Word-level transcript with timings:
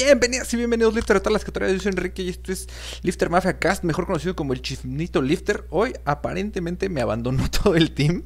Bienvenidas 0.00 0.54
y 0.54 0.56
bienvenidos 0.56 0.94
Lifter 0.94 1.16
a 1.16 1.20
todas 1.20 1.32
las 1.32 1.44
categorías. 1.44 1.76
Yo 1.76 1.82
soy 1.82 1.90
Enrique 1.90 2.22
y 2.22 2.28
esto 2.28 2.52
es 2.52 2.68
Lifter 3.02 3.30
Mafia 3.30 3.58
Cast, 3.58 3.82
mejor 3.82 4.06
conocido 4.06 4.36
como 4.36 4.52
el 4.52 4.62
Chisnito 4.62 5.20
Lifter. 5.20 5.64
Hoy 5.70 5.92
aparentemente 6.04 6.88
me 6.88 7.00
abandonó 7.00 7.50
todo 7.62 7.74
el 7.74 7.90
team, 7.90 8.22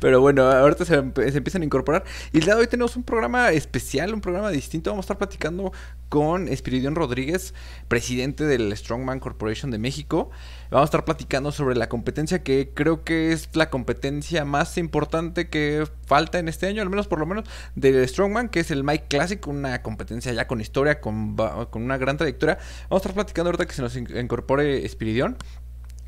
pero 0.00 0.20
bueno, 0.20 0.44
ahorita 0.44 0.84
se, 0.84 0.94
empiezan 0.96 1.62
a 1.62 1.64
incorporar. 1.64 2.04
Y 2.32 2.38
el 2.38 2.44
día 2.44 2.54
de 2.54 2.60
hoy 2.60 2.66
tenemos 2.66 2.96
un 2.96 3.02
programa 3.02 3.50
especial, 3.50 4.14
un 4.14 4.20
programa 4.20 4.50
distinto. 4.50 4.90
Vamos 4.90 5.04
a 5.04 5.06
estar 5.06 5.18
platicando 5.18 5.72
con 6.08 6.48
Espiridión 6.48 6.94
Rodríguez, 6.94 7.54
presidente 7.88 8.44
del 8.44 8.74
Strongman 8.76 9.20
Corporation 9.20 9.70
de 9.70 9.78
México. 9.78 10.30
Vamos 10.70 10.86
a 10.86 10.90
estar 10.90 11.04
platicando 11.04 11.52
sobre 11.52 11.76
la 11.76 11.88
competencia 11.88 12.42
que 12.42 12.70
creo 12.74 13.04
que 13.04 13.32
es 13.32 13.48
la 13.54 13.70
competencia 13.70 14.44
más 14.44 14.78
importante 14.78 15.48
que 15.48 15.86
falta 16.06 16.38
en 16.38 16.48
este 16.48 16.66
año, 16.66 16.82
al 16.82 16.90
menos 16.90 17.08
por 17.08 17.18
lo 17.18 17.26
menos 17.26 17.48
del 17.74 18.06
Strongman, 18.08 18.48
que 18.48 18.60
es 18.60 18.70
el 18.70 18.84
Mike 18.84 19.06
Classic, 19.08 19.44
una 19.46 19.82
competencia 19.82 20.32
ya 20.32 20.46
con 20.46 20.60
historia, 20.60 21.00
con, 21.00 21.36
con 21.36 21.82
una 21.82 21.98
gran 21.98 22.16
trayectoria. 22.16 22.58
Vamos 22.88 22.92
a 22.92 23.08
estar 23.08 23.14
platicando 23.14 23.48
ahorita 23.48 23.66
que 23.66 23.74
se 23.74 23.82
nos 23.82 23.96
incorpore 23.96 24.84
Espiridión. 24.84 25.36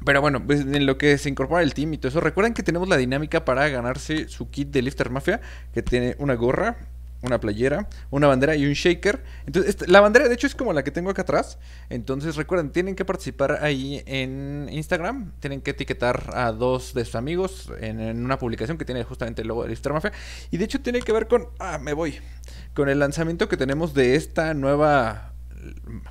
Pero 0.06 0.20
bueno, 0.20 0.40
pues 0.46 0.60
en 0.60 0.86
lo 0.86 0.96
que 0.98 1.18
se 1.18 1.28
incorpora 1.28 1.64
el 1.64 1.74
team 1.74 1.92
y 1.92 1.98
todo 1.98 2.08
eso, 2.10 2.20
recuerden 2.20 2.54
que 2.54 2.62
tenemos 2.62 2.88
la 2.88 2.96
dinámica 2.96 3.44
para 3.44 3.68
ganarse 3.68 4.28
su 4.28 4.48
kit 4.50 4.68
de 4.68 4.80
Lifter 4.80 5.10
Mafia, 5.10 5.40
que 5.74 5.82
tiene 5.82 6.14
una 6.20 6.34
gorra, 6.34 6.76
una 7.22 7.40
playera, 7.40 7.88
una 8.10 8.28
bandera 8.28 8.54
y 8.54 8.66
un 8.66 8.72
shaker. 8.72 9.24
Entonces, 9.46 9.88
la 9.88 10.00
bandera 10.00 10.28
de 10.28 10.34
hecho 10.34 10.46
es 10.46 10.54
como 10.54 10.72
la 10.72 10.84
que 10.84 10.92
tengo 10.92 11.10
acá 11.10 11.22
atrás. 11.22 11.58
Entonces, 11.90 12.36
recuerden, 12.36 12.70
tienen 12.70 12.94
que 12.94 13.04
participar 13.04 13.58
ahí 13.64 14.00
en 14.06 14.68
Instagram. 14.70 15.32
Tienen 15.40 15.60
que 15.60 15.72
etiquetar 15.72 16.30
a 16.34 16.52
dos 16.52 16.94
de 16.94 17.04
sus 17.04 17.16
amigos 17.16 17.72
en, 17.80 18.24
una 18.24 18.38
publicación 18.38 18.78
que 18.78 18.84
tiene 18.84 19.02
justamente 19.02 19.42
el 19.42 19.48
logo 19.48 19.64
de 19.64 19.70
Lifter 19.70 19.92
Mafia. 19.92 20.12
Y 20.52 20.56
de 20.58 20.66
hecho 20.66 20.80
tiene 20.80 21.00
que 21.00 21.10
ver 21.10 21.26
con... 21.26 21.48
Ah, 21.58 21.78
me 21.82 21.94
voy. 21.94 22.20
Con 22.74 22.88
el 22.88 23.00
lanzamiento 23.00 23.48
que 23.48 23.56
tenemos 23.56 23.92
de 23.92 24.14
esta 24.14 24.54
nueva 24.54 25.32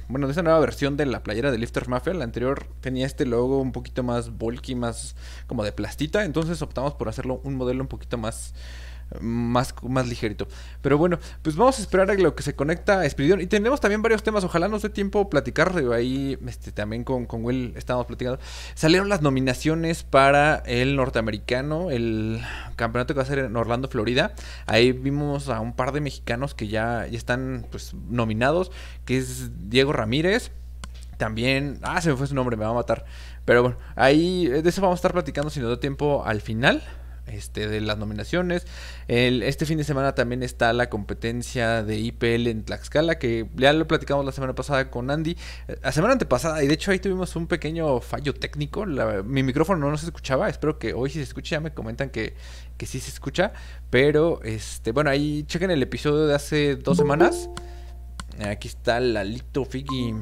bueno, 0.07 0.27
de 0.27 0.31
esta 0.31 0.43
nueva 0.43 0.59
versión 0.59 0.97
de 0.97 1.05
la 1.05 1.23
playera 1.23 1.51
de 1.51 1.57
Lifter 1.57 1.87
Mafia. 1.87 2.13
La 2.13 2.23
anterior 2.23 2.67
tenía 2.81 3.05
este 3.05 3.25
logo 3.25 3.59
un 3.59 3.71
poquito 3.71 4.03
más 4.03 4.29
bulky, 4.31 4.75
más 4.75 5.15
como 5.47 5.63
de 5.63 5.71
plastita. 5.71 6.25
Entonces 6.25 6.61
optamos 6.61 6.93
por 6.93 7.09
hacerlo 7.09 7.41
un 7.43 7.55
modelo 7.55 7.81
un 7.81 7.87
poquito 7.87 8.17
más 8.17 8.53
más, 9.19 9.73
más 9.83 10.07
ligerito. 10.07 10.47
Pero 10.81 10.97
bueno, 10.97 11.19
pues 11.41 11.55
vamos 11.55 11.79
a 11.79 11.81
esperar 11.81 12.09
a 12.11 12.15
lo 12.15 12.35
que 12.35 12.43
se 12.43 12.55
conecta 12.55 13.01
a. 13.01 13.05
Y 13.05 13.47
tenemos 13.47 13.79
también 13.81 14.01
varios 14.01 14.23
temas. 14.23 14.43
Ojalá 14.43 14.67
nos 14.67 14.81
dé 14.81 14.89
tiempo 14.89 15.29
platicar. 15.29 15.73
Ahí 15.93 16.37
este, 16.47 16.71
también 16.71 17.03
con, 17.03 17.25
con 17.25 17.43
Will 17.43 17.73
estábamos 17.75 18.07
platicando. 18.07 18.39
Salieron 18.73 19.09
las 19.09 19.21
nominaciones 19.21 20.03
para 20.03 20.57
el 20.65 20.95
norteamericano, 20.95 21.91
el 21.91 22.41
campeonato 22.75 23.13
que 23.13 23.19
va 23.19 23.23
a 23.23 23.27
ser 23.27 23.39
en 23.39 23.55
Orlando, 23.55 23.87
Florida. 23.87 24.33
Ahí 24.65 24.91
vimos 24.91 25.49
a 25.49 25.59
un 25.59 25.73
par 25.73 25.91
de 25.91 26.01
mexicanos 26.01 26.53
que 26.53 26.67
ya, 26.67 27.07
ya 27.07 27.17
están 27.17 27.67
pues 27.71 27.93
nominados, 28.09 28.71
que 29.05 29.17
es 29.17 29.69
Diego 29.69 29.93
Ramírez. 29.93 30.51
También, 31.17 31.79
ah, 31.81 32.01
se 32.01 32.09
me 32.09 32.17
fue 32.17 32.27
su 32.27 32.35
nombre, 32.35 32.57
me 32.57 32.65
va 32.65 32.71
a 32.71 32.73
matar. 32.73 33.05
Pero 33.45 33.61
bueno, 33.61 33.77
ahí 33.95 34.47
de 34.47 34.67
eso 34.67 34.81
vamos 34.81 34.97
a 34.97 34.99
estar 34.99 35.13
platicando 35.13 35.49
si 35.49 35.61
nos 35.61 35.69
da 35.69 35.79
tiempo 35.79 36.25
al 36.25 36.41
final 36.41 36.83
este, 37.27 37.67
de 37.67 37.81
las 37.81 37.97
nominaciones. 37.97 38.65
El, 39.07 39.43
este 39.43 39.65
fin 39.65 39.77
de 39.77 39.83
semana 39.83 40.15
también 40.15 40.43
está 40.43 40.73
la 40.73 40.89
competencia 40.89 41.83
de 41.83 41.97
IPL 41.97 42.47
en 42.47 42.63
Tlaxcala, 42.63 43.17
que 43.17 43.47
ya 43.55 43.73
lo 43.73 43.87
platicamos 43.87 44.25
la 44.25 44.31
semana 44.31 44.53
pasada 44.53 44.89
con 44.89 45.09
Andy. 45.09 45.37
La 45.81 45.91
semana 45.91 46.13
antepasada, 46.13 46.63
y 46.63 46.67
de 46.67 46.73
hecho 46.73 46.91
ahí 46.91 46.99
tuvimos 46.99 47.35
un 47.35 47.47
pequeño 47.47 47.99
fallo 48.01 48.33
técnico. 48.33 48.85
mi 48.85 49.43
micrófono 49.43 49.89
no 49.89 49.97
se 49.97 50.05
escuchaba. 50.05 50.49
Espero 50.49 50.77
que 50.79 50.93
hoy 50.93 51.09
sí 51.09 51.19
se 51.19 51.23
escuche. 51.23 51.55
Ya 51.55 51.59
me 51.59 51.73
comentan 51.73 52.09
que, 52.09 52.35
que 52.77 52.85
sí 52.85 52.99
se 52.99 53.09
escucha. 53.09 53.53
Pero, 53.89 54.41
este, 54.43 54.91
bueno, 54.91 55.09
ahí 55.09 55.43
chequen 55.47 55.71
el 55.71 55.81
episodio 55.81 56.27
de 56.27 56.35
hace 56.35 56.75
dos 56.75 56.97
semanas. 56.97 57.49
Aquí 58.39 58.67
está 58.67 58.99
Lalito 58.99 59.65
Figi. 59.65 60.13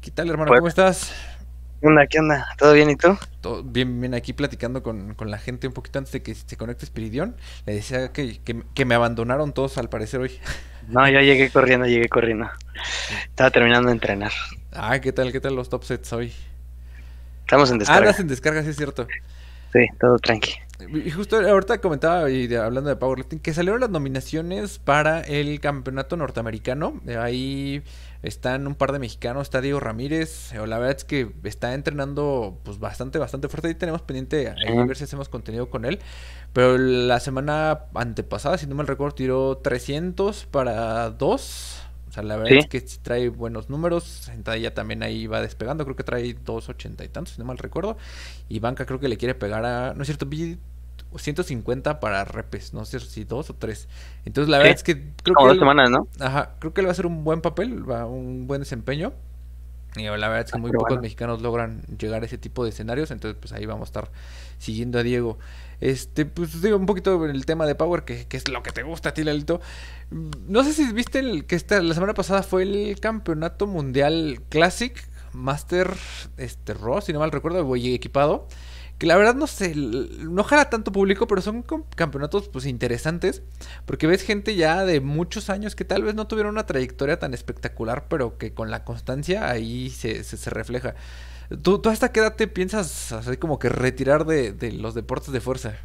¿Qué 0.00 0.10
tal, 0.10 0.30
hermano? 0.30 0.52
¿Cómo 0.52 0.68
estás? 0.68 1.12
¿Qué 1.84 1.88
onda? 1.88 2.06
¿Qué 2.06 2.18
onda? 2.18 2.46
¿Todo 2.56 2.72
bien 2.72 2.88
y 2.88 2.96
tú? 2.96 3.14
Todo 3.42 3.62
bien, 3.62 4.00
bien, 4.00 4.14
aquí 4.14 4.32
platicando 4.32 4.82
con, 4.82 5.14
la 5.18 5.36
gente 5.36 5.66
un 5.66 5.74
poquito 5.74 5.98
antes 5.98 6.14
de 6.14 6.22
que 6.22 6.34
se 6.34 6.56
conecte 6.56 6.86
Espiridión. 6.86 7.36
Le 7.66 7.74
decía 7.74 8.10
que, 8.10 8.40
que, 8.40 8.84
me 8.86 8.94
abandonaron 8.94 9.52
todos 9.52 9.76
al 9.76 9.90
parecer 9.90 10.20
hoy. 10.20 10.40
No, 10.88 11.06
yo 11.08 11.20
llegué 11.20 11.50
corriendo, 11.50 11.86
llegué 11.86 12.08
corriendo. 12.08 12.48
Estaba 13.24 13.50
terminando 13.50 13.88
de 13.88 13.94
entrenar. 13.94 14.32
Ah, 14.72 14.98
¿qué 14.98 15.12
tal? 15.12 15.30
¿Qué 15.30 15.40
tal 15.40 15.56
los 15.56 15.68
top 15.68 15.84
sets 15.84 16.12
hoy? 16.14 16.32
Estamos 17.40 17.70
en 17.70 17.78
descarga. 17.78 18.10
Ah, 18.10 18.20
en 18.20 18.28
descarga, 18.28 18.62
sí 18.62 18.70
es 18.70 18.76
cierto. 18.76 19.06
Sí, 19.72 19.86
todo 19.98 20.18
tranqui. 20.18 20.54
Y 21.04 21.10
justo 21.10 21.36
ahorita 21.36 21.78
comentaba, 21.80 22.30
y 22.30 22.54
hablando 22.54 22.90
de 22.90 22.96
powerlifting, 22.96 23.40
que 23.40 23.54
salieron 23.54 23.80
las 23.80 23.90
nominaciones 23.90 24.78
para 24.78 25.20
el 25.20 25.60
campeonato 25.60 26.16
norteamericano. 26.16 27.00
Ahí 27.18 27.82
están 28.24 28.66
un 28.66 28.74
par 28.74 28.92
de 28.92 28.98
mexicanos, 28.98 29.42
está 29.42 29.60
Diego 29.60 29.80
Ramírez. 29.80 30.52
La 30.54 30.78
verdad 30.78 30.96
es 30.96 31.04
que 31.04 31.30
está 31.44 31.74
entrenando 31.74 32.58
pues 32.64 32.78
bastante, 32.78 33.18
bastante 33.18 33.48
fuerte. 33.48 33.68
Ahí 33.68 33.74
tenemos 33.74 34.02
pendiente 34.02 34.48
a 34.48 34.84
ver 34.84 34.96
si 34.96 35.04
hacemos 35.04 35.28
contenido 35.28 35.68
con 35.68 35.84
él. 35.84 36.00
Pero 36.54 36.78
la 36.78 37.20
semana 37.20 37.86
antepasada, 37.94 38.56
si 38.56 38.66
no 38.66 38.74
me 38.74 38.84
recuerdo, 38.84 39.14
tiró 39.14 39.58
300 39.58 40.46
para 40.46 41.10
2. 41.10 41.80
O 42.08 42.12
sea, 42.12 42.22
la 42.22 42.36
verdad 42.36 42.58
es 42.58 42.66
que 42.66 42.80
trae 43.02 43.28
buenos 43.28 43.68
números. 43.68 44.30
ya 44.60 44.72
también 44.72 45.02
ahí 45.02 45.26
va 45.26 45.42
despegando. 45.42 45.84
Creo 45.84 45.96
que 45.96 46.04
trae 46.04 46.32
280 46.32 47.04
y 47.04 47.08
tantos, 47.08 47.34
si 47.34 47.40
no 47.40 47.44
mal 47.44 47.58
recuerdo. 47.58 47.98
Y 48.48 48.58
Banca 48.60 48.86
creo 48.86 49.00
que 49.00 49.08
le 49.08 49.18
quiere 49.18 49.34
pegar 49.34 49.64
a. 49.66 49.92
No 49.94 50.02
es 50.02 50.06
cierto, 50.06 50.26
150 51.16 52.00
para 52.00 52.24
repes, 52.24 52.72
no 52.72 52.84
sé 52.84 53.00
si 53.00 53.24
dos 53.24 53.50
o 53.50 53.54
tres. 53.54 53.88
Entonces 54.24 54.48
la 54.48 54.58
verdad 54.58 54.74
es 54.74 54.82
que 54.82 55.12
creo 55.22 55.36
que 55.36 55.44
dos 55.46 55.58
semanas, 55.58 55.90
¿no? 55.90 56.08
Ajá, 56.20 56.54
creo 56.58 56.72
que 56.74 56.82
le 56.82 56.86
va 56.86 56.92
a 56.92 56.96
ser 56.96 57.06
un 57.06 57.24
buen 57.24 57.40
papel, 57.40 57.88
va 57.88 58.06
un 58.06 58.46
buen 58.46 58.60
desempeño. 58.60 59.12
Y 59.96 60.02
la 60.02 60.10
verdad 60.10 60.40
es 60.40 60.50
que 60.50 60.58
ah, 60.58 60.60
muy 60.60 60.72
pocos 60.72 61.00
mexicanos 61.00 61.40
logran 61.40 61.82
llegar 61.98 62.22
a 62.22 62.26
ese 62.26 62.36
tipo 62.36 62.64
de 62.64 62.70
escenarios, 62.70 63.12
entonces 63.12 63.38
pues 63.40 63.52
ahí 63.52 63.64
vamos 63.64 63.86
a 63.86 63.90
estar 63.90 64.10
siguiendo 64.58 64.98
a 64.98 65.04
Diego. 65.04 65.38
Este, 65.80 66.26
pues 66.26 66.60
digo 66.60 66.76
un 66.76 66.86
poquito 66.86 67.24
el 67.26 67.46
tema 67.46 67.64
de 67.64 67.76
Power, 67.76 68.02
que, 68.04 68.26
es 68.28 68.48
lo 68.48 68.62
que 68.64 68.72
te 68.72 68.82
gusta 68.82 69.10
a 69.10 69.14
ti, 69.14 69.22
Lalito. 69.22 69.60
No 70.10 70.64
sé 70.64 70.72
si 70.72 70.92
viste 70.92 71.20
el, 71.20 71.46
que 71.46 71.54
esta, 71.54 71.80
la 71.80 71.94
semana 71.94 72.14
pasada 72.14 72.42
fue 72.42 72.62
el 72.62 72.98
campeonato 72.98 73.68
mundial 73.68 74.40
Classic 74.48 75.00
Master 75.32 75.92
este, 76.38 76.74
Raw, 76.74 77.00
si 77.00 77.12
no 77.12 77.20
mal 77.20 77.30
recuerdo, 77.30 77.62
voy 77.64 77.94
equipado 77.94 78.48
que 78.98 79.06
la 79.06 79.16
verdad 79.16 79.34
no 79.34 79.46
sé, 79.46 79.74
no 79.74 80.44
jala 80.44 80.70
tanto 80.70 80.92
público, 80.92 81.26
pero 81.26 81.42
son 81.42 81.64
campeonatos 81.96 82.48
pues 82.48 82.66
interesantes, 82.66 83.42
porque 83.86 84.06
ves 84.06 84.22
gente 84.22 84.54
ya 84.54 84.84
de 84.84 85.00
muchos 85.00 85.50
años 85.50 85.74
que 85.74 85.84
tal 85.84 86.02
vez 86.02 86.14
no 86.14 86.26
tuvieron 86.26 86.52
una 86.52 86.66
trayectoria 86.66 87.18
tan 87.18 87.34
espectacular, 87.34 88.06
pero 88.08 88.38
que 88.38 88.54
con 88.54 88.70
la 88.70 88.84
constancia 88.84 89.48
ahí 89.50 89.90
se, 89.90 90.22
se, 90.22 90.50
refleja. 90.50 90.94
¿Tú, 91.62 91.80
¿Tú, 91.80 91.90
hasta 91.90 92.12
qué 92.12 92.20
edad 92.20 92.36
te 92.36 92.46
piensas 92.46 93.12
así 93.12 93.36
como 93.36 93.58
que 93.58 93.68
retirar 93.68 94.26
de, 94.26 94.52
de 94.52 94.72
los 94.72 94.94
deportes 94.94 95.32
de 95.32 95.40
fuerza? 95.40 95.76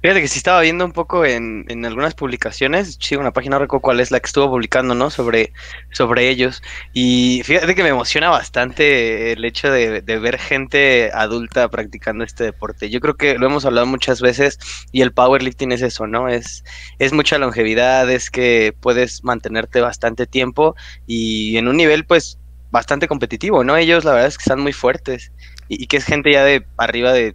Fíjate 0.00 0.20
que 0.20 0.28
sí 0.28 0.38
estaba 0.38 0.60
viendo 0.60 0.84
un 0.84 0.92
poco 0.92 1.24
en, 1.24 1.64
en 1.68 1.84
algunas 1.84 2.14
publicaciones, 2.14 2.98
sí, 3.00 3.16
una 3.16 3.32
página, 3.32 3.56
no 3.56 3.62
recuerdo 3.62 3.82
cuál 3.82 4.00
es 4.00 4.10
la 4.10 4.20
que 4.20 4.26
estuvo 4.26 4.48
publicando, 4.48 4.94
¿no? 4.94 5.10
Sobre, 5.10 5.52
sobre 5.90 6.28
ellos. 6.28 6.62
Y 6.92 7.42
fíjate 7.44 7.74
que 7.74 7.82
me 7.82 7.88
emociona 7.88 8.30
bastante 8.30 9.32
el 9.32 9.44
hecho 9.44 9.70
de, 9.70 10.02
de, 10.02 10.18
ver 10.18 10.38
gente 10.38 11.10
adulta 11.12 11.68
practicando 11.68 12.24
este 12.24 12.44
deporte. 12.44 12.90
Yo 12.90 13.00
creo 13.00 13.16
que 13.16 13.38
lo 13.38 13.46
hemos 13.46 13.64
hablado 13.64 13.86
muchas 13.86 14.20
veces 14.20 14.58
y 14.92 15.02
el 15.02 15.12
powerlifting 15.12 15.72
es 15.72 15.82
eso, 15.82 16.06
¿no? 16.06 16.28
Es, 16.28 16.64
es 16.98 17.12
mucha 17.12 17.38
longevidad, 17.38 18.08
es 18.10 18.30
que 18.30 18.74
puedes 18.80 19.24
mantenerte 19.24 19.80
bastante 19.80 20.26
tiempo 20.26 20.76
y 21.06 21.56
en 21.56 21.66
un 21.66 21.76
nivel, 21.76 22.04
pues, 22.04 22.38
bastante 22.70 23.08
competitivo, 23.08 23.64
¿no? 23.64 23.76
Ellos 23.76 24.04
la 24.04 24.12
verdad 24.12 24.28
es 24.28 24.38
que 24.38 24.42
están 24.42 24.60
muy 24.60 24.72
fuertes 24.72 25.32
y, 25.68 25.82
y 25.82 25.86
que 25.86 25.96
es 25.96 26.04
gente 26.04 26.30
ya 26.30 26.44
de 26.44 26.64
arriba 26.76 27.12
de 27.12 27.34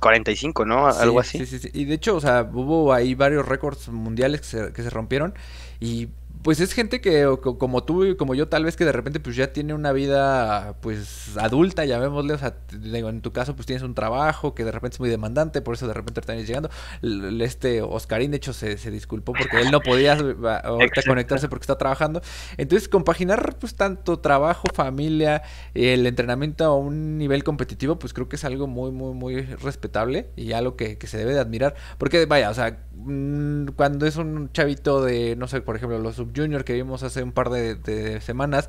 45, 0.00 0.64
¿no? 0.64 0.86
Algo 0.86 1.20
así. 1.20 1.38
Sí, 1.38 1.46
sí, 1.46 1.58
sí. 1.58 1.70
Y 1.72 1.84
de 1.84 1.94
hecho, 1.94 2.16
o 2.16 2.20
sea, 2.20 2.48
hubo 2.52 2.92
ahí 2.92 3.14
varios 3.14 3.46
récords 3.46 3.88
mundiales 3.88 4.40
que 4.40 4.46
se, 4.46 4.72
que 4.72 4.82
se 4.82 4.90
rompieron. 4.90 5.34
Y 5.78 6.08
pues 6.42 6.60
es 6.60 6.72
gente 6.72 7.00
que 7.00 7.26
como 7.58 7.84
tú 7.84 8.04
y 8.04 8.16
como 8.16 8.34
yo 8.34 8.48
tal 8.48 8.64
vez 8.64 8.76
que 8.76 8.84
de 8.84 8.92
repente 8.92 9.20
pues 9.20 9.36
ya 9.36 9.52
tiene 9.52 9.74
una 9.74 9.92
vida 9.92 10.74
pues 10.80 11.36
adulta, 11.36 11.84
llamémosle, 11.84 12.34
o 12.34 12.38
sea, 12.38 12.56
en 12.72 13.20
tu 13.20 13.32
caso 13.32 13.54
pues 13.54 13.66
tienes 13.66 13.82
un 13.82 13.94
trabajo 13.94 14.54
que 14.54 14.64
de 14.64 14.72
repente 14.72 14.94
es 14.96 15.00
muy 15.00 15.10
demandante, 15.10 15.60
por 15.60 15.74
eso 15.74 15.86
de 15.86 15.94
repente 15.94 16.20
estás 16.20 16.36
llegando. 16.36 16.70
Este 17.40 17.82
Oscarín 17.82 18.30
de 18.30 18.38
hecho 18.38 18.52
se, 18.52 18.78
se 18.78 18.90
disculpó 18.90 19.32
porque 19.32 19.60
él 19.60 19.70
no 19.70 19.80
podía 19.80 20.14
ahorita 20.64 21.02
conectarse 21.06 21.48
porque 21.48 21.64
está 21.64 21.76
trabajando. 21.76 22.22
Entonces 22.56 22.88
compaginar 22.88 23.56
pues 23.58 23.74
tanto 23.74 24.18
trabajo, 24.18 24.68
familia, 24.74 25.42
el 25.74 26.06
entrenamiento 26.06 26.64
a 26.64 26.74
un 26.74 27.18
nivel 27.18 27.44
competitivo 27.44 27.98
pues 27.98 28.14
creo 28.14 28.28
que 28.28 28.36
es 28.36 28.44
algo 28.44 28.66
muy 28.66 28.90
muy 28.92 29.12
muy 29.12 29.42
respetable 29.42 30.30
y 30.36 30.52
algo 30.52 30.76
que, 30.76 30.96
que 30.96 31.06
se 31.06 31.18
debe 31.18 31.34
de 31.34 31.40
admirar. 31.40 31.74
Porque 31.98 32.24
vaya, 32.24 32.48
o 32.50 32.54
sea, 32.54 32.78
mm, 32.94 33.68
cuando 33.76 34.06
es 34.06 34.16
un 34.16 34.50
chavito 34.52 35.02
de, 35.02 35.36
no 35.36 35.46
sé, 35.46 35.60
por 35.60 35.76
ejemplo, 35.76 35.98
los 35.98 36.18
Junior 36.34 36.64
que 36.64 36.74
vimos 36.74 37.02
hace 37.02 37.22
un 37.22 37.32
par 37.32 37.50
de, 37.50 38.20
semanas, 38.20 38.68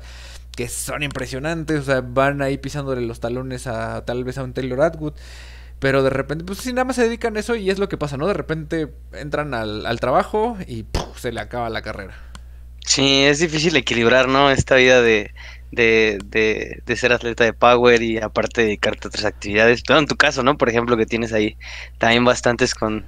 que 0.56 0.68
son 0.68 1.02
impresionantes, 1.02 1.80
o 1.80 1.84
sea, 1.84 2.00
van 2.00 2.42
ahí 2.42 2.58
pisándole 2.58 3.00
los 3.02 3.20
talones 3.20 3.66
a 3.66 4.04
tal 4.04 4.24
vez 4.24 4.38
a 4.38 4.42
un 4.44 4.52
Taylor 4.52 4.82
Atwood. 4.82 5.14
Pero 5.78 6.04
de 6.04 6.10
repente, 6.10 6.44
pues 6.44 6.60
si 6.60 6.72
nada 6.72 6.84
más 6.84 6.96
se 6.96 7.02
dedican 7.02 7.36
a 7.36 7.40
eso 7.40 7.56
y 7.56 7.68
es 7.68 7.80
lo 7.80 7.88
que 7.88 7.96
pasa, 7.96 8.16
¿no? 8.16 8.28
De 8.28 8.34
repente 8.34 8.88
entran 9.14 9.52
al, 9.52 9.98
trabajo 9.98 10.56
y 10.68 10.84
se 11.16 11.32
le 11.32 11.40
acaba 11.40 11.68
la 11.70 11.82
carrera. 11.82 12.14
Sí, 12.86 13.24
es 13.24 13.40
difícil 13.40 13.74
equilibrar, 13.74 14.28
¿no? 14.28 14.50
Esta 14.50 14.76
vida 14.76 15.02
de, 15.02 15.32
de, 15.72 16.18
de, 16.24 16.82
de, 16.86 16.96
ser 16.96 17.12
atleta 17.12 17.42
de 17.42 17.52
power 17.52 18.00
y 18.00 18.18
aparte 18.18 18.62
dedicarte 18.62 19.06
a 19.06 19.08
otras 19.08 19.24
actividades. 19.24 19.82
Pero 19.82 19.98
en 19.98 20.06
tu 20.06 20.16
caso, 20.16 20.44
¿no? 20.44 20.56
Por 20.56 20.68
ejemplo, 20.68 20.96
que 20.96 21.06
tienes 21.06 21.32
ahí 21.32 21.56
también 21.98 22.24
bastantes 22.24 22.76
con 22.76 23.04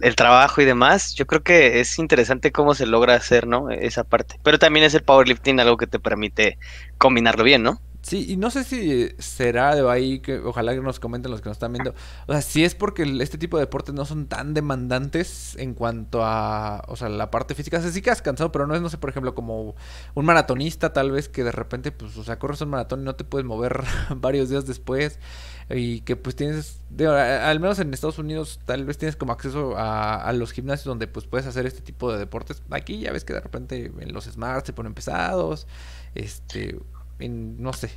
el 0.00 0.16
trabajo 0.16 0.60
y 0.60 0.64
demás. 0.64 1.14
Yo 1.14 1.26
creo 1.26 1.42
que 1.42 1.80
es 1.80 1.98
interesante 1.98 2.52
cómo 2.52 2.74
se 2.74 2.86
logra 2.86 3.14
hacer, 3.14 3.46
¿no? 3.46 3.70
Esa 3.70 4.04
parte. 4.04 4.38
Pero 4.42 4.58
también 4.58 4.84
es 4.84 4.94
el 4.94 5.02
powerlifting 5.02 5.60
algo 5.60 5.76
que 5.76 5.86
te 5.86 5.98
permite 5.98 6.58
combinarlo 6.98 7.44
bien, 7.44 7.62
¿no? 7.62 7.80
Sí, 8.02 8.24
y 8.30 8.38
no 8.38 8.50
sé 8.50 8.64
si 8.64 9.10
será 9.18 9.74
de 9.74 9.88
ahí 9.90 10.20
que 10.20 10.38
ojalá 10.38 10.72
que 10.74 10.80
nos 10.80 10.98
comenten 10.98 11.30
los 11.30 11.42
que 11.42 11.50
nos 11.50 11.56
están 11.56 11.74
viendo. 11.74 11.94
O 12.26 12.32
sea, 12.32 12.40
si 12.40 12.64
es 12.64 12.74
porque 12.74 13.02
este 13.20 13.36
tipo 13.36 13.58
de 13.58 13.64
deportes 13.64 13.94
no 13.94 14.06
son 14.06 14.26
tan 14.26 14.54
demandantes 14.54 15.54
en 15.58 15.74
cuanto 15.74 16.24
a, 16.24 16.82
o 16.88 16.96
sea, 16.96 17.10
la 17.10 17.30
parte 17.30 17.54
física. 17.54 17.78
O 17.78 17.82
sea, 17.82 17.90
sí 17.90 18.00
que 18.00 18.10
has 18.10 18.22
cansado, 18.22 18.52
pero 18.52 18.66
no 18.66 18.74
es, 18.74 18.80
no 18.80 18.88
sé, 18.88 18.96
por 18.96 19.10
ejemplo, 19.10 19.34
como 19.34 19.74
un 20.14 20.24
maratonista 20.24 20.94
tal 20.94 21.10
vez 21.10 21.28
que 21.28 21.44
de 21.44 21.52
repente, 21.52 21.92
pues, 21.92 22.16
o 22.16 22.24
sea, 22.24 22.38
corres 22.38 22.62
un 22.62 22.70
maratón 22.70 23.02
y 23.02 23.04
no 23.04 23.16
te 23.16 23.24
puedes 23.24 23.46
mover 23.46 23.82
varios 24.16 24.48
días 24.48 24.66
después. 24.66 25.18
Y 25.72 26.00
que 26.00 26.16
pues 26.16 26.34
tienes, 26.34 26.80
al 26.98 27.60
menos 27.60 27.78
en 27.78 27.94
Estados 27.94 28.18
Unidos, 28.18 28.58
tal 28.64 28.84
vez 28.84 28.98
tienes 28.98 29.14
como 29.14 29.32
acceso 29.32 29.74
a, 29.76 30.32
los 30.32 30.50
gimnasios 30.50 30.86
donde 30.86 31.06
pues 31.06 31.26
puedes 31.26 31.46
hacer 31.46 31.64
este 31.64 31.80
tipo 31.80 32.12
de 32.12 32.18
deportes. 32.18 32.62
Aquí 32.70 32.98
ya 32.98 33.12
ves 33.12 33.24
que 33.24 33.34
de 33.34 33.40
repente 33.40 33.92
en 34.00 34.12
los 34.12 34.24
smarts 34.24 34.66
se 34.66 34.72
ponen 34.72 34.94
pesados. 34.94 35.68
Este, 36.16 36.76
no 37.20 37.72
sé. 37.72 37.90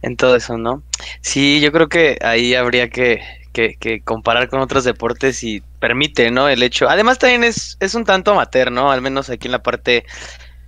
En 0.00 0.16
todo 0.16 0.36
eso, 0.36 0.56
¿no? 0.56 0.82
Sí, 1.20 1.60
yo 1.60 1.70
creo 1.70 1.88
que 1.88 2.18
ahí 2.22 2.54
habría 2.54 2.88
que, 2.88 3.20
que, 3.52 4.00
comparar 4.02 4.48
con 4.48 4.60
otros 4.60 4.84
deportes 4.84 5.42
y 5.44 5.60
permite, 5.80 6.30
¿no? 6.30 6.48
El 6.48 6.62
hecho. 6.62 6.88
Además, 6.88 7.18
también 7.18 7.44
es, 7.44 7.76
es 7.80 7.94
un 7.94 8.04
tanto 8.04 8.32
amateur, 8.32 8.72
¿no? 8.72 8.90
Al 8.90 9.02
menos 9.02 9.28
aquí 9.28 9.48
en 9.48 9.52
la 9.52 9.62
parte. 9.62 10.04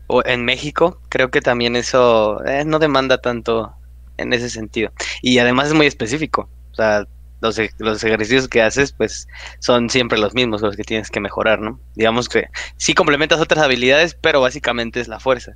O 0.09 0.23
en 0.27 0.45
México, 0.45 1.01
creo 1.09 1.31
que 1.31 1.41
también 1.41 1.77
eso 1.77 2.45
eh, 2.45 2.65
no 2.65 2.81
demanda 2.81 3.21
tanto 3.21 3.73
en 4.21 4.33
ese 4.33 4.51
sentido. 4.51 4.93
Y 5.23 5.39
además 5.39 5.69
es 5.69 5.75
muy 5.75 5.87
específico. 5.87 6.49
O 6.73 6.75
sea, 6.75 7.07
los, 7.41 7.59
e, 7.59 7.71
los 7.79 8.03
ejercicios 8.05 8.49
que 8.49 8.63
haces, 8.63 8.93
pues 8.93 9.27
son 9.61 9.91
siempre 9.91 10.19
los 10.19 10.35
mismos, 10.35 10.61
los 10.61 10.77
que 10.77 10.85
tienes 10.85 11.11
que 11.11 11.21
mejorar, 11.21 11.61
¿no? 11.61 11.81
Digamos 11.95 12.29
que 12.29 12.49
sí 12.77 12.95
complementas 12.95 13.41
otras 13.41 13.65
habilidades, 13.65 14.15
pero 14.15 14.41
básicamente 14.41 15.01
es 15.01 15.09
la 15.09 15.21
fuerza. 15.21 15.53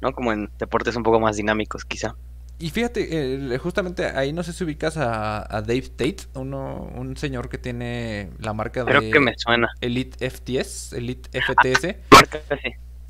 ¿no? 0.00 0.12
Como 0.12 0.32
en 0.32 0.50
deportes 0.58 0.96
un 0.96 1.02
poco 1.02 1.20
más 1.20 1.36
dinámicos, 1.36 1.84
quizá. 1.84 2.14
Y 2.58 2.70
fíjate, 2.70 3.58
justamente 3.58 4.06
ahí 4.06 4.32
no 4.32 4.42
sé 4.42 4.52
si 4.54 4.64
ubicas 4.64 4.96
a, 4.96 5.46
Dave 5.66 5.90
Tate, 5.90 6.16
uno, 6.34 6.90
un 6.94 7.16
señor 7.16 7.50
que 7.50 7.58
tiene 7.58 8.30
la 8.38 8.54
marca 8.54 8.84
Creo 8.84 9.02
de 9.02 9.10
que 9.10 9.20
me 9.20 9.34
suena. 9.36 9.68
Elite 9.80 10.30
FTS, 10.30 10.94
Elite 10.94 11.28
FTS. 11.38 11.96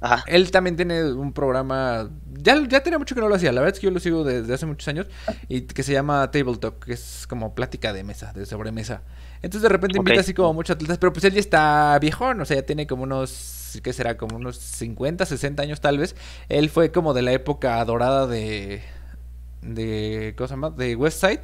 Ajá. 0.06 0.24
Él 0.26 0.50
también 0.50 0.76
tiene 0.76 1.04
un 1.12 1.32
programa, 1.32 2.10
ya, 2.42 2.56
ya 2.68 2.82
tenía 2.82 2.98
mucho 2.98 3.14
que 3.14 3.20
no 3.20 3.28
lo 3.28 3.34
hacía, 3.34 3.52
la 3.52 3.60
verdad 3.60 3.74
es 3.74 3.80
que 3.80 3.86
yo 3.86 3.90
lo 3.90 4.00
sigo 4.00 4.24
desde 4.24 4.52
hace 4.54 4.66
muchos 4.66 4.86
años, 4.88 5.06
y 5.48 5.62
que 5.62 5.82
se 5.82 5.92
llama 5.92 6.30
Table 6.30 6.56
Talk, 6.56 6.84
que 6.84 6.92
es 6.92 7.26
como 7.28 7.54
plática 7.54 7.92
de 7.92 8.04
mesa, 8.04 8.32
de 8.32 8.46
sobremesa. 8.46 9.02
Entonces 9.42 9.62
de 9.62 9.68
repente 9.68 9.98
invita 9.98 10.20
así 10.20 10.34
como 10.34 10.52
muchos 10.54 10.74
atletas, 10.74 10.98
pero 10.98 11.12
pues 11.12 11.24
él 11.24 11.34
ya 11.34 11.40
está 11.40 11.98
viejón, 12.00 12.40
o 12.40 12.44
sea, 12.44 12.56
ya 12.56 12.62
tiene 12.64 12.86
como 12.86 13.02
unos, 13.02 13.78
¿qué 13.82 13.92
será? 13.92 14.16
Como 14.16 14.36
unos 14.36 14.56
50, 14.56 15.26
60 15.26 15.62
años 15.62 15.80
tal 15.80 15.98
vez. 15.98 16.16
Él 16.48 16.70
fue 16.70 16.90
como 16.90 17.14
de 17.14 17.22
la 17.22 17.32
época 17.32 17.84
dorada 17.84 18.26
de, 18.26 18.82
de, 19.62 20.34
¿cómo 20.36 20.48
se 20.48 20.54
llama? 20.54 20.70
De 20.70 20.96
Westside. 20.96 21.42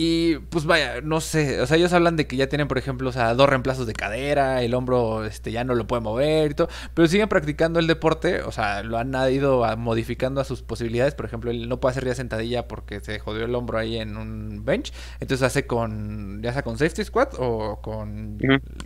Y 0.00 0.36
pues 0.50 0.64
vaya, 0.64 1.00
no 1.00 1.20
sé, 1.20 1.60
o 1.60 1.66
sea, 1.66 1.76
ellos 1.76 1.92
hablan 1.92 2.14
de 2.14 2.28
que 2.28 2.36
ya 2.36 2.48
tienen, 2.48 2.68
por 2.68 2.78
ejemplo, 2.78 3.08
o 3.08 3.12
sea, 3.12 3.34
dos 3.34 3.48
reemplazos 3.48 3.84
de 3.84 3.94
cadera, 3.94 4.62
el 4.62 4.74
hombro 4.74 5.24
este 5.24 5.50
ya 5.50 5.64
no 5.64 5.74
lo 5.74 5.88
puede 5.88 6.02
mover 6.02 6.52
y 6.52 6.54
todo, 6.54 6.68
pero 6.94 7.08
siguen 7.08 7.28
practicando 7.28 7.80
el 7.80 7.88
deporte, 7.88 8.42
o 8.42 8.52
sea, 8.52 8.84
lo 8.84 8.96
han 8.96 9.12
ido 9.32 9.64
modificando 9.76 10.40
a 10.40 10.44
sus 10.44 10.62
posibilidades, 10.62 11.16
por 11.16 11.26
ejemplo, 11.26 11.50
él 11.50 11.68
no 11.68 11.80
puede 11.80 11.90
hacer 11.90 12.04
ya 12.06 12.14
sentadilla 12.14 12.68
porque 12.68 13.00
se 13.00 13.18
jodió 13.18 13.44
el 13.44 13.54
hombro 13.56 13.76
ahí 13.76 13.96
en 13.96 14.16
un 14.16 14.64
bench, 14.64 14.92
entonces 15.18 15.44
hace 15.44 15.66
con 15.66 16.42
ya 16.42 16.52
sea 16.52 16.62
con 16.62 16.78
safety 16.78 17.02
squat 17.02 17.34
o 17.36 17.80
con, 17.82 18.38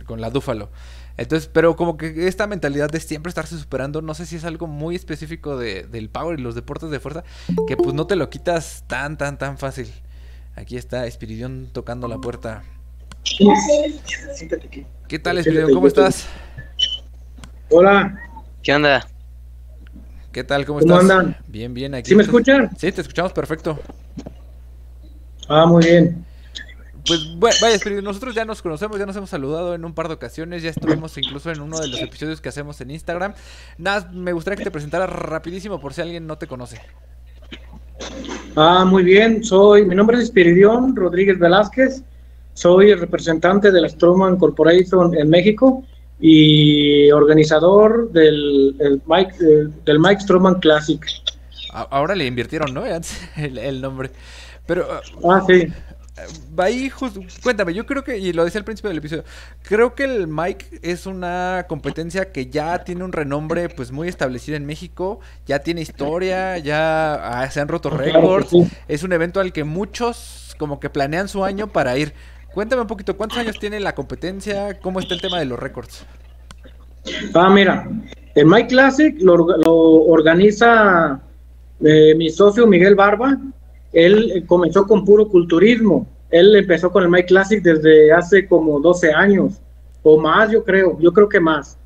con 0.07 0.19
la 0.19 0.31
dúfalo. 0.31 0.71
Entonces, 1.17 1.47
pero 1.47 1.75
como 1.75 1.95
que 1.95 2.27
esta 2.27 2.47
mentalidad 2.47 2.89
de 2.89 2.99
siempre 2.99 3.29
estarse 3.29 3.57
superando, 3.59 4.01
no 4.01 4.15
sé 4.15 4.25
si 4.25 4.37
es 4.37 4.45
algo 4.45 4.65
muy 4.65 4.95
específico 4.95 5.57
de, 5.57 5.83
del 5.83 6.09
power 6.09 6.39
y 6.39 6.41
los 6.41 6.55
deportes 6.55 6.89
de 6.89 6.99
fuerza, 6.99 7.23
que 7.67 7.77
pues 7.77 7.93
no 7.93 8.07
te 8.07 8.15
lo 8.15 8.31
quitas 8.31 8.83
tan, 8.87 9.17
tan, 9.17 9.37
tan 9.37 9.59
fácil. 9.59 9.91
Aquí 10.55 10.77
está 10.77 11.07
Espiridión 11.07 11.69
tocando 11.71 12.07
la 12.07 12.17
puerta. 12.17 12.63
¿Qué 15.07 15.19
tal, 15.19 15.37
Espiridión? 15.39 15.73
¿Cómo 15.73 15.87
estás? 15.87 16.27
Hola. 17.69 18.15
¿Qué 18.61 18.73
onda? 18.73 19.07
¿Qué 20.31 20.43
tal? 20.43 20.65
¿Cómo, 20.65 20.79
¿Cómo 20.79 20.99
estás? 20.99 21.09
andan? 21.09 21.37
Bien, 21.47 21.73
bien. 21.73 21.95
Aquí 21.95 22.09
¿Sí 22.09 22.15
me 22.15 22.23
escuchan? 22.23 22.69
Sí, 22.77 22.91
te 22.91 23.01
escuchamos 23.01 23.33
perfecto. 23.33 23.79
Ah, 25.47 25.65
muy 25.65 25.83
bien. 25.83 26.25
Pues 27.05 27.37
vaya, 27.37 27.75
Espiridión, 27.75 28.05
nosotros 28.05 28.33
ya 28.33 28.45
nos 28.45 28.61
conocemos, 28.61 28.97
ya 28.97 29.05
nos 29.05 29.15
hemos 29.17 29.29
saludado 29.29 29.75
en 29.75 29.83
un 29.83 29.93
par 29.93 30.07
de 30.07 30.13
ocasiones, 30.13 30.63
ya 30.63 30.69
estuvimos 30.69 31.17
incluso 31.17 31.51
en 31.51 31.59
uno 31.59 31.77
de 31.79 31.87
los 31.87 32.01
episodios 32.01 32.39
que 32.39 32.47
hacemos 32.47 32.79
en 32.79 32.91
Instagram. 32.91 33.33
Nada, 33.77 34.09
me 34.13 34.31
gustaría 34.31 34.57
que 34.57 34.63
te 34.63 34.71
presentaras 34.71 35.09
rapidísimo 35.09 35.81
por 35.81 35.93
si 35.93 36.01
alguien 36.01 36.25
no 36.25 36.37
te 36.37 36.47
conoce. 36.47 36.79
Ah, 38.55 38.85
muy 38.85 39.03
bien. 39.03 39.43
Soy, 39.43 39.85
mi 39.85 39.95
nombre 39.95 40.17
es 40.17 40.23
Espiridión 40.23 40.95
Rodríguez 40.95 41.39
Velázquez. 41.39 42.03
Soy 42.53 42.91
el 42.91 42.99
representante 42.99 43.71
de 43.71 43.81
la 43.81 43.89
Stroman 43.89 44.37
Corporation 44.37 45.17
en 45.17 45.29
México 45.29 45.83
y 46.19 47.11
organizador 47.11 48.11
del, 48.11 48.75
Mike, 49.07 49.33
del 49.85 49.99
Mike 49.99 50.21
Stroman 50.21 50.59
Classic. 50.59 51.03
Ahora 51.71 52.15
le 52.15 52.27
invirtieron, 52.27 52.73
¿no? 52.73 52.83
El, 53.35 53.57
el 53.57 53.81
nombre. 53.81 54.11
Pero. 54.67 54.87
Ah, 55.29 55.43
sí. 55.47 55.67
Ahí, 56.57 56.91
cuéntame, 57.41 57.73
yo 57.73 57.87
creo 57.87 58.03
que, 58.03 58.19
y 58.19 58.33
lo 58.33 58.45
decía 58.45 58.59
al 58.59 58.65
principio 58.65 58.89
del 58.89 58.99
episodio, 58.99 59.23
creo 59.63 59.95
que 59.95 60.03
el 60.03 60.27
Mike 60.27 60.79
es 60.83 61.07
una 61.07 61.65
competencia 61.67 62.31
que 62.31 62.47
ya 62.47 62.83
tiene 62.83 63.03
un 63.03 63.11
renombre 63.11 63.67
pues 63.69 63.91
muy 63.91 64.07
establecido 64.07 64.55
en 64.55 64.65
México, 64.65 65.19
ya 65.47 65.59
tiene 65.59 65.81
historia, 65.81 66.59
ya 66.59 67.15
ah, 67.15 67.49
se 67.49 67.59
han 67.61 67.67
roto 67.67 67.89
récords, 67.89 68.51
es 68.87 69.01
un 69.01 69.11
evento 69.11 69.39
al 69.39 69.51
que 69.51 69.63
muchos 69.63 70.55
como 70.59 70.79
que 70.79 70.91
planean 70.91 71.27
su 71.27 71.43
año 71.43 71.67
para 71.67 71.97
ir. 71.97 72.13
Cuéntame 72.53 72.83
un 72.83 72.87
poquito, 72.87 73.17
¿cuántos 73.17 73.39
años 73.39 73.57
tiene 73.57 73.79
la 73.79 73.95
competencia? 73.95 74.79
¿Cómo 74.79 74.99
está 74.99 75.15
el 75.15 75.21
tema 75.21 75.39
de 75.39 75.45
los 75.45 75.59
récords? 75.59 76.05
Ah, 77.33 77.49
mira, 77.49 77.89
el 78.35 78.45
Mike 78.45 78.67
Classic 78.67 79.15
lo, 79.19 79.33
organiza 80.05 81.19
eh, 81.83 82.13
mi 82.15 82.29
socio 82.29 82.67
Miguel 82.67 82.93
Barba, 82.93 83.35
él 83.93 84.31
eh, 84.35 84.45
comenzó 84.45 84.85
con 84.85 85.05
puro 85.05 85.29
culturismo. 85.29 86.07
Él 86.31 86.55
empezó 86.55 86.91
con 86.91 87.03
el 87.03 87.09
Mike 87.09 87.27
Classic 87.27 87.61
desde 87.61 88.11
hace 88.11 88.47
como 88.47 88.79
12 88.79 89.13
años 89.13 89.61
o 90.01 90.19
más, 90.19 90.51
yo 90.51 90.63
creo, 90.63 90.99
yo 90.99 91.13
creo 91.13 91.29
que 91.29 91.39
más. 91.39 91.77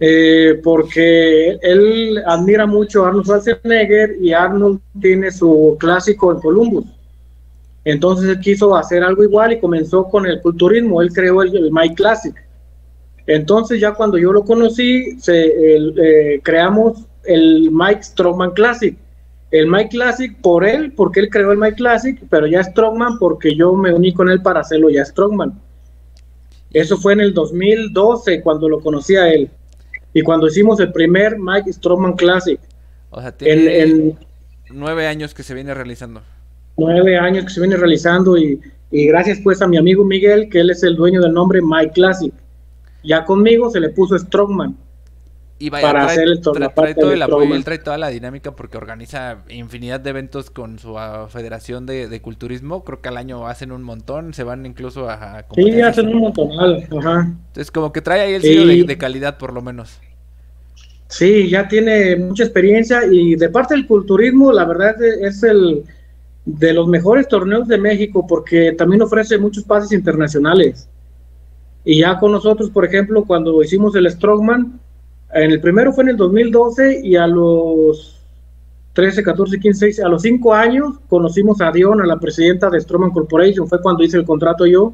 Eh, 0.00 0.60
porque 0.62 1.58
él 1.62 2.22
admira 2.26 2.66
mucho 2.66 3.04
a 3.04 3.08
Arnold 3.08 3.26
Schwarzenegger 3.26 4.16
y 4.20 4.32
Arnold 4.32 4.80
tiene 5.00 5.30
su 5.30 5.76
clásico 5.78 6.32
en 6.32 6.40
Columbus. 6.40 6.84
Entonces 7.84 8.28
él 8.28 8.40
quiso 8.40 8.74
hacer 8.74 9.04
algo 9.04 9.22
igual 9.22 9.52
y 9.52 9.60
comenzó 9.60 10.04
con 10.04 10.26
el 10.26 10.40
culturismo. 10.40 11.00
Él 11.00 11.12
creó 11.12 11.42
el, 11.42 11.70
Mike 11.70 11.94
Classic. 11.94 12.34
Entonces 13.26 13.80
ya 13.80 13.94
cuando 13.94 14.18
yo 14.18 14.32
lo 14.32 14.44
conocí, 14.44 15.18
se, 15.20 15.46
eh, 15.46 16.40
creamos 16.42 17.04
el 17.24 17.70
Mike 17.70 18.02
Strongman 18.02 18.50
Classic 18.52 18.96
el 19.50 19.66
Mike 19.66 19.90
Classic 19.90 20.36
por 20.40 20.64
él, 20.64 20.92
porque 20.92 21.20
él 21.20 21.28
creó 21.28 21.52
el 21.52 21.58
Mike 21.58 21.76
Classic, 21.76 22.20
pero 22.30 22.46
ya 22.46 22.62
Strongman 22.62 23.18
porque 23.18 23.54
yo 23.54 23.74
me 23.74 23.92
uní 23.92 24.12
con 24.12 24.28
él 24.28 24.42
para 24.42 24.60
hacerlo 24.60 24.90
ya 24.90 25.04
Strongman. 25.04 25.60
Eso 26.72 26.96
fue 26.96 27.14
en 27.14 27.20
el 27.20 27.34
2012 27.34 28.42
cuando 28.42 28.68
lo 28.68 28.80
conocí 28.80 29.16
a 29.16 29.28
él. 29.28 29.50
Y 30.12 30.22
cuando 30.22 30.46
hicimos 30.46 30.78
el 30.80 30.92
primer 30.92 31.36
Mike 31.38 31.72
Strongman 31.72 32.14
Classic. 32.14 32.60
O 33.10 33.20
sea, 33.20 33.32
tiene 33.32 34.16
nueve 34.70 35.06
años 35.06 35.34
que 35.34 35.42
se 35.42 35.54
viene 35.54 35.74
realizando. 35.74 36.22
Nueve 36.76 37.18
años 37.18 37.44
que 37.44 37.50
se 37.50 37.60
viene 37.60 37.76
realizando 37.76 38.38
y, 38.38 38.60
y 38.92 39.06
gracias 39.06 39.40
pues 39.42 39.60
a 39.62 39.66
mi 39.66 39.76
amigo 39.76 40.04
Miguel, 40.04 40.48
que 40.48 40.60
él 40.60 40.70
es 40.70 40.84
el 40.84 40.94
dueño 40.94 41.20
del 41.20 41.32
nombre 41.32 41.60
Mike 41.60 41.92
Classic. 41.92 42.32
Ya 43.02 43.24
conmigo 43.24 43.68
se 43.70 43.80
le 43.80 43.88
puso 43.88 44.16
Strongman. 44.16 44.76
Y 45.62 45.68
vaya, 45.68 45.88
para 45.88 46.06
trae, 46.06 46.12
hacer 46.14 46.28
el 46.28 46.40
trae, 46.40 46.94
todo 46.94 47.12
el 47.12 47.20
apoyo, 47.20 47.54
él 47.54 47.64
trae 47.64 47.76
toda 47.76 47.98
la 47.98 48.08
dinámica 48.08 48.56
porque 48.56 48.78
organiza 48.78 49.44
infinidad 49.50 50.00
de 50.00 50.08
eventos 50.08 50.48
con 50.48 50.78
su 50.78 50.94
uh, 50.94 51.28
federación 51.28 51.84
de, 51.84 52.20
culturismo. 52.22 52.82
Creo 52.82 53.02
que 53.02 53.10
al 53.10 53.18
año 53.18 53.46
hacen 53.46 53.70
un 53.70 53.82
montón, 53.82 54.32
se 54.32 54.42
van 54.42 54.64
incluso 54.64 55.10
a... 55.10 55.44
Sí, 55.54 55.82
hacen 55.82 56.08
un 56.08 56.16
montón, 56.16 56.48
ajá. 56.98 57.36
Entonces 57.48 57.70
como 57.70 57.92
que 57.92 58.00
trae 58.00 58.22
ahí 58.22 58.32
el 58.32 58.42
sello 58.42 58.86
de, 58.86 58.96
calidad 58.98 59.36
por 59.36 59.52
lo 59.52 59.60
menos. 59.60 60.00
Sí, 61.08 61.50
ya 61.50 61.68
tiene 61.68 62.16
mucha 62.16 62.44
experiencia 62.44 63.02
y 63.04 63.34
de 63.34 63.50
parte 63.50 63.74
del 63.74 63.86
culturismo, 63.86 64.52
la 64.52 64.64
verdad 64.64 64.96
es 65.02 65.42
el 65.42 65.84
de 66.46 66.72
los 66.72 66.88
mejores 66.88 67.28
torneos 67.28 67.68
de 67.68 67.76
México 67.76 68.26
porque 68.26 68.72
también 68.72 69.02
ofrece 69.02 69.36
muchos 69.36 69.64
pases 69.64 69.92
internacionales. 69.92 70.88
Y 71.84 72.00
ya 72.00 72.18
con 72.18 72.32
nosotros, 72.32 72.70
por 72.70 72.86
ejemplo, 72.86 73.26
cuando 73.26 73.62
hicimos 73.62 73.94
el 73.94 74.10
Strongman, 74.10 74.80
En 75.32 75.50
el 75.50 75.60
primero 75.60 75.92
fue 75.92 76.04
en 76.04 76.10
el 76.10 76.16
2012 76.16 77.00
y 77.04 77.16
a 77.16 77.26
los 77.26 78.20
13, 78.94 79.22
14, 79.22 79.60
15, 79.60 79.86
16, 79.86 80.04
a 80.04 80.08
los 80.08 80.22
5 80.22 80.52
años 80.54 80.98
conocimos 81.08 81.60
a 81.60 81.70
Dion, 81.70 82.00
a 82.00 82.06
la 82.06 82.18
presidenta 82.18 82.68
de 82.68 82.80
Stroman 82.80 83.10
Corporation, 83.10 83.68
fue 83.68 83.80
cuando 83.80 84.02
hice 84.02 84.16
el 84.16 84.24
contrato 84.24 84.66
yo 84.66 84.92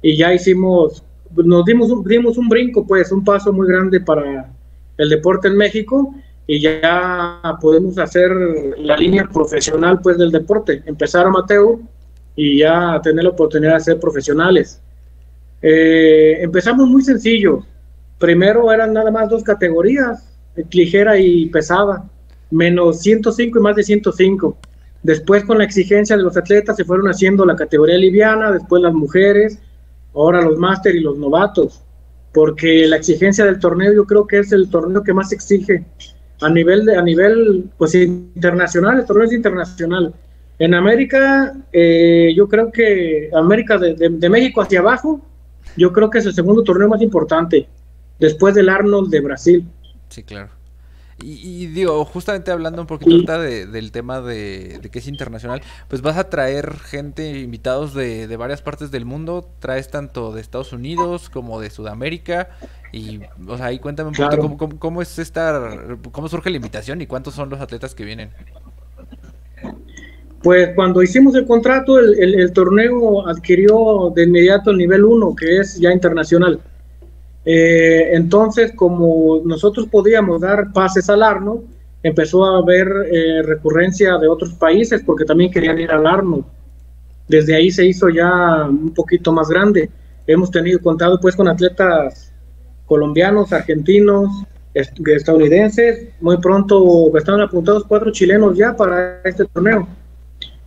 y 0.00 0.16
ya 0.16 0.32
hicimos, 0.32 1.02
nos 1.34 1.64
dimos 1.64 1.90
un, 1.90 2.04
dimos 2.04 2.38
un 2.38 2.48
brinco, 2.48 2.86
pues 2.86 3.10
un 3.10 3.24
paso 3.24 3.52
muy 3.52 3.66
grande 3.66 4.00
para 4.00 4.52
el 4.96 5.08
deporte 5.08 5.48
en 5.48 5.56
México 5.56 6.14
y 6.46 6.60
ya 6.60 7.40
podemos 7.60 7.98
hacer 7.98 8.30
la 8.78 8.96
línea 8.96 9.28
profesional 9.32 10.00
pues 10.00 10.16
del 10.16 10.30
deporte, 10.30 10.82
empezar 10.86 11.26
amateur 11.26 11.78
y 12.36 12.60
ya 12.60 13.00
tener 13.02 13.24
la 13.24 13.30
oportunidad 13.30 13.74
de 13.74 13.80
ser 13.80 14.00
profesionales. 14.00 14.80
Eh, 15.60 16.38
empezamos 16.40 16.88
muy 16.88 17.02
sencillo, 17.02 17.64
primero 18.18 18.72
eran 18.72 18.92
nada 18.92 19.10
más 19.10 19.28
dos 19.28 19.42
categorías, 19.42 20.28
ligera 20.70 21.18
y 21.18 21.46
pesada, 21.46 22.04
menos 22.50 23.00
105 23.00 23.58
y 23.58 23.62
más 23.62 23.76
de 23.76 23.84
105. 23.84 24.56
Después 25.02 25.44
con 25.44 25.58
la 25.58 25.64
exigencia 25.64 26.16
de 26.16 26.22
los 26.22 26.36
atletas 26.36 26.76
se 26.76 26.84
fueron 26.84 27.08
haciendo 27.08 27.44
la 27.44 27.56
categoría 27.56 27.96
liviana, 27.96 28.50
después 28.50 28.82
las 28.82 28.92
mujeres, 28.92 29.58
ahora 30.14 30.42
los 30.42 30.58
máster 30.58 30.94
y 30.96 31.00
los 31.00 31.16
novatos, 31.16 31.82
porque 32.32 32.86
la 32.86 32.96
exigencia 32.96 33.44
del 33.44 33.60
torneo 33.60 33.92
yo 33.92 34.04
creo 34.04 34.26
que 34.26 34.40
es 34.40 34.52
el 34.52 34.68
torneo 34.68 35.02
que 35.02 35.14
más 35.14 35.32
exige 35.32 35.84
a 36.40 36.48
nivel 36.48 36.84
de, 36.84 36.96
a 36.96 37.02
nivel 37.02 37.70
pues 37.76 37.94
internacional, 37.94 39.00
el 39.00 39.06
torneo 39.06 39.26
es 39.26 39.32
internacional. 39.32 40.14
En 40.58 40.74
América, 40.74 41.54
eh, 41.72 42.32
yo 42.36 42.48
creo 42.48 42.72
que 42.72 43.30
América 43.32 43.78
de, 43.78 43.94
de, 43.94 44.28
México 44.28 44.60
hacia 44.60 44.80
abajo, 44.80 45.20
yo 45.76 45.92
creo 45.92 46.10
que 46.10 46.18
es 46.18 46.26
el 46.26 46.34
segundo 46.34 46.64
torneo 46.64 46.88
más 46.88 47.00
importante, 47.00 47.68
después 48.18 48.54
del 48.54 48.68
Arnold 48.68 49.10
de 49.10 49.20
Brasil. 49.20 49.68
Sí, 50.08 50.22
claro. 50.22 50.50
Y, 51.20 51.66
digo, 51.66 52.04
justamente 52.04 52.52
hablando 52.52 52.80
un 52.80 52.86
poquito 52.86 53.40
de, 53.40 53.66
del 53.66 53.90
tema 53.90 54.20
de, 54.20 54.78
que 54.92 55.00
es 55.00 55.08
internacional, 55.08 55.62
pues 55.88 56.00
vas 56.00 56.16
a 56.16 56.30
traer 56.30 56.76
gente, 56.78 57.40
invitados 57.40 57.92
de, 57.92 58.36
varias 58.36 58.62
partes 58.62 58.92
del 58.92 59.04
mundo, 59.04 59.50
traes 59.58 59.90
tanto 59.90 60.32
de 60.32 60.40
Estados 60.40 60.72
Unidos 60.72 61.28
como 61.28 61.60
de 61.60 61.70
Sudamérica, 61.70 62.50
y, 62.92 63.18
o 63.48 63.56
sea, 63.56 63.66
ahí 63.66 63.80
cuéntame 63.80 64.10
un 64.10 64.14
poquito 64.14 64.78
cómo, 64.78 65.02
es 65.02 65.18
esta, 65.18 65.96
cómo 66.12 66.28
surge 66.28 66.50
la 66.50 66.56
invitación 66.56 67.00
y 67.00 67.08
cuántos 67.08 67.34
son 67.34 67.50
los 67.50 67.60
atletas 67.60 67.96
que 67.96 68.04
vienen. 68.04 68.30
Pues 70.40 70.70
cuando 70.76 71.02
hicimos 71.02 71.34
el 71.34 71.46
contrato, 71.46 71.98
el, 71.98 72.16
el 72.16 72.52
torneo 72.52 73.26
adquirió 73.26 74.12
de 74.14 74.22
inmediato 74.22 74.70
el 74.70 74.76
nivel 74.76 75.04
1, 75.04 75.34
que 75.34 75.58
es 75.58 75.80
ya 75.80 75.92
internacional. 75.92 76.60
Eh, 77.50 78.10
entonces, 78.14 78.72
como 78.72 79.40
nosotros 79.42 79.86
podíamos 79.86 80.42
dar 80.42 80.70
pases 80.70 81.08
al 81.08 81.22
Arno, 81.22 81.62
empezó 82.02 82.44
a 82.44 82.58
haber 82.58 82.86
eh, 83.10 83.42
recurrencia 83.42 84.18
de 84.18 84.28
otros 84.28 84.52
países 84.52 85.02
porque 85.02 85.24
también 85.24 85.50
querían 85.50 85.78
ir 85.78 85.90
al 85.90 86.06
Arno. 86.06 86.44
Desde 87.26 87.56
ahí 87.56 87.70
se 87.70 87.86
hizo 87.86 88.10
ya 88.10 88.66
un 88.68 88.92
poquito 88.92 89.32
más 89.32 89.48
grande. 89.48 89.88
Hemos 90.26 90.50
tenido 90.50 90.78
contado 90.82 91.18
pues 91.18 91.34
con 91.34 91.48
atletas 91.48 92.34
colombianos, 92.84 93.50
argentinos, 93.50 94.28
estadounidenses. 94.74 96.08
Muy 96.20 96.36
pronto 96.36 97.16
estaban 97.16 97.40
apuntados 97.40 97.84
cuatro 97.88 98.12
chilenos 98.12 98.58
ya 98.58 98.76
para 98.76 99.22
este 99.24 99.46
torneo. 99.46 99.88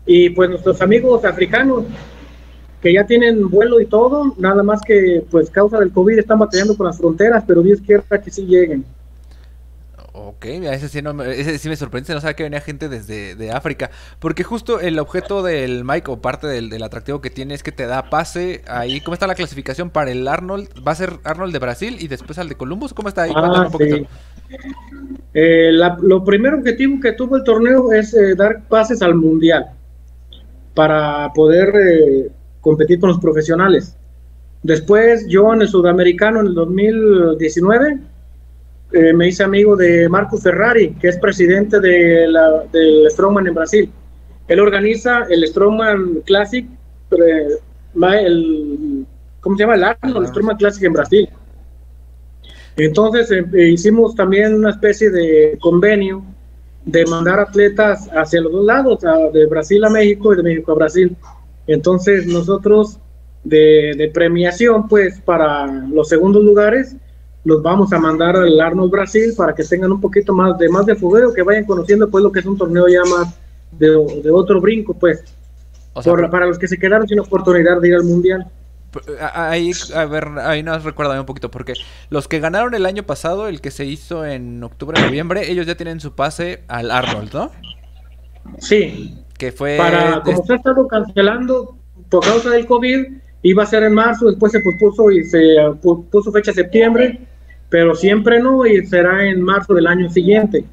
Y 0.07 0.31
pues 0.31 0.49
nuestros 0.49 0.81
amigos 0.81 1.23
africanos, 1.25 1.83
que 2.81 2.93
ya 2.93 3.05
tienen 3.05 3.49
vuelo 3.49 3.79
y 3.79 3.85
todo, 3.85 4.33
nada 4.37 4.63
más 4.63 4.81
que 4.81 5.23
pues 5.29 5.49
causa 5.49 5.79
del 5.79 5.91
COVID 5.91 6.17
están 6.17 6.39
batallando 6.39 6.75
con 6.75 6.87
las 6.87 6.97
fronteras, 6.97 7.43
pero 7.45 7.61
Dios 7.61 7.79
quiera 7.85 8.03
que 8.19 8.31
sí 8.31 8.45
lleguen. 8.45 8.83
Ok, 10.13 10.45
ese 10.45 10.89
sí, 10.89 11.01
no, 11.01 11.23
ese 11.23 11.57
sí 11.57 11.69
me 11.69 11.77
sorprende, 11.77 12.13
no 12.13 12.19
sabía 12.19 12.35
que 12.35 12.43
venía 12.43 12.59
gente 12.59 12.89
desde 12.89 13.35
de 13.35 13.51
África, 13.51 13.91
porque 14.19 14.43
justo 14.43 14.81
el 14.81 14.99
objeto 14.99 15.41
del 15.41 15.85
Mike 15.85 16.11
o 16.11 16.21
parte 16.21 16.47
del, 16.47 16.83
atractivo 16.83 17.21
que 17.21 17.29
tiene 17.29 17.53
es 17.53 17.63
que 17.63 17.71
te 17.71 17.85
da 17.85 18.09
pase 18.09 18.61
ahí, 18.67 18.99
¿cómo 18.99 19.13
está 19.13 19.25
la 19.25 19.35
clasificación 19.35 19.89
para 19.89 20.11
el 20.11 20.27
Arnold? 20.27 20.69
¿Va 20.85 20.91
a 20.91 20.95
ser 20.95 21.13
Arnold 21.23 21.53
de 21.53 21.59
Brasil 21.59 21.97
y 21.99 22.09
después 22.09 22.39
al 22.39 22.49
de 22.49 22.55
Columbus? 22.55 22.93
¿Cómo 22.93 23.07
está 23.07 23.23
ahí? 23.23 23.31
Ah, 23.33 23.69
eh, 25.33 25.71
lo 25.71 26.25
primer 26.25 26.55
objetivo 26.55 26.99
que 26.99 27.13
tuvo 27.13 27.37
el 27.37 27.43
torneo 27.45 27.93
es 27.93 28.13
eh, 28.13 28.35
dar 28.35 28.63
pases 28.67 29.01
al 29.01 29.15
Mundial 29.15 29.67
para 30.73 31.31
poder 31.33 31.73
eh, 31.75 32.31
competir 32.61 32.99
con 32.99 33.09
los 33.09 33.19
profesionales. 33.19 33.95
Después 34.63 35.27
yo 35.27 35.53
en 35.53 35.61
el 35.61 35.67
sudamericano 35.67 36.39
en 36.39 36.47
el 36.47 36.53
2019 36.53 37.99
eh, 38.93 39.13
me 39.13 39.29
hice 39.29 39.43
amigo 39.43 39.75
de 39.75 40.07
Marcus 40.09 40.43
Ferrari, 40.43 40.93
que 40.95 41.07
es 41.07 41.17
presidente 41.17 41.79
de 41.79 42.27
la, 42.27 42.63
del 42.71 43.09
Strongman 43.09 43.47
en 43.47 43.53
Brasil. 43.53 43.91
Él 44.47 44.59
organiza 44.59 45.23
el 45.29 45.47
Strongman 45.47 46.21
Classic, 46.25 46.67
eh, 47.11 47.47
el, 48.03 49.05
¿cómo 49.39 49.55
se 49.55 49.63
llama? 49.63 49.75
El 49.75 49.83
Arnold, 49.85 50.25
el 50.25 50.27
Strongman 50.27 50.57
Classic 50.57 50.83
en 50.83 50.93
Brasil. 50.93 51.29
Entonces 52.75 53.31
eh, 53.31 53.69
hicimos 53.69 54.15
también 54.15 54.55
una 54.55 54.71
especie 54.71 55.09
de 55.09 55.57
convenio 55.61 56.23
de 56.85 57.05
mandar 57.05 57.39
atletas 57.39 58.09
hacia 58.11 58.41
los 58.41 58.51
dos 58.51 58.65
lados, 58.65 58.99
de 59.33 59.45
Brasil 59.45 59.83
a 59.83 59.89
México 59.89 60.33
y 60.33 60.37
de 60.37 60.43
México 60.43 60.71
a 60.71 60.75
Brasil. 60.75 61.15
Entonces 61.67 62.25
nosotros 62.27 62.99
de, 63.43 64.11
premiación, 64.13 64.87
pues 64.87 65.19
para 65.21 65.65
los 65.67 66.09
segundos 66.09 66.43
lugares, 66.43 66.95
los 67.43 67.61
vamos 67.63 67.91
a 67.91 67.99
mandar 67.99 68.35
al 68.35 68.59
Arnold 68.59 68.91
Brasil 68.91 69.33
para 69.35 69.55
que 69.55 69.63
tengan 69.63 69.91
un 69.91 70.01
poquito 70.01 70.33
más 70.33 70.57
de 70.59 70.69
más 70.69 70.85
de 70.85 70.95
fogueo, 70.95 71.33
que 71.33 71.41
vayan 71.41 71.65
conociendo 71.65 72.09
pues 72.09 72.23
lo 72.23 72.31
que 72.31 72.39
es 72.39 72.45
un 72.45 72.57
torneo 72.57 72.87
ya 72.87 73.03
más 73.09 73.35
de, 73.71 73.95
otro 74.31 74.61
brinco, 74.61 74.93
pues. 74.93 75.23
para 75.93 76.45
los 76.45 76.59
que 76.59 76.67
se 76.67 76.77
quedaron 76.77 77.07
sin 77.07 77.19
oportunidad 77.19 77.81
de 77.81 77.87
ir 77.87 77.95
al 77.95 78.03
mundial. 78.03 78.47
Ahí, 79.33 79.71
a 79.95 80.05
ver, 80.05 80.27
ahí 80.39 80.63
nos 80.63 80.83
recuerda 80.83 81.17
un 81.19 81.25
poquito, 81.25 81.49
porque 81.49 81.73
los 82.09 82.27
que 82.27 82.39
ganaron 82.39 82.73
el 82.73 82.85
año 82.85 83.03
pasado, 83.03 83.47
el 83.47 83.61
que 83.61 83.71
se 83.71 83.85
hizo 83.85 84.25
en 84.25 84.61
octubre, 84.63 85.01
noviembre, 85.01 85.49
ellos 85.49 85.65
ya 85.65 85.75
tienen 85.75 86.01
su 86.01 86.13
pase 86.13 86.63
al 86.67 86.91
Arnold, 86.91 87.33
¿no? 87.33 87.51
Sí, 88.59 89.17
que 89.41 89.51
fue... 89.51 89.75
Para, 89.75 90.21
como 90.21 90.45
se 90.45 90.53
ha 90.53 90.55
estado 90.57 90.87
cancelando 90.87 91.75
por 92.09 92.23
causa 92.23 92.51
del 92.51 92.67
COVID, 92.67 93.07
iba 93.41 93.63
a 93.63 93.65
ser 93.65 93.81
en 93.81 93.95
marzo, 93.95 94.27
después 94.27 94.51
se 94.51 94.59
pospuso 94.59 95.09
y 95.09 95.23
se 95.23 95.55
puso 95.81 96.31
fecha 96.31 96.53
septiembre, 96.53 97.21
pero 97.67 97.95
siempre 97.95 98.39
no, 98.39 98.67
y 98.67 98.85
será 98.85 99.27
en 99.27 99.41
marzo 99.41 99.73
del 99.73 99.87
año 99.87 100.11
siguiente. 100.11 100.63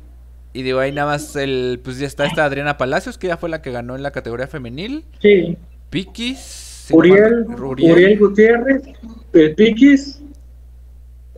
Y 0.52 0.64
digo, 0.64 0.80
ahí 0.80 0.92
nada 0.92 1.12
más, 1.12 1.34
el, 1.34 1.80
pues 1.82 1.98
ya 1.98 2.06
está 2.06 2.26
esta 2.26 2.44
Adriana 2.44 2.76
Palacios, 2.76 3.16
que 3.16 3.28
ya 3.28 3.38
fue 3.38 3.48
la 3.48 3.62
que 3.62 3.72
ganó 3.72 3.96
en 3.96 4.02
la 4.02 4.10
categoría 4.10 4.48
femenil. 4.48 5.06
Sí. 5.22 5.56
Piquis. 5.88 6.88
Uriel, 6.90 7.46
Uriel, 7.58 8.18
Gutiérrez, 8.18 8.82
el 9.32 9.54
Piquis. 9.54 10.20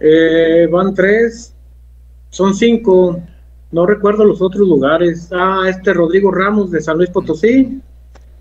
Eh, 0.00 0.66
van 0.68 0.94
tres, 0.94 1.54
son 2.30 2.56
cinco. 2.56 3.22
No 3.72 3.86
recuerdo 3.86 4.24
los 4.24 4.42
otros 4.42 4.66
lugares. 4.66 5.28
Ah, 5.32 5.64
este 5.68 5.92
Rodrigo 5.94 6.32
Ramos 6.32 6.70
de 6.70 6.80
San 6.80 6.96
Luis 6.96 7.10
Potosí, 7.10 7.80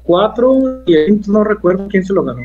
cuatro, 0.04 0.84
y 0.86 1.22
no 1.28 1.44
recuerdo 1.44 1.88
quién 1.88 2.04
se 2.04 2.14
lo 2.14 2.24
ganó. 2.24 2.42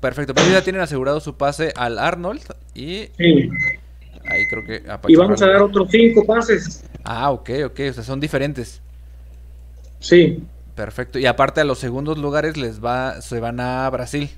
Perfecto, 0.00 0.34
pero 0.34 0.50
ya 0.50 0.64
tienen 0.64 0.82
asegurado 0.82 1.20
su 1.20 1.36
pase 1.36 1.72
al 1.76 1.98
Arnold 1.98 2.40
y... 2.74 3.08
Sí. 3.18 3.50
Ahí 4.24 4.46
creo 4.48 4.64
que... 4.64 4.82
Y 5.08 5.16
vamos 5.16 5.40
a 5.42 5.46
dar 5.46 5.62
otros 5.62 5.88
cinco 5.90 6.24
pases. 6.24 6.84
Ah, 7.04 7.30
ok, 7.30 7.50
ok, 7.66 7.80
o 7.90 7.92
sea, 7.92 8.02
son 8.02 8.18
diferentes. 8.18 8.80
Sí. 9.98 10.42
Perfecto, 10.74 11.18
y 11.18 11.26
aparte 11.26 11.60
a 11.60 11.64
los 11.64 11.78
segundos 11.78 12.16
lugares 12.18 12.56
les 12.56 12.82
va, 12.82 13.20
se 13.20 13.38
van 13.38 13.60
a 13.60 13.88
Brasil. 13.90 14.30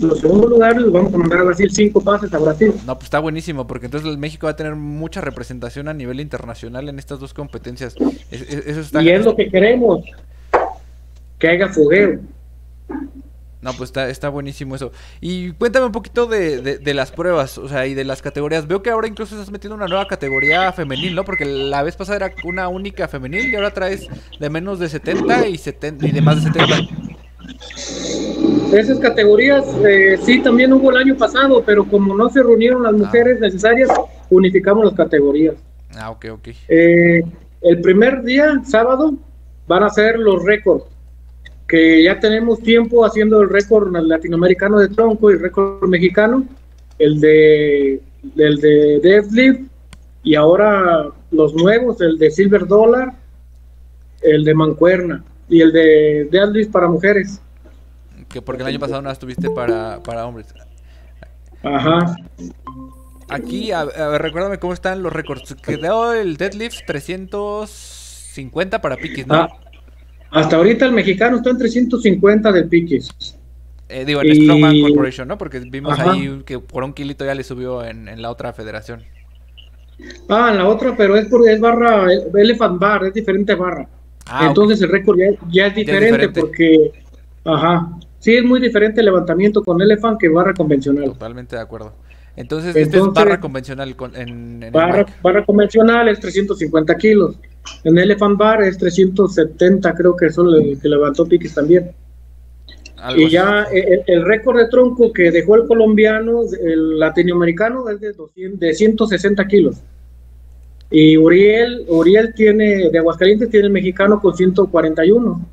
Los 0.00 0.20
segundos 0.20 0.50
lugares 0.50 0.90
vamos 0.90 1.12
a 1.12 1.18
mandar 1.18 1.40
a 1.40 1.42
Brasil 1.44 1.70
cinco 1.70 2.00
pases 2.00 2.32
a 2.32 2.38
Brasil. 2.38 2.72
No, 2.86 2.94
pues 2.94 3.04
está 3.04 3.18
buenísimo, 3.18 3.66
porque 3.66 3.86
entonces 3.86 4.16
México 4.16 4.46
va 4.46 4.52
a 4.52 4.56
tener 4.56 4.74
mucha 4.74 5.20
representación 5.20 5.88
a 5.88 5.94
nivel 5.94 6.20
internacional 6.20 6.88
en 6.88 6.98
estas 6.98 7.20
dos 7.20 7.34
competencias. 7.34 7.94
y 8.30 9.08
es 9.08 9.24
lo 9.24 9.36
que 9.36 9.50
queremos, 9.50 10.04
que 11.38 11.48
haya 11.48 11.68
fogueo. 11.68 12.20
No, 13.64 13.72
pues 13.72 13.88
está, 13.88 14.10
está 14.10 14.28
buenísimo 14.28 14.74
eso. 14.74 14.92
Y 15.22 15.52
cuéntame 15.52 15.86
un 15.86 15.92
poquito 15.92 16.26
de, 16.26 16.60
de, 16.60 16.94
las 16.94 17.10
pruebas, 17.10 17.56
o 17.56 17.66
sea, 17.66 17.86
y 17.86 17.94
de 17.94 18.04
las 18.04 18.20
categorías. 18.20 18.66
Veo 18.66 18.82
que 18.82 18.90
ahora 18.90 19.08
incluso 19.08 19.34
estás 19.34 19.50
metiendo 19.50 19.74
una 19.74 19.86
nueva 19.86 20.06
categoría 20.06 20.70
femenil, 20.72 21.14
¿no? 21.14 21.24
Porque 21.24 21.46
la 21.46 21.82
vez 21.82 21.96
pasada 21.96 22.26
era 22.26 22.34
una 22.44 22.68
única 22.68 23.08
femenil 23.08 23.50
y 23.50 23.56
ahora 23.56 23.72
traes 23.72 24.06
de 24.38 24.50
menos 24.50 24.78
de 24.78 24.90
70 24.90 25.48
y, 25.48 25.56
70, 25.56 26.06
y 26.06 26.12
de 26.12 26.20
más 26.20 26.44
de 26.44 26.52
70. 26.52 27.13
Esas 28.72 28.98
categorías 28.98 29.64
eh, 29.86 30.18
sí 30.22 30.40
también 30.40 30.72
hubo 30.72 30.90
el 30.90 30.96
año 30.96 31.16
pasado, 31.16 31.62
pero 31.64 31.84
como 31.84 32.16
no 32.16 32.28
se 32.28 32.42
reunieron 32.42 32.82
las 32.82 32.94
ah. 32.94 32.96
mujeres 32.96 33.40
necesarias, 33.40 33.88
unificamos 34.30 34.84
las 34.84 34.94
categorías. 34.94 35.54
Ah, 35.96 36.10
ok, 36.10 36.26
ok. 36.32 36.48
Eh, 36.68 37.22
el 37.62 37.80
primer 37.80 38.22
día, 38.22 38.60
sábado, 38.64 39.14
van 39.66 39.84
a 39.84 39.90
ser 39.90 40.18
los 40.18 40.44
récords, 40.44 40.84
que 41.68 42.02
ya 42.02 42.18
tenemos 42.18 42.60
tiempo 42.60 43.04
haciendo 43.04 43.40
el 43.40 43.48
récord 43.48 43.94
latinoamericano 43.96 44.78
de 44.80 44.88
tronco 44.88 45.30
y 45.30 45.34
el 45.34 45.40
récord 45.40 45.88
mexicano. 45.88 46.44
El 46.98 47.20
de 47.20 48.00
el 48.36 48.60
de 48.60 49.00
Deadlift 49.02 49.62
y 50.22 50.34
ahora 50.34 51.08
los 51.30 51.54
nuevos, 51.54 52.00
el 52.00 52.18
de 52.18 52.30
Silver 52.30 52.66
Dollar, 52.66 53.12
el 54.22 54.44
de 54.44 54.54
Mancuerna 54.54 55.24
y 55.48 55.60
el 55.60 55.72
de 55.72 56.28
Deadlift 56.30 56.70
para 56.70 56.88
mujeres. 56.88 57.40
Que 58.28 58.42
porque 58.42 58.62
el 58.62 58.68
año 58.68 58.80
pasado 58.80 59.02
no 59.02 59.10
estuviste 59.10 59.50
para, 59.50 60.02
para 60.02 60.26
hombres. 60.26 60.52
Ajá. 61.62 62.16
Aquí, 63.28 63.72
a, 63.72 63.84
ver, 63.84 64.22
recuérdame 64.22 64.58
cómo 64.58 64.72
están 64.72 65.02
los 65.02 65.12
récords. 65.12 65.54
Quedó 65.54 66.12
el 66.12 66.36
deadlift 66.36 66.84
350 66.86 68.80
para 68.80 68.96
piquis, 68.96 69.26
¿no? 69.26 69.34
Ah, 69.34 69.48
hasta 70.30 70.56
ahorita 70.56 70.86
el 70.86 70.92
mexicano 70.92 71.36
está 71.38 71.50
en 71.50 71.58
350 71.58 72.52
del 72.52 72.68
piquis. 72.68 73.38
Eh, 73.88 74.04
digo, 74.04 74.22
en 74.22 74.34
Strongman 74.34 74.80
Corporation, 74.80 75.28
¿no? 75.28 75.38
Porque 75.38 75.60
vimos 75.60 75.98
ahí 75.98 76.42
que 76.44 76.58
por 76.58 76.84
un 76.84 76.92
kilito 76.92 77.24
ya 77.24 77.34
le 77.34 77.44
subió 77.44 77.84
en, 77.84 78.20
la 78.20 78.30
otra 78.30 78.52
federación. 78.52 79.02
Ah, 80.28 80.48
en 80.50 80.58
la 80.58 80.66
otra, 80.66 80.96
pero 80.96 81.16
es, 81.16 81.26
por, 81.28 81.48
es 81.48 81.60
barra, 81.60 82.06
Elephant 82.12 82.80
Bar, 82.80 83.04
es 83.04 83.14
diferente 83.14 83.54
barra. 83.54 83.88
Ah, 84.26 84.46
Entonces 84.48 84.80
el 84.80 84.88
récord 84.88 85.18
ya, 85.50 85.66
es 85.66 85.74
diferente 85.74 86.28
porque, 86.30 86.92
ajá, 87.44 87.90
sí 88.18 88.34
es 88.36 88.44
muy 88.44 88.60
diferente 88.60 89.00
el 89.00 89.06
levantamiento 89.06 89.62
con 89.62 89.80
Elephant 89.80 90.18
que 90.18 90.28
barra 90.28 90.54
convencional. 90.54 91.04
Totalmente 91.04 91.56
de 91.56 91.62
acuerdo. 91.62 91.92
Entonces, 92.36 92.74
este 92.74 92.98
es 92.98 93.12
barra 93.12 93.38
convencional. 93.38 93.94
en, 94.14 94.60
barra, 94.72 95.06
barra, 95.22 95.44
convencional 95.44 96.08
es 96.08 96.18
350 96.20 96.96
kilos. 96.96 97.36
En 97.84 97.96
Elephant 97.96 98.36
Bar 98.36 98.62
es 98.62 98.76
370, 98.78 99.94
creo 99.94 100.16
que 100.16 100.30
son 100.30 100.48
el 100.54 100.80
que 100.80 100.88
levantó 100.88 101.26
Piques 101.26 101.54
también. 101.54 101.92
y 103.16 103.28
ya 103.28 103.66
el, 103.72 104.24
récord 104.24 104.58
de 104.58 104.68
tronco 104.68 105.12
que 105.12 105.30
dejó 105.30 105.56
el 105.56 105.66
colombiano, 105.66 106.42
el 106.60 106.98
latinoamericano, 106.98 107.88
es 107.88 108.00
de, 108.00 108.12
200, 108.12 108.58
de 108.58 108.74
160 108.74 109.46
kilos. 109.46 109.76
Y 110.96 111.16
Uriel, 111.16 111.86
Uriel 111.88 112.32
tiene, 112.34 112.88
de 112.88 112.98
Aguascalientes, 113.00 113.50
tiene 113.50 113.66
el 113.66 113.72
mexicano 113.72 114.20
con 114.20 114.36
141. 114.36 115.44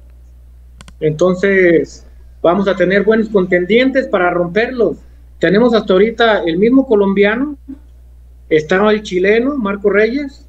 Entonces, 0.99 2.05
vamos 2.43 2.67
a 2.67 2.75
tener 2.75 3.01
buenos 3.01 3.27
contendientes 3.27 4.07
para 4.07 4.29
romperlos. 4.29 4.97
Tenemos 5.39 5.73
hasta 5.73 5.93
ahorita 5.93 6.43
el 6.45 6.59
mismo 6.59 6.85
colombiano, 6.85 7.57
está 8.49 8.87
el 8.91 9.01
chileno, 9.01 9.57
Marco 9.57 9.89
Reyes, 9.89 10.47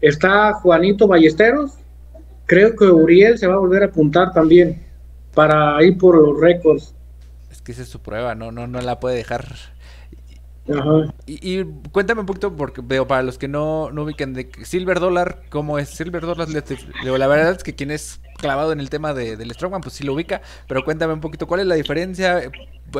está 0.00 0.54
Juanito 0.54 1.06
Ballesteros, 1.06 1.72
creo 2.46 2.74
que 2.74 2.86
Uriel 2.86 3.36
se 3.36 3.46
va 3.46 3.56
a 3.56 3.58
volver 3.58 3.82
a 3.82 3.86
apuntar 3.88 4.32
también 4.32 4.82
para 5.34 5.84
ir 5.84 5.98
por 5.98 6.16
los 6.16 6.40
récords. 6.40 6.94
Es 7.52 7.60
que 7.60 7.72
esa 7.72 7.82
es 7.82 7.88
su 7.88 8.00
prueba, 8.00 8.34
no, 8.34 8.52
no, 8.52 8.66
no 8.66 8.80
la 8.80 9.00
puede 9.00 9.16
dejar. 9.16 9.44
Ajá. 10.78 11.14
Y, 11.26 11.64
cuéntame 11.92 12.20
un 12.20 12.26
poquito, 12.26 12.54
porque 12.54 12.82
veo 12.84 13.06
para 13.06 13.22
los 13.22 13.38
que 13.38 13.48
no, 13.48 13.90
no 13.90 14.04
ubiquen 14.04 14.34
de 14.34 14.50
Silver 14.62 15.00
Dollar, 15.00 15.42
¿cómo 15.50 15.78
es 15.78 15.88
Silver 15.88 16.22
Dollar? 16.22 16.48
La 16.48 17.26
verdad 17.26 17.52
es 17.52 17.62
que 17.62 17.74
quien 17.74 17.90
es 17.90 18.20
clavado 18.36 18.72
en 18.72 18.80
el 18.80 18.90
tema 18.90 19.14
de, 19.14 19.36
del 19.36 19.50
Strongman, 19.52 19.80
pues 19.80 19.94
sí 19.94 20.04
lo 20.04 20.14
ubica, 20.14 20.40
pero 20.66 20.84
cuéntame 20.84 21.12
un 21.12 21.20
poquito, 21.20 21.46
¿cuál 21.46 21.60
es 21.60 21.66
la 21.66 21.74
diferencia? 21.74 22.42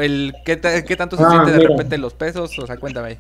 El, 0.01 0.35
¿qué, 0.45 0.57
tanto 0.57 1.17
se 1.17 1.25
ah, 1.25 1.31
siente 1.31 1.53
de 1.53 1.67
repente 1.67 1.99
los 1.99 2.15
pesos? 2.15 2.59
O 2.59 2.67
sea, 2.67 2.77
cuéntame. 2.77 3.19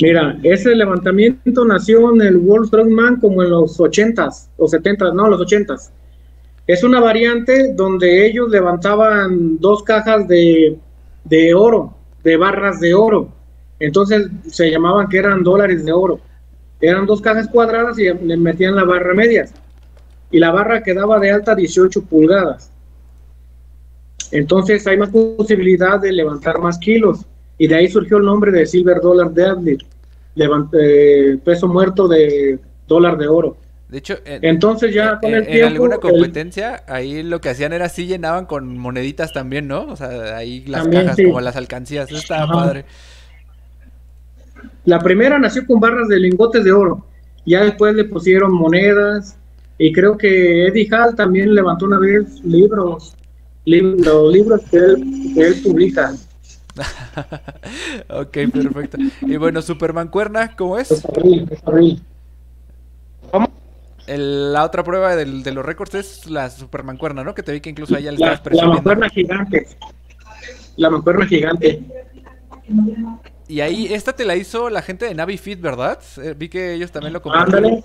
Mira, 0.00 0.38
ese 0.42 0.74
levantamiento 0.74 1.64
nació 1.64 2.14
en 2.14 2.22
el 2.22 2.36
World 2.36 2.68
Strongman 2.68 3.20
como 3.20 3.42
en 3.42 3.50
los 3.50 3.78
80s 3.78 4.48
o 4.56 4.66
70s, 4.66 5.14
no, 5.14 5.28
los 5.28 5.40
80s. 5.40 5.90
Es 6.66 6.84
una 6.84 7.00
variante 7.00 7.72
donde 7.74 8.26
ellos 8.26 8.50
levantaban 8.50 9.58
dos 9.58 9.82
cajas 9.82 10.28
de, 10.28 10.78
de 11.24 11.54
oro, 11.54 11.94
de 12.28 12.36
barras 12.36 12.78
de 12.78 12.92
oro. 12.92 13.32
Entonces 13.80 14.28
se 14.48 14.70
llamaban 14.70 15.08
que 15.08 15.18
eran 15.18 15.42
dólares 15.42 15.84
de 15.84 15.92
oro. 15.92 16.20
Eran 16.80 17.06
dos 17.06 17.22
cajas 17.22 17.48
cuadradas 17.48 17.98
y 17.98 18.04
le 18.04 18.36
metían 18.36 18.76
la 18.76 18.84
barra 18.84 19.14
medias 19.14 19.54
y 20.30 20.38
la 20.38 20.50
barra 20.50 20.82
quedaba 20.82 21.18
de 21.18 21.30
alta 21.30 21.54
18 21.54 22.02
pulgadas. 22.02 22.70
Entonces 24.30 24.86
hay 24.86 24.98
más 24.98 25.08
posibilidad 25.08 25.98
de 25.98 26.12
levantar 26.12 26.58
más 26.60 26.78
kilos 26.78 27.24
y 27.56 27.66
de 27.66 27.76
ahí 27.76 27.88
surgió 27.88 28.18
el 28.18 28.24
nombre 28.24 28.52
de 28.52 28.66
Silver 28.66 29.00
Dollar 29.00 29.32
Deadlift, 29.32 29.86
eh, 30.72 31.38
peso 31.42 31.66
muerto 31.66 32.06
de 32.06 32.58
dólar 32.86 33.16
de 33.16 33.26
oro. 33.26 33.56
De 33.88 33.98
hecho, 33.98 34.18
en, 34.26 34.44
entonces 34.44 34.92
ya 34.94 35.18
con 35.18 35.32
el 35.32 35.46
tiempo, 35.46 35.66
en 35.66 35.72
alguna 35.72 35.96
competencia 35.96 36.84
ahí 36.86 37.22
lo 37.22 37.40
que 37.40 37.48
hacían 37.48 37.72
era 37.72 37.88
sí 37.88 38.06
llenaban 38.06 38.44
con 38.44 38.76
moneditas 38.76 39.32
también, 39.32 39.66
¿no? 39.66 39.86
O 39.86 39.96
sea, 39.96 40.36
ahí 40.36 40.64
las 40.66 40.86
cajas 40.88 41.16
como 41.16 41.40
las 41.40 41.56
alcancías, 41.56 42.08
eso 42.08 42.18
estaba 42.18 42.52
padre. 42.52 42.84
La 44.84 44.98
primera 44.98 45.38
nació 45.38 45.66
con 45.66 45.80
barras 45.80 46.08
de 46.08 46.18
lingotes 46.18 46.64
de 46.64 46.72
oro, 46.72 47.06
ya 47.46 47.62
después 47.62 47.94
le 47.94 48.04
pusieron 48.04 48.52
monedas, 48.52 49.38
y 49.78 49.92
creo 49.92 50.18
que 50.18 50.66
Eddie 50.66 50.88
Hall 50.90 51.14
también 51.14 51.54
levantó 51.54 51.86
una 51.86 51.98
vez 51.98 52.44
libros, 52.44 53.16
los 53.64 54.32
libros 54.32 54.60
que 54.70 54.76
él, 54.76 55.60
publica. 55.62 56.12
ok, 58.08 58.36
perfecto. 58.52 58.98
Y 59.22 59.36
bueno, 59.36 59.62
Superman 59.62 60.08
Cuerna, 60.08 60.54
¿cómo 60.56 60.78
es? 60.78 61.02
¿Cómo? 63.30 63.48
La 64.16 64.64
otra 64.64 64.82
prueba 64.82 65.14
del, 65.16 65.42
de 65.42 65.52
los 65.52 65.64
récords 65.64 65.94
es 65.94 66.30
la 66.30 66.48
Superman 66.48 66.96
Cuerna, 66.96 67.24
¿no? 67.24 67.34
Que 67.34 67.42
te 67.42 67.52
vi 67.52 67.60
que 67.60 67.70
incluso 67.70 67.94
allá 67.94 68.10
le 68.10 68.16
estabas 68.16 68.40
presumiendo. 68.40 68.72
La 68.72 68.76
mancuerna 68.76 69.08
gigante. 69.10 69.66
La 70.76 70.90
mancuerna 70.90 71.26
gigante. 71.26 71.82
Y 73.48 73.60
ahí, 73.60 73.92
esta 73.92 74.14
te 74.14 74.24
la 74.24 74.36
hizo 74.36 74.70
la 74.70 74.82
gente 74.82 75.06
de 75.06 75.14
Navifit, 75.14 75.60
¿verdad? 75.60 75.98
Eh, 76.22 76.34
vi 76.36 76.48
que 76.48 76.74
ellos 76.74 76.90
también 76.90 77.12
lo 77.12 77.22
compraron. 77.22 77.82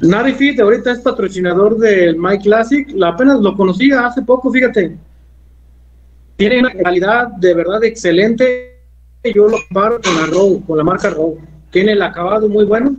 Navifit 0.00 0.60
ahorita 0.60 0.92
es 0.92 1.00
patrocinador 1.00 1.78
del 1.78 2.16
My 2.16 2.38
Classic. 2.38 2.90
La 2.94 3.08
apenas 3.08 3.40
lo 3.40 3.56
conocía 3.56 4.06
hace 4.06 4.22
poco, 4.22 4.50
fíjate. 4.50 4.96
Tiene 6.36 6.60
una 6.60 6.72
calidad 6.72 7.28
de 7.28 7.54
verdad 7.54 7.84
excelente. 7.84 8.82
Yo 9.24 9.48
lo 9.48 9.58
comparo 9.68 10.00
con 10.00 10.14
la 10.14 10.26
Row, 10.26 10.64
con 10.66 10.78
la 10.78 10.84
marca 10.84 11.10
Row. 11.10 11.38
Tiene 11.70 11.92
el 11.92 12.02
acabado 12.02 12.48
muy 12.48 12.64
bueno. 12.64 12.96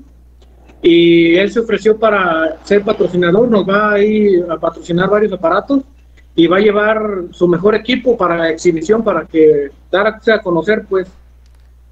Y 0.81 1.35
él 1.35 1.51
se 1.51 1.59
ofreció 1.59 1.97
para 1.97 2.57
ser 2.63 2.83
patrocinador. 2.83 3.49
Nos 3.49 3.67
va 3.67 3.93
a 3.93 3.99
ir 3.99 4.45
a 4.49 4.57
patrocinar 4.57 5.09
varios 5.09 5.33
aparatos 5.33 5.81
y 6.35 6.47
va 6.47 6.57
a 6.57 6.61
llevar 6.61 7.01
su 7.31 7.47
mejor 7.47 7.75
equipo 7.75 8.17
para 8.17 8.49
exhibición 8.49 9.03
para 9.03 9.25
que 9.25 9.71
dar 9.91 10.07
a 10.07 10.41
conocer, 10.41 10.85
pues. 10.87 11.07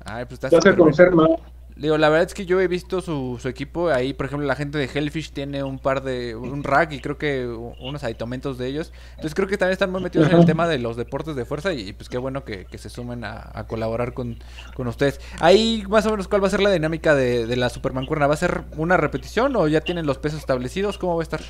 Ay, 0.05 0.25
pues 0.25 0.41
a 0.43 0.75
conocer 0.75 1.11
más. 1.11 1.29
Digo, 1.77 1.97
la 1.99 2.09
verdad 2.09 2.25
es 2.25 2.33
que 2.33 2.47
yo 2.47 2.59
he 2.59 2.67
visto 2.67 3.01
su, 3.01 3.37
su, 3.39 3.47
equipo. 3.47 3.89
Ahí, 3.89 4.13
por 4.13 4.25
ejemplo, 4.25 4.47
la 4.47 4.55
gente 4.55 4.79
de 4.79 4.89
Hellfish 4.91 5.31
tiene 5.31 5.63
un 5.63 5.77
par 5.77 6.01
de. 6.01 6.35
un 6.35 6.63
rack 6.63 6.93
y 6.93 6.99
creo 6.99 7.19
que 7.19 7.45
unos 7.45 8.03
aditamentos 8.03 8.57
de 8.57 8.67
ellos. 8.67 8.91
Entonces 9.11 9.35
creo 9.35 9.47
que 9.47 9.57
también 9.57 9.73
están 9.73 9.91
muy 9.91 10.01
metidos 10.01 10.29
en 10.29 10.37
el 10.37 10.45
tema 10.45 10.67
de 10.67 10.79
los 10.79 10.97
deportes 10.97 11.35
de 11.35 11.45
fuerza. 11.45 11.73
Y 11.73 11.93
pues 11.93 12.09
qué 12.09 12.17
bueno 12.17 12.43
que, 12.43 12.65
se 12.77 12.89
sumen 12.89 13.23
a, 13.23 13.65
colaborar 13.67 14.13
con, 14.13 14.39
ustedes. 14.77 15.21
Ahí, 15.39 15.83
más 15.87 16.05
o 16.07 16.11
menos, 16.11 16.27
¿cuál 16.27 16.43
va 16.43 16.47
a 16.47 16.51
ser 16.51 16.61
la 16.61 16.71
dinámica 16.71 17.13
de, 17.13 17.45
de 17.45 17.55
la 17.55 17.69
Supermancuerna? 17.69 18.25
¿Va 18.25 18.33
a 18.33 18.37
ser 18.37 18.63
una 18.75 18.97
repetición 18.97 19.55
o 19.55 19.67
ya 19.67 19.81
tienen 19.81 20.07
los 20.07 20.17
pesos 20.17 20.39
establecidos? 20.39 20.97
¿Cómo 20.97 21.15
va 21.15 21.21
a 21.21 21.23
estar? 21.23 21.41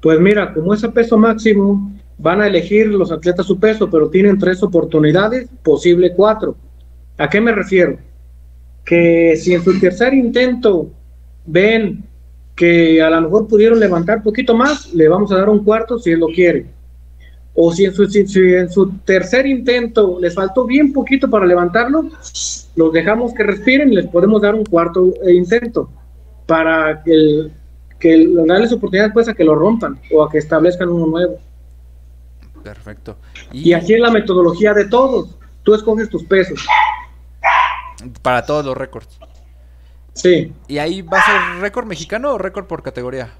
Pues 0.00 0.20
mira, 0.20 0.52
como 0.54 0.72
es 0.72 0.84
a 0.84 0.92
peso 0.92 1.18
máximo, 1.18 1.92
van 2.18 2.42
a 2.42 2.46
elegir 2.46 2.88
los 2.88 3.10
atletas 3.10 3.46
su 3.46 3.58
peso, 3.58 3.90
pero 3.90 4.08
tienen 4.08 4.38
tres 4.38 4.62
oportunidades, 4.62 5.48
posible 5.64 6.12
cuatro. 6.14 6.56
¿A 7.18 7.28
qué 7.28 7.40
me 7.40 7.52
refiero? 7.52 7.98
Que 8.84 9.36
si 9.36 9.54
en 9.54 9.64
su 9.64 9.78
tercer 9.80 10.14
intento 10.14 10.90
ven 11.46 12.04
que 12.54 13.02
a 13.02 13.10
lo 13.10 13.22
mejor 13.22 13.48
pudieron 13.48 13.80
levantar 13.80 14.22
poquito 14.22 14.54
más, 14.54 14.92
le 14.94 15.08
vamos 15.08 15.32
a 15.32 15.38
dar 15.38 15.48
un 15.48 15.64
cuarto 15.64 15.98
si 15.98 16.10
él 16.10 16.20
lo 16.20 16.28
quiere. 16.28 16.66
O 17.54 17.72
si 17.72 17.84
en 17.84 17.94
su, 17.94 18.04
en 18.04 18.70
su 18.70 18.98
tercer 18.98 19.46
intento 19.46 20.18
les 20.20 20.34
faltó 20.34 20.64
bien 20.66 20.92
poquito 20.92 21.30
para 21.30 21.46
levantarlo, 21.46 22.08
los 22.76 22.92
dejamos 22.92 23.32
que 23.32 23.44
respiren 23.44 23.92
y 23.92 23.96
les 23.96 24.06
podemos 24.06 24.42
dar 24.42 24.54
un 24.54 24.64
cuarto 24.64 25.12
intento 25.28 25.88
para 26.46 27.02
que, 27.02 27.50
que 27.98 28.28
darles 28.46 28.72
oportunidad 28.72 29.12
pues 29.12 29.28
a 29.28 29.34
que 29.34 29.44
lo 29.44 29.54
rompan 29.54 29.98
o 30.12 30.22
a 30.22 30.30
que 30.30 30.38
establezcan 30.38 30.88
uno 30.88 31.06
nuevo. 31.06 31.38
Perfecto. 32.62 33.16
Y, 33.52 33.70
y 33.70 33.72
así 33.72 33.94
es 33.94 34.00
la 34.00 34.10
metodología 34.10 34.74
de 34.74 34.86
todos. 34.86 35.36
Tú 35.62 35.74
escoges 35.74 36.08
tus 36.08 36.24
pesos. 36.24 36.66
Para 38.22 38.44
todos 38.44 38.64
los 38.64 38.76
récords. 38.76 39.18
Sí. 40.12 40.52
¿Y 40.68 40.78
ahí 40.78 41.02
va 41.02 41.18
a 41.18 41.22
ser 41.22 41.60
récord 41.60 41.86
mexicano 41.86 42.32
o 42.32 42.38
récord 42.38 42.66
por 42.66 42.82
categoría? 42.82 43.30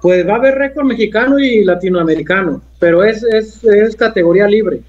Pues 0.00 0.26
va 0.26 0.34
a 0.34 0.36
haber 0.36 0.54
récord 0.54 0.86
mexicano 0.86 1.38
y 1.38 1.64
latinoamericano, 1.64 2.62
pero 2.78 3.02
es, 3.02 3.24
es, 3.24 3.96
categoría 3.96 4.46
libre. 4.46 4.82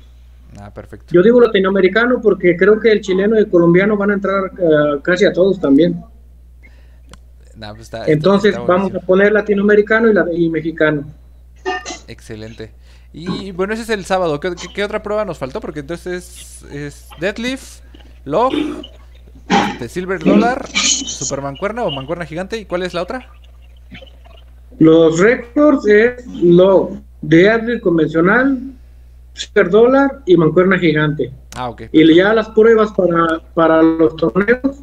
Ah, 0.60 0.72
perfecto. 0.72 1.08
Yo 1.10 1.24
digo 1.24 1.42
latinoamericano 1.42 2.22
porque 2.22 2.56
creo 2.56 2.80
que 2.80 2.92
el 2.92 3.02
chileno 3.02 3.36
y 3.36 3.40
el 3.40 3.50
colombiano 3.50 3.98
van 3.98 4.12
a 4.12 4.14
entrar 4.14 4.52
eh, 4.58 5.00
casi 5.02 5.26
a 5.26 5.34
todos 5.34 5.60
también. 5.60 6.04
Pues 7.76 7.92
Entonces 8.08 8.56
vamos 8.66 8.94
a 8.96 9.00
poner 9.00 9.34
latinoamericano 9.34 10.10
y, 10.32 10.46
y 10.46 10.50
mexicano. 10.50 11.04
Excelente. 12.08 12.72
Y 13.12 13.52
bueno, 13.52 13.74
ese 13.74 13.84
es 13.84 13.90
el 13.90 14.06
sábado. 14.06 14.40
¿Qué, 14.40 14.54
qué- 14.56 14.72
qué 14.74 14.84
otra 14.84 15.02
prueba 15.02 15.26
nos 15.26 15.38
faltó? 15.38 15.62
Porque 15.62 15.80
entonces 15.80 16.64
es 16.72 17.08
Deadlift, 17.20 17.80
Log, 18.26 18.54
este, 19.50 19.90
Silver 19.90 20.24
Dollar, 20.24 20.68
Super 20.76 21.42
Mancuerna 21.42 21.84
o 21.84 21.92
Mancuerna 21.92 22.26
Gigante. 22.26 22.58
¿Y 22.58 22.66
cuál 22.66 22.84
es 22.84 22.94
la 22.94 23.02
otra? 23.02 23.28
Los 24.78 25.20
récords 25.20 25.86
es 25.88 26.26
lo 26.28 26.98
de 27.22 27.50
Adriel 27.50 27.82
convencional, 27.82 28.58
super 29.34 29.70
dólar 29.70 30.22
y 30.26 30.38
mancuerna 30.38 30.78
gigante. 30.80 31.32
Ah, 31.56 31.70
ok. 31.70 31.84
Y 31.92 32.16
ya 32.16 32.34
las 32.34 32.50
pruebas 32.50 32.92
para, 32.94 33.40
para 33.54 33.82
los 33.82 34.16
torneos, 34.16 34.78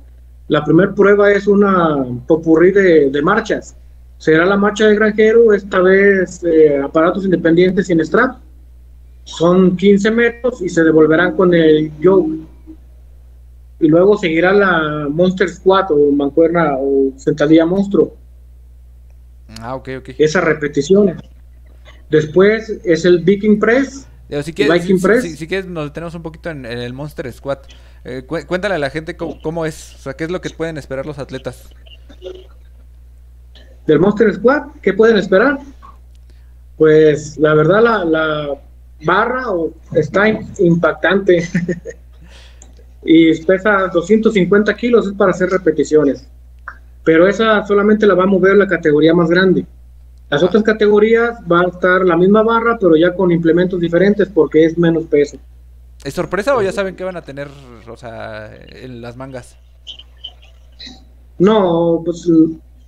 la 0.48 0.64
primera 0.64 0.94
prueba 0.94 1.30
es 1.32 1.46
una 1.46 2.04
popurrí 2.26 2.72
de, 2.72 3.10
de 3.10 3.22
marchas. 3.22 3.76
Será 4.18 4.44
la 4.46 4.56
marcha 4.56 4.86
de 4.86 4.94
granjero, 4.94 5.52
esta 5.52 5.80
vez 5.80 6.42
eh, 6.44 6.78
aparatos 6.82 7.24
independientes 7.24 7.86
sin 7.86 8.00
strap. 8.00 8.38
Son 9.24 9.76
15 9.76 10.10
metros 10.10 10.62
y 10.62 10.68
se 10.68 10.82
devolverán 10.84 11.36
con 11.36 11.52
el 11.52 11.90
yoke. 12.00 12.30
Y 13.80 13.88
luego 13.88 14.16
seguirá 14.16 14.52
la 14.52 15.08
Monster 15.10 15.48
Squat 15.50 15.90
o 15.90 16.10
mancuerna 16.12 16.76
o 16.78 17.12
sentadilla 17.16 17.66
monstruo 17.66 18.16
Ah, 19.60 19.74
ok, 19.74 19.88
ok. 19.98 20.08
esas 20.18 20.44
repeticiones. 20.44 21.16
Después 22.08 22.70
es 22.84 23.04
el 23.04 23.18
Viking 23.22 23.58
Press. 23.58 24.06
Digo, 24.28 24.42
si, 24.42 24.52
quieres, 24.52 24.80
Viking 24.82 24.98
si- 24.98 25.02
Press. 25.06 25.22
si- 25.22 25.36
si 25.36 25.46
quieres, 25.46 25.66
nos 25.66 25.84
detenemos 25.86 26.14
un 26.14 26.22
poquito 26.22 26.50
en, 26.50 26.64
en 26.64 26.78
el 26.78 26.92
Monster 26.94 27.30
Squad. 27.32 27.58
Eh, 28.04 28.22
cué- 28.26 28.46
cuéntale 28.46 28.76
a 28.76 28.78
la 28.78 28.90
gente 28.90 29.16
cómo, 29.16 29.40
cómo 29.42 29.66
es, 29.66 29.94
o 29.96 29.98
sea, 29.98 30.14
qué 30.14 30.24
es 30.24 30.30
lo 30.30 30.40
que 30.40 30.50
pueden 30.50 30.78
esperar 30.78 31.04
los 31.04 31.18
atletas. 31.18 31.68
Del 33.86 34.00
Monster 34.00 34.32
Squad. 34.34 34.62
¿Qué 34.82 34.92
pueden 34.92 35.16
esperar? 35.16 35.58
Pues 36.76 37.36
la 37.38 37.54
verdad 37.54 37.82
la, 37.82 38.04
la 38.04 38.48
barra 39.04 39.50
o- 39.50 39.72
está 39.92 40.28
impactante 40.58 41.48
y 43.04 43.42
pesa 43.44 43.88
250 43.92 44.74
kilos, 44.74 45.06
es 45.06 45.12
para 45.14 45.30
hacer 45.30 45.48
repeticiones. 45.50 46.26
Pero 47.04 47.28
esa 47.28 47.64
solamente 47.66 48.06
la 48.06 48.14
va 48.14 48.24
a 48.24 48.26
mover 48.26 48.56
la 48.56 48.66
categoría 48.66 49.14
más 49.14 49.28
grande. 49.30 49.64
Las 50.28 50.42
otras 50.42 50.64
categorías 50.64 51.38
va 51.50 51.60
a 51.60 51.68
estar 51.68 52.04
la 52.04 52.16
misma 52.16 52.42
barra, 52.42 52.76
pero 52.80 52.96
ya 52.96 53.14
con 53.14 53.30
implementos 53.30 53.78
diferentes 53.80 54.28
porque 54.28 54.64
es 54.64 54.76
menos 54.76 55.04
peso. 55.04 55.38
¿Es 56.04 56.14
sorpresa 56.14 56.56
o 56.56 56.62
ya 56.62 56.72
saben 56.72 56.96
qué 56.96 57.04
van 57.04 57.16
a 57.16 57.22
tener, 57.22 57.48
o 57.88 57.96
sea, 57.96 58.50
en 58.56 59.00
las 59.00 59.16
mangas? 59.16 59.56
No, 61.38 62.02
pues 62.04 62.28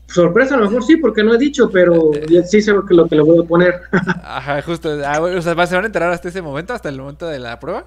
sorpresa 0.08 0.54
a 0.54 0.58
lo 0.58 0.64
mejor 0.66 0.82
sí, 0.84 0.96
porque 0.96 1.22
no 1.22 1.34
he 1.34 1.38
dicho, 1.38 1.70
pero 1.70 2.10
ya 2.28 2.42
sí 2.42 2.60
sé 2.62 2.72
lo 2.72 2.84
que, 2.84 2.94
lo 2.94 3.08
que 3.08 3.16
le 3.16 3.22
voy 3.22 3.38
a 3.44 3.46
poner. 3.46 3.74
Ajá, 4.20 4.62
justo. 4.62 4.90
Ah, 5.04 5.20
o 5.20 5.40
sea, 5.42 5.66
¿se 5.66 5.74
van 5.74 5.84
a 5.84 5.86
enterar 5.86 6.12
hasta 6.12 6.28
ese 6.28 6.42
momento, 6.42 6.72
hasta 6.74 6.88
el 6.88 6.98
momento 6.98 7.26
de 7.26 7.38
la 7.38 7.58
prueba? 7.60 7.86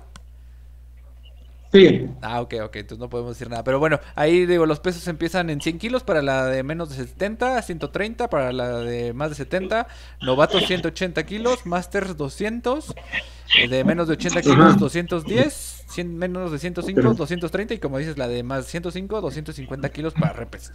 sí, 1.71 2.07
Ah, 2.23 2.39
ok, 2.41 2.53
ok, 2.65 2.75
entonces 2.75 2.99
no 2.99 3.09
podemos 3.09 3.35
decir 3.35 3.49
nada. 3.49 3.63
Pero 3.63 3.79
bueno, 3.79 3.99
ahí 4.13 4.45
digo, 4.45 4.67
los 4.67 4.79
pesos 4.79 5.07
empiezan 5.07 5.49
en 5.49 5.59
100 5.59 5.79
kilos 5.79 6.03
para 6.03 6.21
la 6.21 6.45
de 6.45 6.61
menos 6.61 6.89
de 6.89 6.97
70, 6.97 7.59
130 7.63 8.29
para 8.29 8.53
la 8.53 8.79
de 8.79 9.13
más 9.13 9.29
de 9.29 9.35
70, 9.35 9.87
novatos 10.21 10.65
180 10.67 11.25
kilos, 11.25 11.65
masters 11.65 12.15
200, 12.17 12.95
eh, 13.55 13.67
de 13.67 13.83
menos 13.83 14.07
de 14.07 14.13
80 14.13 14.43
kilos 14.43 14.77
Ajá. 14.77 14.77
210, 14.77 15.53
100 15.87 16.15
menos 16.15 16.51
de 16.51 16.59
105, 16.59 17.15
230 17.15 17.73
y 17.73 17.79
como 17.79 17.97
dices, 17.97 18.19
la 18.19 18.27
de 18.27 18.43
más 18.43 18.67
105, 18.67 19.19
250 19.19 19.89
kilos 19.91 20.13
para 20.15 20.33
repes. 20.33 20.71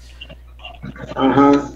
Ajá. 1.15 1.71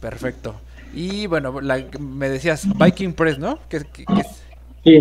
Perfecto. 0.00 0.54
Y 0.94 1.26
bueno, 1.26 1.60
la, 1.60 1.82
me 1.98 2.28
decías 2.28 2.66
Viking 2.78 3.12
Press, 3.14 3.38
¿no? 3.38 3.58
¿Qué, 3.68 3.80
qué- 3.92 4.04
qué 4.04 4.20
es? 4.20 4.26
Sí. 4.84 4.98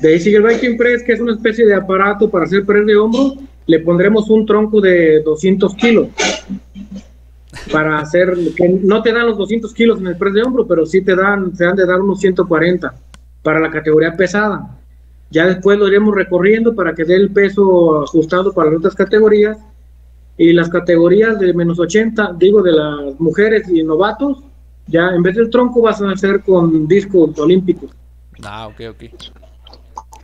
De 0.00 0.08
ahí 0.08 0.18
sigue 0.20 0.38
el 0.38 0.42
Viking 0.44 0.76
Press, 0.78 1.02
que 1.02 1.12
es 1.12 1.20
una 1.20 1.32
especie 1.32 1.66
de 1.66 1.74
aparato 1.74 2.30
para 2.30 2.46
hacer 2.46 2.64
press 2.64 2.86
de 2.86 2.96
hombro. 2.96 3.34
Le 3.66 3.78
pondremos 3.80 4.30
un 4.30 4.46
tronco 4.46 4.80
de 4.80 5.20
200 5.22 5.74
kilos. 5.74 6.08
Para 7.72 7.98
hacer, 7.98 8.32
que 8.56 8.68
no 8.82 9.02
te 9.02 9.12
dan 9.12 9.26
los 9.26 9.36
200 9.36 9.74
kilos 9.74 9.98
en 10.00 10.06
el 10.06 10.16
press 10.16 10.34
de 10.34 10.42
hombro, 10.42 10.66
pero 10.66 10.86
sí 10.86 11.02
te 11.02 11.14
dan, 11.14 11.54
se 11.54 11.66
han 11.66 11.76
de 11.76 11.84
dar 11.84 12.00
unos 12.00 12.18
140 12.20 12.94
para 13.42 13.60
la 13.60 13.70
categoría 13.70 14.14
pesada. 14.16 14.78
Ya 15.30 15.46
después 15.46 15.78
lo 15.78 15.86
iremos 15.88 16.14
recorriendo 16.14 16.74
para 16.74 16.94
que 16.94 17.04
dé 17.04 17.14
el 17.16 17.30
peso 17.30 18.02
ajustado 18.04 18.52
para 18.52 18.70
las 18.70 18.78
otras 18.78 18.94
categorías. 18.94 19.58
Y 20.40 20.54
las 20.54 20.70
categorías 20.70 21.38
de 21.38 21.52
menos 21.52 21.78
80, 21.78 22.32
digo, 22.38 22.62
de 22.62 22.72
las 22.72 23.20
mujeres 23.20 23.68
y 23.68 23.82
novatos, 23.82 24.38
ya 24.86 25.10
en 25.10 25.22
vez 25.22 25.36
del 25.36 25.50
tronco 25.50 25.82
vas 25.82 26.00
a 26.00 26.10
hacer 26.12 26.40
con 26.40 26.88
discos 26.88 27.38
olímpicos. 27.38 27.90
Ah, 28.42 28.66
ok, 28.68 28.80
ok. 28.88 29.04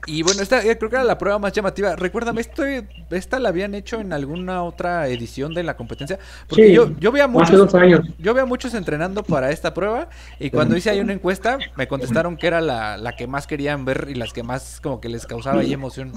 Y 0.06 0.22
bueno, 0.22 0.40
esta 0.40 0.64
eh, 0.64 0.78
creo 0.78 0.88
que 0.88 0.96
era 0.96 1.04
la 1.04 1.18
prueba 1.18 1.38
más 1.38 1.52
llamativa. 1.52 1.96
Recuérdame, 1.96 2.40
esto, 2.40 2.62
¿esta 3.10 3.38
la 3.38 3.50
habían 3.50 3.74
hecho 3.74 4.00
en 4.00 4.14
alguna 4.14 4.62
otra 4.62 5.06
edición 5.08 5.52
de 5.52 5.64
la 5.64 5.76
competencia? 5.76 6.18
Porque 6.48 6.68
Sí, 6.68 6.72
yo, 6.72 6.98
yo 6.98 7.12
veía 7.12 7.28
muchos, 7.28 7.58
dos 7.58 7.74
años. 7.74 8.00
yo 8.18 8.32
veía 8.32 8.46
muchos 8.46 8.72
entrenando 8.72 9.22
para 9.22 9.50
esta 9.50 9.74
prueba 9.74 10.08
y 10.38 10.48
cuando 10.48 10.78
hice 10.78 10.88
ahí 10.88 11.00
una 11.00 11.12
encuesta 11.12 11.58
me 11.76 11.88
contestaron 11.88 12.38
que 12.38 12.46
era 12.46 12.62
la, 12.62 12.96
la 12.96 13.16
que 13.16 13.26
más 13.26 13.46
querían 13.46 13.84
ver 13.84 14.06
y 14.08 14.14
las 14.14 14.32
que 14.32 14.42
más 14.42 14.80
como 14.80 14.98
que 14.98 15.10
les 15.10 15.26
causaba 15.26 15.60
ahí 15.60 15.74
emoción. 15.74 16.12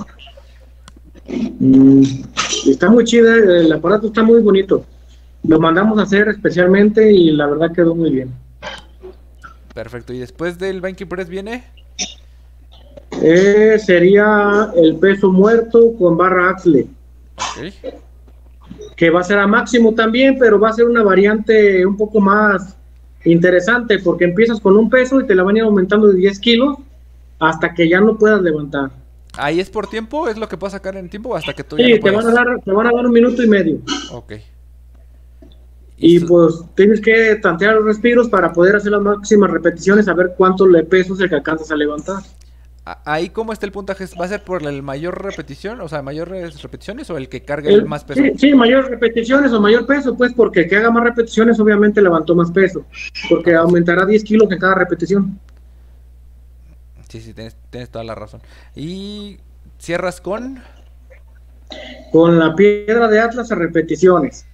Mm, 1.59 2.03
está 2.67 2.89
muy 2.89 3.03
chida, 3.03 3.35
el 3.35 3.71
aparato 3.71 4.07
está 4.07 4.23
muy 4.23 4.41
bonito. 4.41 4.85
Lo 5.43 5.59
mandamos 5.59 5.99
a 5.99 6.03
hacer 6.03 6.27
especialmente 6.29 7.11
y 7.11 7.31
la 7.31 7.47
verdad 7.47 7.71
quedó 7.73 7.95
muy 7.95 8.09
bien. 8.09 8.33
Perfecto. 9.73 10.13
Y 10.13 10.19
después 10.19 10.57
del 10.57 10.81
Banking 10.81 11.07
Press 11.07 11.29
viene... 11.29 11.63
Eh, 13.21 13.77
sería 13.79 14.71
el 14.75 14.95
peso 14.97 15.31
muerto 15.31 15.93
con 15.97 16.15
barra 16.15 16.51
axle, 16.51 16.87
que 18.95 19.09
va 19.09 19.21
a 19.21 19.23
ser 19.23 19.39
a 19.39 19.47
máximo 19.47 19.93
también, 19.93 20.37
pero 20.39 20.59
va 20.59 20.69
a 20.69 20.73
ser 20.73 20.85
una 20.85 21.03
variante 21.03 21.85
un 21.85 21.97
poco 21.97 22.21
más 22.21 22.77
interesante 23.25 23.99
porque 23.99 24.25
empiezas 24.25 24.59
con 24.61 24.77
un 24.77 24.89
peso 24.89 25.19
y 25.19 25.25
te 25.25 25.35
la 25.35 25.43
van 25.43 25.55
a 25.55 25.59
ir 25.59 25.65
aumentando 25.65 26.07
de 26.07 26.17
10 26.17 26.39
kilos 26.39 26.77
hasta 27.39 27.73
que 27.73 27.89
ya 27.89 27.99
no 27.99 28.17
puedas 28.17 28.41
levantar. 28.41 28.91
¿Ahí 29.39 29.59
es 29.59 29.69
por 29.69 29.87
tiempo? 29.87 30.27
¿Es 30.27 30.37
lo 30.37 30.47
que 30.49 30.57
puedes 30.57 30.73
sacar 30.73 30.95
en 30.97 31.09
tiempo 31.09 31.35
hasta 31.35 31.53
que 31.53 31.63
tú 31.63 31.77
ya 31.77 31.85
Sí, 31.85 31.93
no 31.93 31.99
te 31.99 32.11
van, 32.11 32.27
a 32.27 32.31
dar, 32.31 32.47
te 32.63 32.71
van 32.71 32.87
a 32.87 32.91
dar 32.91 33.05
un 33.05 33.11
minuto 33.11 33.41
y 33.41 33.47
medio. 33.47 33.79
Ok. 34.11 34.33
Y 35.97 36.19
pues 36.21 36.63
tienes 36.75 37.01
que 37.01 37.35
tantear 37.41 37.75
los 37.75 37.85
respiros 37.85 38.29
para 38.29 38.53
poder 38.53 38.75
hacer 38.77 38.91
las 38.91 39.01
máximas 39.01 39.49
repeticiones, 39.51 40.07
a 40.07 40.13
ver 40.13 40.33
cuánto 40.37 40.65
le 40.65 40.83
peso 40.83 41.13
es 41.13 41.19
el 41.19 41.29
que 41.29 41.35
alcanzas 41.35 41.71
a 41.71 41.75
levantar. 41.75 42.23
Ahí, 43.05 43.29
¿cómo 43.29 43.53
está 43.53 43.65
el 43.65 43.71
puntaje? 43.71 44.05
¿Va 44.19 44.25
a 44.25 44.27
ser 44.29 44.43
por 44.43 44.63
el 44.65 44.81
mayor 44.81 45.21
repetición? 45.23 45.79
O 45.81 45.87
sea, 45.87 46.01
mayores 46.01 46.61
repeticiones 46.63 47.09
o 47.09 47.17
el 47.17 47.29
que 47.29 47.41
cargue 47.43 47.69
el 47.69 47.81
El- 47.81 47.85
más 47.85 48.03
peso? 48.03 48.21
Sí, 48.21 48.31
sí, 48.37 48.53
mayor 48.55 48.89
repeticiones 48.89 49.51
o 49.51 49.61
mayor 49.61 49.85
peso, 49.85 50.15
pues 50.17 50.33
porque 50.33 50.61
el 50.61 50.69
que 50.69 50.77
haga 50.77 50.89
más 50.89 51.03
repeticiones 51.03 51.59
obviamente 51.59 52.01
levantó 52.01 52.33
más 52.33 52.49
peso, 52.51 52.85
porque 53.29 53.53
aumentará 53.53 54.05
10 54.05 54.23
kilos 54.23 54.49
en 54.51 54.57
cada 54.57 54.75
repetición. 54.75 55.37
Sí, 57.09 57.21
sí, 57.21 57.33
tienes, 57.33 57.57
tienes 57.71 57.89
toda 57.89 58.05
la 58.05 58.15
razón. 58.15 58.41
Y 58.75 59.39
cierras 59.79 60.21
con... 60.21 60.61
Con 62.11 62.39
la 62.39 62.55
piedra 62.55 63.07
de 63.07 63.19
Atlas 63.19 63.51
a 63.51 63.55
repeticiones. 63.55 64.45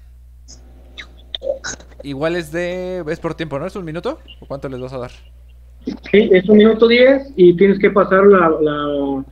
Igual 2.01 2.35
es 2.35 2.51
de... 2.51 3.03
Es 3.07 3.19
por 3.19 3.35
tiempo, 3.35 3.59
¿no? 3.59 3.67
¿Es 3.67 3.75
un 3.75 3.85
minuto? 3.85 4.19
¿O 4.39 4.45
cuánto 4.45 4.69
les 4.69 4.79
vas 4.79 4.93
a 4.93 4.99
dar? 4.99 5.11
Sí, 5.85 6.29
es 6.31 6.47
un 6.49 6.57
minuto 6.57 6.87
10 6.87 7.33
y 7.35 7.55
tienes 7.57 7.77
que 7.77 7.91
pasar 7.91 8.25
la, 8.25 8.49
la, 8.61 9.23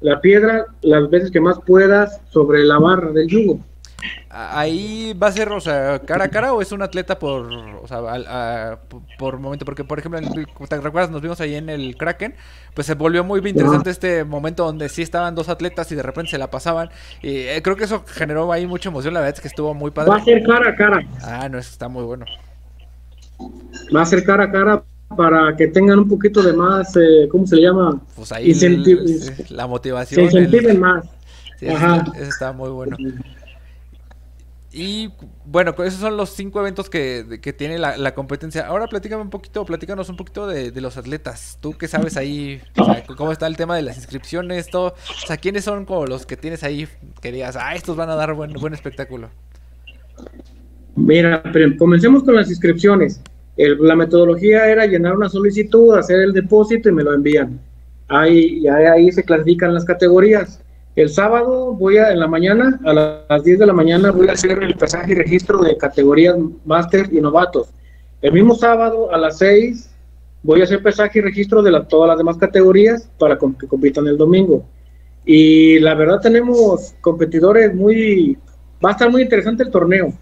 la 0.00 0.20
piedra 0.20 0.66
las 0.82 1.08
veces 1.08 1.30
que 1.30 1.40
más 1.40 1.58
puedas 1.66 2.20
sobre 2.30 2.64
la 2.64 2.78
barra 2.78 3.12
del 3.12 3.28
yugo. 3.28 3.60
A- 4.30 4.60
Ahí 4.60 5.12
va 5.14 5.28
a 5.28 5.32
ser, 5.32 5.48
o 5.50 5.60
sea, 5.60 5.98
cara 6.00 6.24
a 6.24 6.28
cara 6.28 6.52
o 6.54 6.62
es 6.62 6.72
un 6.72 6.82
atleta 6.82 7.18
por, 7.18 7.52
o 7.52 7.86
sea, 7.86 7.98
al- 7.98 8.26
a- 8.26 8.78
por- 9.18 9.38
momento, 9.38 9.64
porque 9.64 9.84
por 9.84 9.98
ejemplo, 9.98 10.18
en 10.18 10.28
¿te 10.68 10.80
recuerdas? 10.80 11.10
Nos 11.10 11.22
vimos 11.22 11.40
ahí 11.40 11.54
en 11.54 11.68
el 11.68 11.96
Kraken, 11.96 12.34
pues 12.74 12.86
se 12.86 12.94
volvió 12.94 13.22
muy 13.24 13.40
interesante 13.48 13.90
este 13.90 14.24
momento 14.24 14.64
donde 14.64 14.88
sí 14.88 15.02
estaban 15.02 15.34
dos 15.34 15.48
atletas 15.48 15.90
y 15.92 15.94
de 15.94 16.02
repente 16.02 16.30
se 16.32 16.38
la 16.38 16.50
pasaban. 16.50 16.90
Y 17.22 17.36
eh, 17.36 17.60
creo 17.62 17.76
que 17.76 17.84
eso 17.84 18.04
generó 18.06 18.50
ahí 18.52 18.66
mucha 18.66 18.88
emoción, 18.88 19.14
la 19.14 19.20
verdad 19.20 19.34
es 19.36 19.40
que 19.40 19.48
estuvo 19.48 19.74
muy 19.74 19.90
Va 19.90 20.02
a 20.02 20.06
padre. 20.06 20.24
ser 20.24 20.42
cara 20.44 20.70
a 20.70 20.74
cara, 20.74 21.02
Ah, 21.22 21.48
no, 21.48 21.58
eso 21.58 21.70
está 21.70 21.88
muy 21.88 22.04
bueno. 22.04 22.24
va 23.94 24.02
a 24.02 24.06
ser 24.06 24.24
cara 24.24 24.44
a 24.44 24.50
cara 24.52 24.82
para 25.16 25.54
que 25.56 25.68
tengan 25.68 25.98
un 25.98 26.08
poquito 26.08 26.42
de 26.42 26.52
más, 26.54 26.96
eh, 26.96 27.28
¿cómo 27.30 27.46
se 27.46 27.56
le 27.56 27.62
llama? 27.62 28.00
Pues 28.16 28.32
ahí 28.32 28.50
el- 28.50 29.26
la 29.50 29.62
Se 29.64 29.68
motivación. 29.68 30.20
el- 30.20 30.26
incentiven 30.26 30.80
más. 30.80 31.04
sí, 31.58 31.66
eso, 31.66 31.76
Ajá. 31.76 31.96
está, 31.98 32.18
eso 32.18 32.28
está 32.30 32.52
muy 32.52 32.70
bueno. 32.70 32.96
Y 34.74 35.10
bueno, 35.44 35.74
esos 35.84 36.00
son 36.00 36.16
los 36.16 36.30
cinco 36.30 36.60
eventos 36.60 36.88
que, 36.88 37.38
que 37.42 37.52
tiene 37.52 37.78
la, 37.78 38.14
competencia. 38.14 38.66
Ahora 38.66 38.86
platícame 38.86 39.20
un 39.20 39.28
poquito, 39.28 39.66
platícanos 39.66 40.08
un 40.08 40.16
poquito 40.16 40.46
de, 40.46 40.70
de 40.70 40.80
los 40.80 40.96
atletas. 40.96 41.58
¿Tú 41.60 41.74
qué 41.76 41.88
sabes 41.88 42.16
ahí? 42.16 42.62
¿Cómo 43.18 43.32
está 43.32 43.46
el 43.46 43.56
tema 43.58 43.76
de 43.76 43.82
las 43.82 43.98
inscripciones? 43.98 44.68
Todo? 44.70 44.94
O 44.94 45.26
sea, 45.26 45.36
¿quiénes 45.36 45.64
son 45.64 45.84
como 45.84 46.06
los 46.06 46.24
que 46.24 46.38
tienes 46.38 46.64
ahí 46.64 46.88
que 47.20 47.32
digas, 47.32 47.56
ah, 47.60 47.74
estos 47.74 47.96
van 47.96 48.08
a 48.08 48.14
dar 48.14 48.32
buen, 48.32 48.54
buen 48.54 48.72
espectáculo? 48.72 49.28
Mira, 50.96 51.42
pero 51.52 51.76
comencemos 51.76 52.22
con 52.24 52.36
las 52.36 52.48
inscripciones. 52.48 53.20
La 53.56 53.94
metodología 53.94 54.66
era 54.68 54.86
llenar 54.86 55.14
una 55.14 55.28
solicitud, 55.28 55.96
hacer 55.98 56.20
el 56.20 56.32
depósito 56.32 56.88
y 56.88 56.92
me 56.92 57.02
lo 57.02 57.12
envían. 57.12 57.60
Ahí, 58.08 58.66
ahí 58.66 59.12
se 59.12 59.22
clasifican 59.22 59.74
las 59.74 59.84
categorías. 59.84 60.62
El 60.94 61.08
sábado 61.08 61.72
voy 61.72 61.96
a, 61.96 62.12
en 62.12 62.20
la 62.20 62.26
mañana, 62.26 62.78
a 62.84 62.92
las 62.92 63.44
10 63.44 63.60
de 63.60 63.66
la 63.66 63.72
mañana, 63.72 64.10
voy 64.10 64.28
a 64.28 64.32
hacer 64.32 64.62
el 64.62 64.74
pasaje 64.74 65.12
y 65.12 65.14
registro 65.14 65.58
de 65.62 65.76
categorías 65.78 66.36
máster 66.66 67.08
y 67.10 67.20
novatos. 67.20 67.68
El 68.20 68.32
mismo 68.32 68.54
sábado 68.54 69.10
a 69.10 69.16
las 69.16 69.38
6 69.38 69.90
voy 70.42 70.60
a 70.60 70.64
hacer 70.64 70.82
pesaje 70.82 71.18
y 71.18 71.22
registro 71.22 71.62
de 71.62 71.72
todas 71.88 72.08
las 72.08 72.18
demás 72.18 72.36
categorías 72.36 73.08
para 73.18 73.38
que 73.38 73.66
compitan 73.66 74.06
el 74.06 74.18
domingo. 74.18 74.64
Y 75.24 75.78
la 75.78 75.94
verdad 75.94 76.20
tenemos 76.20 76.94
competidores 77.00 77.74
muy... 77.74 78.36
Va 78.84 78.90
a 78.90 78.92
estar 78.92 79.10
muy 79.10 79.22
interesante 79.22 79.62
el 79.62 79.70
torneo. 79.70 80.12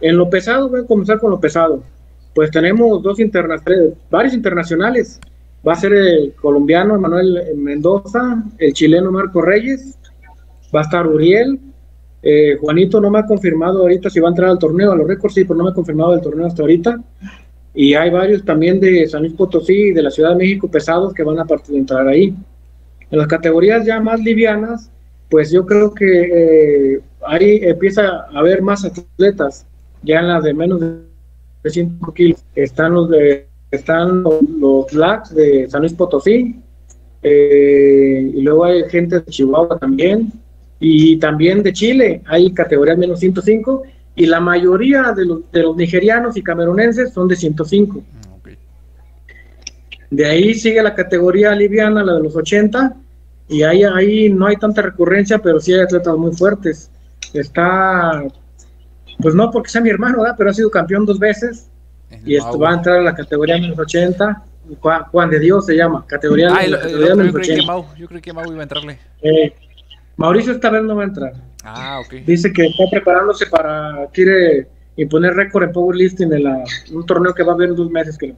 En 0.00 0.16
lo 0.16 0.28
pesado, 0.28 0.68
voy 0.68 0.80
a 0.80 0.86
comenzar 0.86 1.20
con 1.20 1.30
lo 1.30 1.40
pesado. 1.40 1.82
Pues 2.34 2.50
tenemos 2.50 3.02
dos 3.02 3.18
internacionales, 3.18 3.94
varios 4.10 4.34
internacionales. 4.34 5.20
Va 5.66 5.74
a 5.74 5.76
ser 5.76 5.92
el 5.92 6.34
colombiano 6.34 6.96
Emanuel 6.96 7.54
Mendoza, 7.56 8.42
el 8.58 8.72
chileno 8.72 9.12
Marco 9.12 9.40
Reyes, 9.40 9.96
va 10.74 10.80
a 10.80 10.82
estar 10.82 11.06
Uriel. 11.06 11.58
Eh, 12.22 12.56
Juanito 12.60 13.00
no 13.00 13.10
me 13.10 13.18
ha 13.18 13.26
confirmado 13.26 13.80
ahorita 13.80 14.08
si 14.08 14.20
va 14.20 14.28
a 14.28 14.30
entrar 14.30 14.50
al 14.50 14.58
torneo, 14.58 14.92
a 14.92 14.96
los 14.96 15.06
récords 15.06 15.34
sí, 15.34 15.44
pero 15.44 15.56
no 15.56 15.64
me 15.64 15.70
ha 15.70 15.74
confirmado 15.74 16.14
el 16.14 16.20
torneo 16.20 16.46
hasta 16.46 16.62
ahorita. 16.62 17.00
Y 17.74 17.94
hay 17.94 18.10
varios 18.10 18.44
también 18.44 18.80
de 18.80 19.06
San 19.06 19.22
Luis 19.22 19.34
Potosí 19.34 19.74
y 19.74 19.92
de 19.92 20.02
la 20.02 20.10
Ciudad 20.10 20.30
de 20.30 20.36
México 20.36 20.70
pesados 20.70 21.14
que 21.14 21.22
van 21.22 21.38
a 21.38 21.44
partir, 21.44 21.76
entrar 21.76 22.06
ahí. 22.06 22.34
En 23.10 23.18
las 23.18 23.26
categorías 23.26 23.84
ya 23.84 24.00
más 24.00 24.20
livianas, 24.20 24.90
pues 25.30 25.50
yo 25.50 25.64
creo 25.64 25.92
que 25.94 26.94
eh, 26.94 27.00
ahí 27.26 27.60
empieza 27.62 28.08
a 28.08 28.38
haber 28.38 28.62
más 28.62 28.84
atletas, 28.84 29.66
ya 30.02 30.20
en 30.20 30.28
las 30.28 30.44
de 30.44 30.54
menos 30.54 30.80
de 30.80 31.70
5 31.70 32.14
kilos. 32.14 32.44
Están 32.54 32.94
los 32.94 33.08
de 33.10 33.46
están 33.72 34.22
los, 34.22 34.92
los 34.92 35.34
de 35.34 35.66
San 35.68 35.80
Luis 35.80 35.94
Potosí, 35.94 36.60
eh, 37.22 38.32
y 38.34 38.40
luego 38.42 38.64
hay 38.66 38.88
gente 38.90 39.20
de 39.20 39.26
Chihuahua 39.26 39.78
también, 39.78 40.30
y 40.84 41.16
también 41.18 41.62
de 41.62 41.72
Chile, 41.72 42.22
hay 42.26 42.52
categorías 42.52 42.98
menos 42.98 43.20
105, 43.20 43.84
y 44.16 44.26
la 44.26 44.40
mayoría 44.40 45.12
de 45.12 45.24
los, 45.24 45.52
de 45.52 45.62
los 45.62 45.76
nigerianos 45.76 46.36
y 46.36 46.42
camerunenses 46.42 47.12
son 47.12 47.28
de 47.28 47.36
105. 47.36 48.00
Mm, 48.00 48.54
de 50.10 50.26
ahí 50.26 50.54
sigue 50.54 50.82
la 50.82 50.92
categoría 50.92 51.54
liviana, 51.54 52.02
la 52.02 52.14
de 52.14 52.24
los 52.24 52.34
80, 52.34 52.96
y 53.48 53.62
ahí, 53.62 53.84
ahí 53.84 54.28
no 54.28 54.46
hay 54.46 54.56
tanta 54.56 54.82
recurrencia, 54.82 55.38
pero 55.38 55.60
sí 55.60 55.72
hay 55.72 55.82
atletas 55.82 56.16
muy 56.16 56.34
fuertes. 56.34 56.90
Está, 57.32 58.24
pues 59.20 59.36
no 59.36 59.52
porque 59.52 59.70
sea 59.70 59.82
mi 59.82 59.90
hermano, 59.90 60.24
pero 60.36 60.50
ha 60.50 60.54
sido 60.54 60.68
campeón 60.68 61.06
dos 61.06 61.20
veces, 61.20 61.70
y 62.26 62.34
esto 62.34 62.58
va 62.58 62.70
a 62.70 62.74
entrar 62.74 62.96
a 62.96 63.02
la 63.02 63.14
categoría 63.14 63.56
menos 63.56 63.78
80. 63.78 64.46
Juan, 64.80 65.30
de 65.30 65.38
Dios 65.38 65.66
se 65.66 65.76
llama, 65.76 66.04
categoría, 66.08 66.48
ah, 66.52 66.64
el, 66.64 66.72
categoría 66.72 67.14
menos 67.14 67.32
yo, 67.32 67.38
creí 67.38 67.56
que 67.56 67.66
Mau, 67.66 67.84
yo 67.96 68.08
creí 68.08 68.20
que 68.20 68.32
Mau 68.32 68.50
iba 68.50 68.60
a 68.60 68.62
entrarle. 68.62 68.98
Eh, 69.22 69.52
Mauricio 70.16 70.52
esta 70.52 70.70
vez 70.70 70.82
no 70.82 70.96
va 70.96 71.02
a 71.02 71.06
entrar. 71.06 71.32
Ah, 71.64 72.00
ok. 72.04 72.14
Dice 72.26 72.52
que 72.52 72.66
está 72.66 72.84
preparándose 72.90 73.46
para, 73.46 74.08
quiere 74.12 74.68
imponer 74.96 75.34
récord 75.34 75.64
en 75.64 75.72
powerlifting 75.72 76.32
en 76.32 76.44
la, 76.44 76.64
un 76.92 77.06
torneo 77.06 77.34
que 77.34 77.42
va 77.42 77.52
a 77.52 77.54
haber 77.54 77.70
en 77.70 77.76
dos 77.76 77.90
meses, 77.90 78.16
creo. 78.18 78.36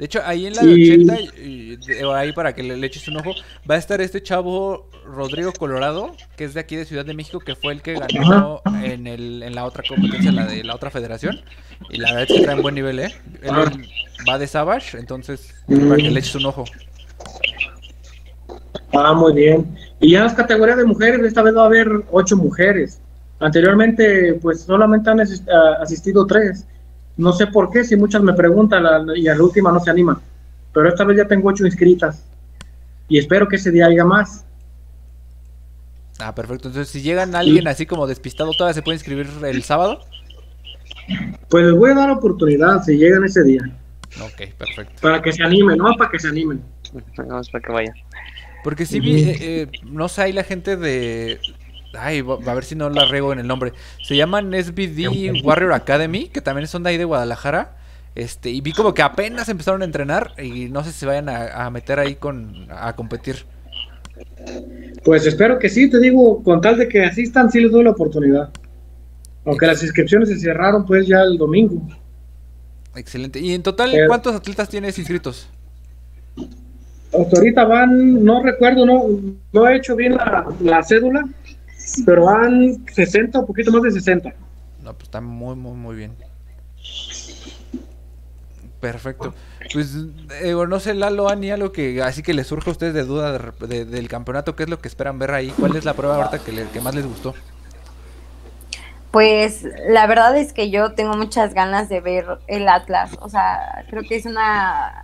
De 0.00 0.06
hecho, 0.06 0.22
ahí 0.24 0.46
en 0.46 0.54
la 0.54 0.62
80, 0.62 2.16
ahí 2.16 2.32
para 2.32 2.54
que 2.54 2.62
le, 2.62 2.86
eches 2.86 3.06
un 3.08 3.18
ojo, 3.18 3.32
va 3.70 3.74
a 3.74 3.78
estar 3.78 4.00
este 4.00 4.22
chavo 4.22 4.88
Rodrigo 5.04 5.52
Colorado, 5.52 6.16
que 6.38 6.44
es 6.44 6.54
de 6.54 6.60
aquí 6.60 6.74
de 6.74 6.86
Ciudad 6.86 7.04
de 7.04 7.12
México, 7.12 7.38
que 7.38 7.54
fue 7.54 7.74
el 7.74 7.82
que 7.82 7.96
ganó 7.96 8.62
en, 8.82 9.06
el, 9.06 9.42
en 9.42 9.54
la 9.54 9.66
otra 9.66 9.82
competencia, 9.86 10.32
la 10.32 10.46
de 10.46 10.64
la 10.64 10.74
otra 10.74 10.90
federación. 10.90 11.42
Y 11.90 11.98
la 11.98 12.14
verdad 12.14 12.30
es 12.30 12.38
que 12.38 12.42
trae 12.42 12.56
un 12.56 12.62
buen 12.62 12.76
nivel, 12.76 12.98
¿eh? 12.98 13.14
Él 13.42 13.52
va 14.26 14.38
de 14.38 14.46
Savage, 14.46 14.96
entonces, 14.96 15.54
para 15.68 15.96
que 15.96 16.10
le 16.10 16.18
eches 16.18 16.34
un 16.34 16.46
ojo. 16.46 16.64
Ah, 18.94 19.12
muy 19.12 19.34
bien. 19.34 19.76
Y 20.00 20.12
ya 20.12 20.24
las 20.24 20.34
categorías 20.34 20.78
de 20.78 20.84
mujeres, 20.84 21.20
esta 21.24 21.42
vez 21.42 21.54
va 21.54 21.62
a 21.62 21.66
haber 21.66 21.88
ocho 22.10 22.36
mujeres. 22.36 23.00
Anteriormente, 23.38 24.34
pues 24.40 24.62
solamente 24.62 25.10
han 25.10 25.20
asistido 25.20 26.26
tres. 26.26 26.66
No 27.16 27.32
sé 27.32 27.46
por 27.46 27.70
qué, 27.70 27.84
si 27.84 27.96
muchas 27.96 28.22
me 28.22 28.32
preguntan 28.32 28.82
y 29.14 29.28
a 29.28 29.34
la 29.34 29.42
última 29.42 29.70
no 29.70 29.80
se 29.80 29.90
animan. 29.90 30.18
Pero 30.72 30.88
esta 30.88 31.04
vez 31.04 31.18
ya 31.18 31.26
tengo 31.26 31.48
ocho 31.48 31.66
inscritas. 31.66 32.24
Y 33.08 33.18
espero 33.18 33.46
que 33.46 33.56
ese 33.56 33.70
día 33.70 33.86
haya 33.86 34.04
más. 34.04 34.44
Ah, 36.18 36.34
perfecto. 36.34 36.68
Entonces, 36.68 36.92
si 36.92 37.02
llegan 37.02 37.34
alguien 37.34 37.66
así 37.66 37.86
como 37.86 38.06
despistado, 38.06 38.52
¿todavía 38.52 38.74
se 38.74 38.82
puede 38.82 38.96
inscribir 38.96 39.26
el 39.44 39.62
sábado? 39.62 40.00
Pues 41.48 41.64
les 41.64 41.74
voy 41.74 41.90
a 41.90 41.94
dar 41.94 42.10
oportunidad 42.10 42.82
si 42.84 42.96
llegan 42.96 43.24
ese 43.24 43.42
día. 43.42 43.62
Ok, 44.22 44.54
perfecto. 44.56 44.94
Para 45.00 45.20
que 45.20 45.32
se 45.32 45.42
animen, 45.42 45.78
¿no? 45.78 45.94
Para 45.96 46.10
que 46.10 46.18
se 46.18 46.28
animen. 46.28 46.62
Vamos 47.16 47.50
para 47.50 47.64
que 47.64 47.72
vayan. 47.72 47.94
Porque 48.62 48.86
si 48.86 49.00
vi, 49.00 49.22
eh, 49.22 49.36
eh, 49.40 49.66
no 49.84 50.08
sé, 50.08 50.22
hay 50.22 50.32
la 50.32 50.44
gente 50.44 50.76
de... 50.76 51.38
Ay, 51.98 52.24
a 52.46 52.54
ver 52.54 52.64
si 52.64 52.76
no 52.76 52.88
la 52.88 53.06
rego 53.06 53.32
en 53.32 53.40
el 53.40 53.46
nombre. 53.46 53.72
Se 54.04 54.16
llaman 54.16 54.52
SBD 54.52 55.42
Warrior 55.42 55.72
Academy, 55.72 56.28
que 56.28 56.40
también 56.40 56.68
son 56.68 56.82
de 56.84 56.90
ahí 56.90 56.96
de 56.96 57.04
Guadalajara. 57.04 57.76
Este, 58.14 58.50
y 58.50 58.60
vi 58.60 58.72
como 58.72 58.94
que 58.94 59.02
apenas 59.02 59.48
empezaron 59.48 59.82
a 59.82 59.84
entrenar 59.84 60.34
y 60.38 60.68
no 60.68 60.84
sé 60.84 60.92
si 60.92 61.00
se 61.00 61.06
vayan 61.06 61.28
a, 61.28 61.68
meter 61.70 61.98
ahí 61.98 62.16
con 62.16 62.66
a 62.70 62.94
competir. 62.94 63.44
Pues 65.04 65.26
espero 65.26 65.58
que 65.58 65.68
sí, 65.68 65.88
te 65.88 65.98
digo, 65.98 66.42
con 66.42 66.60
tal 66.60 66.76
de 66.76 66.88
que 66.88 67.04
asistan, 67.04 67.50
sí 67.50 67.60
les 67.60 67.70
doy 67.70 67.84
la 67.84 67.90
oportunidad. 67.90 68.50
Aunque 69.44 69.66
las 69.66 69.82
inscripciones 69.82 70.28
se 70.28 70.38
cerraron 70.38 70.84
pues 70.84 71.06
ya 71.06 71.22
el 71.22 71.38
domingo. 71.38 71.88
Excelente. 72.94 73.40
¿Y 73.40 73.54
en 73.54 73.62
total 73.62 73.92
cuántos 74.06 74.34
atletas 74.34 74.68
tienes 74.68 74.98
inscritos? 74.98 75.48
Hasta 77.12 77.36
ahorita 77.38 77.64
van, 77.64 78.24
no 78.24 78.42
recuerdo, 78.42 78.86
no, 78.86 79.04
no 79.52 79.68
he 79.68 79.76
hecho 79.76 79.96
bien 79.96 80.16
la, 80.16 80.82
cédula, 80.84 81.24
pero 82.06 82.26
van 82.26 82.86
60, 82.92 83.40
un 83.40 83.46
poquito 83.46 83.72
más 83.72 83.82
de 83.82 83.90
60. 83.90 84.32
No, 84.82 84.92
pues 84.92 85.04
está 85.04 85.20
muy, 85.20 85.56
muy, 85.56 85.74
muy 85.74 85.96
bien. 85.96 86.12
Perfecto. 88.80 89.34
Pues, 89.72 89.94
eh, 90.40 90.54
no 90.68 90.80
sé, 90.80 90.94
Lalo, 90.94 91.28
Ani, 91.28 91.50
algo 91.50 91.72
que 91.72 92.00
así 92.02 92.22
que 92.22 92.32
les 92.32 92.46
surge 92.46 92.70
a 92.70 92.72
ustedes 92.72 92.94
de 92.94 93.04
duda 93.04 93.52
del 93.60 94.08
campeonato, 94.08 94.54
¿qué 94.54 94.62
es 94.62 94.68
lo 94.68 94.80
que 94.80 94.88
esperan 94.88 95.18
ver 95.18 95.32
ahí? 95.32 95.52
¿Cuál 95.58 95.76
es 95.76 95.84
la 95.84 95.94
prueba 95.94 96.16
ahorita 96.16 96.38
que, 96.38 96.66
que 96.72 96.80
más 96.80 96.94
les 96.94 97.06
gustó? 97.06 97.34
Pues 99.10 99.66
la 99.88 100.06
verdad 100.06 100.36
es 100.36 100.52
que 100.52 100.70
yo 100.70 100.92
tengo 100.92 101.16
muchas 101.16 101.52
ganas 101.52 101.88
de 101.88 102.00
ver 102.00 102.24
el 102.46 102.68
Atlas, 102.68 103.10
o 103.20 103.28
sea, 103.28 103.84
creo 103.90 104.04
que 104.04 104.14
es 104.14 104.24
una 104.24 105.02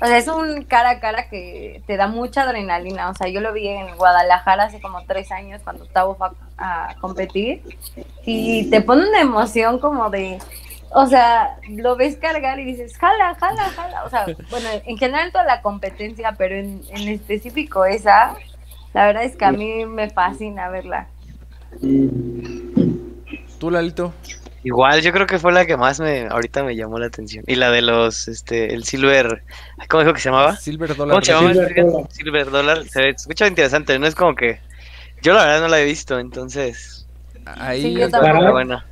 o 0.00 0.06
sea, 0.06 0.18
es 0.18 0.28
un 0.28 0.64
cara 0.64 0.90
a 0.90 1.00
cara 1.00 1.28
que 1.28 1.82
te 1.86 1.96
da 1.96 2.06
mucha 2.06 2.42
adrenalina. 2.42 3.10
O 3.10 3.14
sea, 3.14 3.28
yo 3.28 3.40
lo 3.40 3.52
vi 3.52 3.68
en 3.68 3.96
Guadalajara 3.96 4.64
hace 4.64 4.80
como 4.80 5.04
tres 5.04 5.30
años 5.30 5.62
cuando 5.62 5.84
estaba 5.84 6.14
a, 6.58 6.94
competir 7.00 7.62
y 8.24 8.68
te 8.70 8.80
pone 8.80 9.08
una 9.08 9.20
emoción 9.20 9.78
como 9.78 10.10
de, 10.10 10.38
o 10.90 11.06
sea, 11.06 11.58
lo 11.68 11.96
ves 11.96 12.16
cargar 12.16 12.58
y 12.60 12.64
dices, 12.64 12.96
jala, 12.98 13.34
jala, 13.36 13.64
jala. 13.70 14.04
O 14.04 14.10
sea, 14.10 14.26
bueno, 14.50 14.68
en 14.84 14.96
general 14.98 15.32
toda 15.32 15.44
la 15.44 15.62
competencia, 15.62 16.34
pero 16.36 16.56
en, 16.56 16.82
en 16.90 17.08
específico 17.08 17.84
esa, 17.84 18.36
la 18.92 19.06
verdad 19.06 19.24
es 19.24 19.36
que 19.36 19.44
a 19.44 19.52
mí 19.52 19.86
me 19.86 20.10
fascina 20.10 20.68
verla. 20.68 21.08
¿Tú, 23.58 23.70
Lalito? 23.70 24.12
Igual, 24.64 25.02
yo 25.02 25.12
creo 25.12 25.26
que 25.26 25.38
fue 25.38 25.52
la 25.52 25.66
que 25.66 25.76
más 25.76 26.00
me 26.00 26.26
ahorita 26.26 26.64
me 26.64 26.74
llamó 26.74 26.98
la 26.98 27.06
atención. 27.06 27.44
Y 27.46 27.54
la 27.54 27.70
de 27.70 27.82
los, 27.82 28.28
este, 28.28 28.72
el 28.72 28.84
Silver, 28.84 29.42
¿cómo 29.90 30.02
dijo 30.02 30.14
que 30.14 30.20
se 30.20 30.30
llamaba? 30.30 30.56
Silver 30.56 30.96
Dollar. 30.96 31.12
¿Cómo 31.12 31.22
se 31.22 31.32
llamaba? 31.32 32.08
Silver, 32.10 32.50
Dollar. 32.50 32.84
Se 32.84 33.10
escucha 33.10 33.46
interesante, 33.46 33.98
no 33.98 34.06
es 34.06 34.14
como 34.14 34.34
que, 34.34 34.60
yo 35.20 35.34
la 35.34 35.44
verdad 35.44 35.60
no 35.60 35.68
la 35.68 35.80
he 35.80 35.84
visto, 35.84 36.18
entonces. 36.18 37.06
Ahí 37.44 37.98
para, 38.10 38.50
buena. 38.50 38.86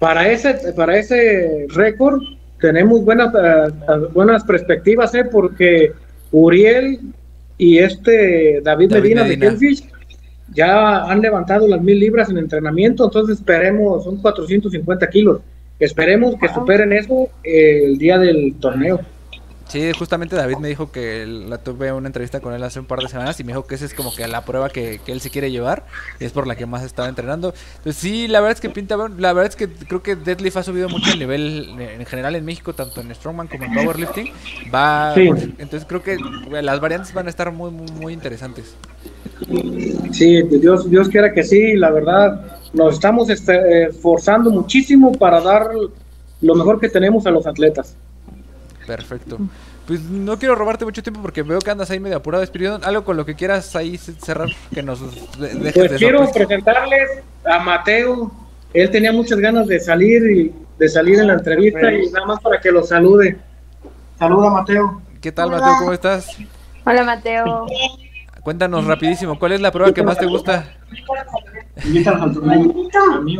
para 0.00 0.26
ese, 0.26 0.54
para 0.72 0.96
ese 0.96 1.66
récord 1.68 2.22
tenemos 2.58 3.04
buenas, 3.04 3.30
eh, 3.34 3.72
buenas 4.14 4.42
perspectivas, 4.44 5.14
¿eh? 5.14 5.26
porque 5.30 5.92
Uriel 6.32 6.98
y 7.58 7.76
este 7.76 8.62
David, 8.62 8.92
Medina, 8.92 9.22
de 9.24 9.38
Kelfish 9.38 9.84
ya 10.52 11.04
han 11.04 11.20
levantado 11.20 11.66
las 11.66 11.80
mil 11.80 11.98
libras 11.98 12.28
en 12.30 12.38
entrenamiento, 12.38 13.04
entonces 13.04 13.38
esperemos, 13.38 14.04
son 14.04 14.16
450 14.20 15.06
kilos. 15.08 15.40
Esperemos 15.78 16.36
que 16.40 16.48
superen 16.48 16.92
eso 16.92 17.28
eh, 17.42 17.82
el 17.84 17.98
día 17.98 18.18
del 18.18 18.54
torneo. 18.60 19.00
Sí, 19.68 19.90
justamente 19.98 20.36
David 20.36 20.58
me 20.58 20.68
dijo 20.68 20.92
que 20.92 21.26
la 21.26 21.58
tuve 21.58 21.90
una 21.92 22.06
entrevista 22.06 22.40
con 22.40 22.54
él 22.54 22.62
hace 22.62 22.80
un 22.80 22.86
par 22.86 23.00
de 23.00 23.08
semanas 23.08 23.38
y 23.40 23.44
me 23.44 23.52
dijo 23.52 23.66
que 23.66 23.74
esa 23.74 23.86
es 23.86 23.94
como 23.94 24.14
que 24.14 24.26
la 24.28 24.44
prueba 24.44 24.68
que, 24.68 25.00
él 25.06 25.20
se 25.20 25.30
quiere 25.30 25.50
llevar 25.50 25.84
y 26.20 26.24
es 26.24 26.32
por 26.32 26.46
la 26.46 26.54
que 26.54 26.66
más 26.66 26.82
estaba 26.82 27.08
entrenando. 27.08 27.54
Entonces 27.78 28.00
sí, 28.00 28.28
la 28.28 28.40
verdad 28.40 28.52
es 28.52 28.60
que 28.60 28.70
pinta, 28.70 28.96
la 28.96 29.32
verdad 29.32 29.46
es 29.46 29.56
que 29.56 29.68
creo 29.68 30.02
que 30.02 30.16
Deadlift 30.16 30.56
ha 30.58 30.62
subido 30.62 30.88
mucho 30.88 31.12
el 31.12 31.18
nivel 31.18 31.74
en 31.78 32.06
general 32.06 32.36
en 32.36 32.44
México, 32.44 32.72
tanto 32.74 33.00
en 33.00 33.14
Strongman 33.14 33.48
como 33.48 33.64
en 33.64 33.74
Powerlifting. 33.74 34.32
Va, 34.72 35.14
entonces 35.14 35.84
creo 35.86 36.02
que 36.02 36.18
las 36.50 36.80
variantes 36.80 37.12
van 37.12 37.26
a 37.26 37.30
estar 37.30 37.50
muy, 37.50 37.70
muy, 37.70 37.90
muy 37.92 38.12
interesantes. 38.12 38.76
Sí, 40.12 40.42
Dios, 40.42 40.88
Dios 40.88 41.08
quiera 41.08 41.32
que 41.32 41.42
sí, 41.42 41.74
la 41.74 41.90
verdad, 41.90 42.60
nos 42.72 42.94
estamos 42.94 43.30
este, 43.30 43.84
esforzando 43.84 44.50
muchísimo 44.50 45.12
para 45.12 45.40
dar 45.40 45.70
lo 46.40 46.54
mejor 46.54 46.78
que 46.78 46.88
tenemos 46.88 47.26
a 47.26 47.30
los 47.30 47.46
atletas. 47.46 47.96
Perfecto. 48.86 49.38
pues 49.86 50.00
no 50.02 50.38
quiero 50.38 50.54
robarte 50.54 50.84
mucho 50.84 51.02
tiempo 51.02 51.20
porque 51.22 51.42
veo 51.42 51.58
que 51.58 51.70
andas 51.70 51.90
ahí 51.90 52.00
medio 52.00 52.16
apurado, 52.16 52.44
Spiridon. 52.44 52.84
Algo 52.84 53.04
con 53.04 53.16
lo 53.16 53.24
que 53.24 53.34
quieras 53.34 53.74
ahí 53.76 53.96
cerrar 53.98 54.48
que 54.72 54.82
nos 54.82 55.00
dejes 55.38 55.72
Pues 55.74 55.90
de 55.92 55.96
quiero 55.96 56.18
sorpresa. 56.24 56.46
presentarles 56.46 57.10
a 57.44 57.58
Mateo. 57.60 58.30
Él 58.72 58.90
tenía 58.90 59.12
muchas 59.12 59.38
ganas 59.38 59.66
de 59.66 59.78
salir 59.80 60.22
y 60.30 60.54
de 60.78 60.88
salir 60.88 61.18
en 61.20 61.28
la 61.28 61.34
entrevista 61.34 61.92
y 61.92 62.10
nada 62.10 62.26
más 62.26 62.40
para 62.40 62.60
que 62.60 62.70
lo 62.72 62.82
salude. 62.82 63.36
Saluda 64.18 64.50
Mateo. 64.50 65.00
¿Qué 65.20 65.32
tal, 65.32 65.50
Mateo? 65.50 65.74
¿Cómo 65.78 65.92
estás? 65.92 66.28
Hola 66.84 67.04
Mateo. 67.04 67.66
Cuéntanos 68.42 68.84
rapidísimo, 68.86 69.38
¿cuál 69.38 69.52
es 69.52 69.60
la 69.62 69.72
prueba 69.72 69.94
que 69.94 70.02
más 70.02 70.18
te 70.18 70.26
gusta? 70.26 70.66
Invítalos 71.84 72.22
al 72.22 72.34
torneo. 72.34 72.60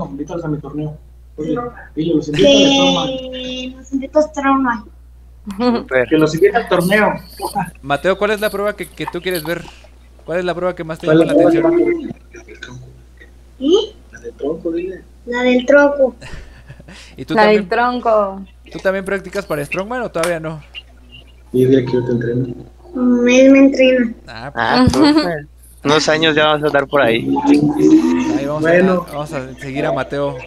Invítalos 0.07 0.45
a 0.45 0.49
mi 0.49 0.59
torneo. 0.59 0.97
Oye, 1.37 1.55
los 2.15 2.29
invito 3.93 4.23
Strongman. 4.23 4.85
Que 6.09 6.17
los 6.17 6.35
invita 6.35 6.59
al 6.59 6.69
torneo. 6.69 7.15
Mateo, 7.83 8.17
¿cuál 8.17 8.31
es 8.33 8.41
la 8.41 8.51
prueba 8.51 8.75
que, 8.75 8.89
que 8.89 9.07
tú 9.07 9.21
quieres 9.21 9.45
ver? 9.45 9.63
¿Cuál 10.25 10.39
es 10.39 10.45
la 10.45 10.55
prueba 10.55 10.75
que 10.75 10.85
más 10.85 10.99
te 10.99 11.07
¿Cuál 11.07 11.19
llama 11.19 11.33
la 11.33 11.39
atención? 11.49 12.13
¿Y? 13.59 13.93
La 14.11 14.21
del 14.21 14.33
tronco, 14.35 14.71
dile. 14.73 15.03
La 15.27 15.43
del 15.43 15.67
tronco. 15.67 16.17
¿Y 17.17 17.25
tú 17.25 17.35
La 17.35 17.47
del 17.47 17.67
también, 17.67 17.69
tronco. 17.69 18.43
tú 18.73 18.79
también 18.79 19.05
practicas 19.05 19.47
para 19.47 19.65
Strongman 19.65 20.03
o 20.03 20.11
todavía 20.11 20.41
no? 20.41 20.63
Y 21.53 21.67
que 21.67 21.85
yo 21.93 22.05
te 22.05 22.13
entreno. 22.13 22.47
Mm, 22.95 23.29
Él 23.29 23.51
me 23.53 23.59
entrena. 23.59 24.15
Ah, 24.27 24.51
pues 24.91 25.17
Ah. 25.17 25.37
Unos 25.85 26.09
años 26.09 26.35
ya 26.35 26.47
vamos 26.47 26.63
a 26.63 26.67
andar 26.69 26.87
por 26.87 27.03
ahí. 27.03 27.29
ahí 28.39 28.47
vamos, 28.47 28.63
Bueno. 28.63 29.05
a, 29.07 29.13
vamos 29.13 29.33
a 29.35 29.55
seguir 29.57 29.85
a 29.85 29.93
Mateo. 29.93 30.39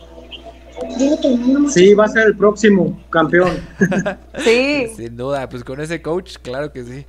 Sí, 1.70 1.94
va 1.94 2.06
a 2.06 2.08
ser 2.10 2.28
el 2.28 2.38
próximo 2.38 3.02
campeón. 3.10 3.52
Sí. 4.40 4.88
Sin 4.96 5.18
duda, 5.18 5.50
pues 5.50 5.64
con 5.64 5.80
ese 5.82 6.02
coach, 6.02 6.38
claro 6.42 6.72
que 6.72 6.84
sí. 6.84 7.06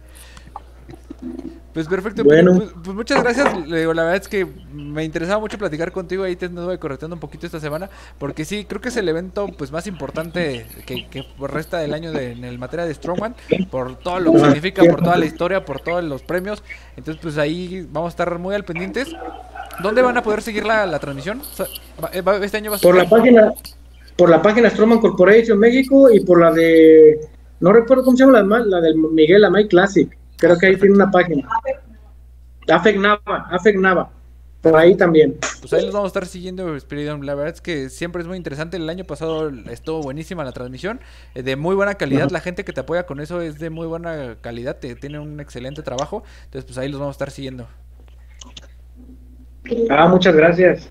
Pues 1.75 1.87
perfecto, 1.87 2.25
Bueno. 2.25 2.55
pues, 2.57 2.71
pues 2.83 2.97
muchas 2.97 3.23
gracias. 3.23 3.67
Le 3.69 3.81
digo, 3.81 3.93
la 3.95 4.03
verdad 4.05 4.21
es 4.23 4.29
que 4.29 4.47
me 4.73 5.05
interesaba 5.05 5.39
mucho 5.41 5.59
platicar 5.59 5.93
contigo. 5.93 6.25
Ahí 6.25 6.35
te 6.37 6.47
anduve 6.47 6.79
correteando 6.79 7.15
un 7.15 7.21
poquito 7.21 7.45
esta 7.47 7.61
semana. 7.61 7.89
Porque 8.19 8.45
sí, 8.45 8.65
creo 8.65 8.81
que 8.81 8.89
es 8.89 8.97
el 8.97 9.09
evento 9.09 9.47
pues 9.49 9.71
más 9.71 9.87
importante 9.87 10.67
que, 10.87 11.07
que 11.09 11.25
resta 11.41 11.79
del 11.79 11.93
año 11.95 12.11
de- 12.13 12.33
en 12.33 12.45
el 12.45 12.59
materia 12.59 12.87
de 12.87 12.95
Strongman. 12.95 13.35
Por 13.71 13.97
todo 13.97 14.19
lo 14.21 14.33
que 14.33 14.39
significa, 14.41 14.83
por 14.85 15.03
toda 15.03 15.17
la 15.19 15.27
historia, 15.27 15.65
por 15.65 15.81
todos 15.81 16.03
los 16.03 16.23
premios. 16.23 16.63
Entonces, 16.97 17.21
pues 17.23 17.37
ahí 17.39 17.87
vamos 17.93 18.09
a 18.09 18.11
estar 18.11 18.39
muy 18.39 18.55
al 18.55 18.65
pendientes. 18.65 19.09
¿Dónde 19.83 20.03
van 20.03 20.17
a 20.17 20.23
poder 20.23 20.43
seguir 20.43 20.65
la, 20.65 20.87
la 20.87 20.99
transmisión? 20.99 21.41
O 21.41 21.45
sea, 21.45 21.67
va- 22.03 22.11
eh, 22.13 22.21
va- 22.21 22.37
Este 22.39 22.57
año 22.57 22.71
va 22.71 22.77
a 22.77 22.81
Por 22.81 22.97
la 22.97 23.09
página, 23.09 23.53
por 24.17 24.29
la 24.31 24.43
página 24.43 24.71
Strongman 24.71 25.01
Corporation 25.01 25.59
México 25.59 26.11
y 26.11 26.21
por 26.21 26.41
la 26.41 26.51
de, 26.53 27.19
no 27.61 27.73
recuerdo 27.73 28.05
cómo 28.05 28.17
se 28.17 28.25
llama 28.25 28.43
la, 28.43 28.59
la 28.65 28.81
del 28.81 28.97
Miguel 28.97 29.45
Amay 29.45 29.69
Classic. 29.69 30.09
Creo 30.37 30.59
que 30.59 30.67
ahí 30.67 30.77
tiene 30.77 30.95
una 30.95 31.11
página. 31.11 31.49
Afec 32.69 32.97
Nava, 32.99 33.49
Afec 33.51 33.77
Nava. 33.77 34.11
Por 34.61 34.77
ahí 34.77 34.97
también. 34.97 35.37
Pues 35.61 35.73
ahí 35.73 35.83
los 35.85 35.93
vamos 35.93 36.07
a 36.07 36.09
estar 36.09 36.27
siguiendo, 36.27 36.79
Spiridon. 36.79 37.25
La 37.25 37.37
verdad 37.37 37.55
es 37.55 37.61
que 37.61 37.89
siempre 37.91 38.23
es 38.23 38.29
muy 38.29 38.37
interesante. 38.37 38.77
El 38.77 38.89
año 38.91 39.05
pasado 39.05 39.51
estuvo 39.71 40.03
buenísima 40.03 40.45
la 40.45 40.51
transmisión, 40.53 41.01
eh, 41.37 41.45
de 41.45 41.55
muy 41.55 41.77
buena 41.77 41.95
calidad. 41.95 42.29
La 42.31 42.41
gente 42.41 42.65
que 42.65 42.73
te 42.73 42.81
apoya 42.81 43.07
con 43.07 43.21
eso 43.21 43.41
es 43.41 43.61
de 43.61 43.71
muy 43.71 43.87
buena 43.87 44.37
calidad, 44.41 44.77
te, 44.79 44.97
tiene 44.97 45.21
un 45.21 45.39
excelente 45.39 45.83
trabajo. 45.83 46.25
Entonces, 46.47 46.65
pues 46.65 46.77
ahí 46.77 46.89
los 46.89 46.99
vamos 46.99 47.15
a 47.15 47.17
estar 47.19 47.31
siguiendo. 47.31 47.69
Ah, 49.91 50.09
muchas 50.09 50.35
gracias. 50.35 50.89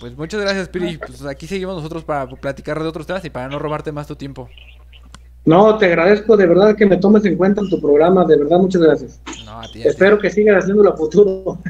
Pues 0.00 0.16
muchas 0.16 0.40
gracias, 0.40 0.66
Spiri. 0.66 0.98
Pues 0.98 1.24
aquí 1.24 1.46
seguimos 1.46 1.76
nosotros 1.76 2.04
para 2.04 2.26
platicar 2.28 2.82
de 2.82 2.88
otros 2.88 3.06
temas 3.06 3.24
y 3.24 3.30
para 3.30 3.48
no 3.48 3.58
robarte 3.58 3.92
más 3.92 4.06
tu 4.06 4.16
tiempo. 4.16 4.48
No, 5.44 5.76
te 5.76 5.86
agradezco 5.86 6.36
de 6.36 6.46
verdad 6.46 6.76
que 6.76 6.86
me 6.86 6.96
tomes 6.96 7.24
en 7.24 7.36
cuenta 7.36 7.60
en 7.60 7.68
tu 7.68 7.80
programa. 7.80 8.24
De 8.24 8.36
verdad, 8.36 8.58
muchas 8.58 8.80
gracias. 8.80 9.20
No, 9.44 9.60
a 9.60 9.62
ti, 9.62 9.80
a 9.80 9.82
ti. 9.82 9.88
Espero 9.88 10.18
que 10.18 10.30
sigas 10.30 10.62
haciéndolo 10.62 10.92
a 10.92 10.96
futuro. 10.96 11.58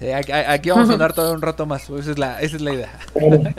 Eh, 0.00 0.14
aquí, 0.14 0.70
vamos 0.70 0.88
a 0.88 0.94
andar 0.94 1.12
todo 1.12 1.34
un 1.34 1.42
rato 1.42 1.66
más. 1.66 1.90
Esa 1.90 2.12
es 2.12 2.18
la, 2.18 2.40
esa 2.40 2.56
es 2.56 2.62
la 2.62 2.72
idea. 2.72 2.98
Bueno, 3.12 3.50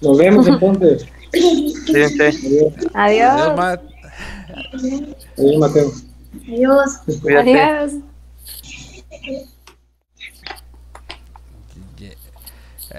nos 0.00 0.16
vemos 0.16 0.48
entonces. 0.48 1.06
Adiós, 1.34 2.12
Adiós, 2.18 2.72
Adiós. 2.94 3.56
Matt. 3.58 3.82
Adiós 5.36 5.58
Mateo. 5.58 5.92
Adiós. 6.48 7.20
Cuídate. 7.20 7.60
Adiós. 7.60 7.92
Yeah. 9.22 9.32
Eh, 9.32 9.46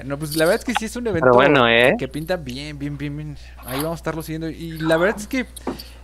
No, 0.05 0.17
pues 0.17 0.35
la 0.35 0.45
verdad 0.45 0.59
es 0.59 0.65
que 0.65 0.73
sí 0.79 0.85
es 0.85 0.95
un 0.95 1.07
evento 1.07 1.31
bueno, 1.31 1.67
¿eh? 1.67 1.95
que 1.97 2.07
pinta 2.07 2.35
bien, 2.35 2.79
bien, 2.79 2.97
bien, 2.97 3.15
bien. 3.15 3.37
Ahí 3.65 3.77
vamos 3.77 3.93
a 3.93 3.95
estarlo 4.01 4.23
siguiendo. 4.23 4.49
Y 4.49 4.79
la 4.79 4.97
verdad 4.97 5.19
es 5.19 5.27
que 5.27 5.45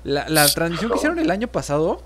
la, 0.04 0.30
la 0.30 0.48
transmisión 0.48 0.92
que 0.92 0.98
hicieron 0.98 1.20
el 1.20 1.32
año 1.32 1.48
pasado, 1.48 2.02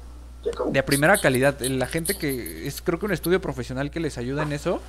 de 0.67 0.83
primera 0.83 1.17
calidad, 1.17 1.59
la 1.61 1.87
gente 1.87 2.15
que 2.15 2.67
es 2.67 2.81
creo 2.81 2.99
que 2.99 3.05
un 3.05 3.13
estudio 3.13 3.41
profesional 3.41 3.91
que 3.91 3.99
les 3.99 4.17
ayuda 4.17 4.43
en 4.43 4.53
eso. 4.53 4.81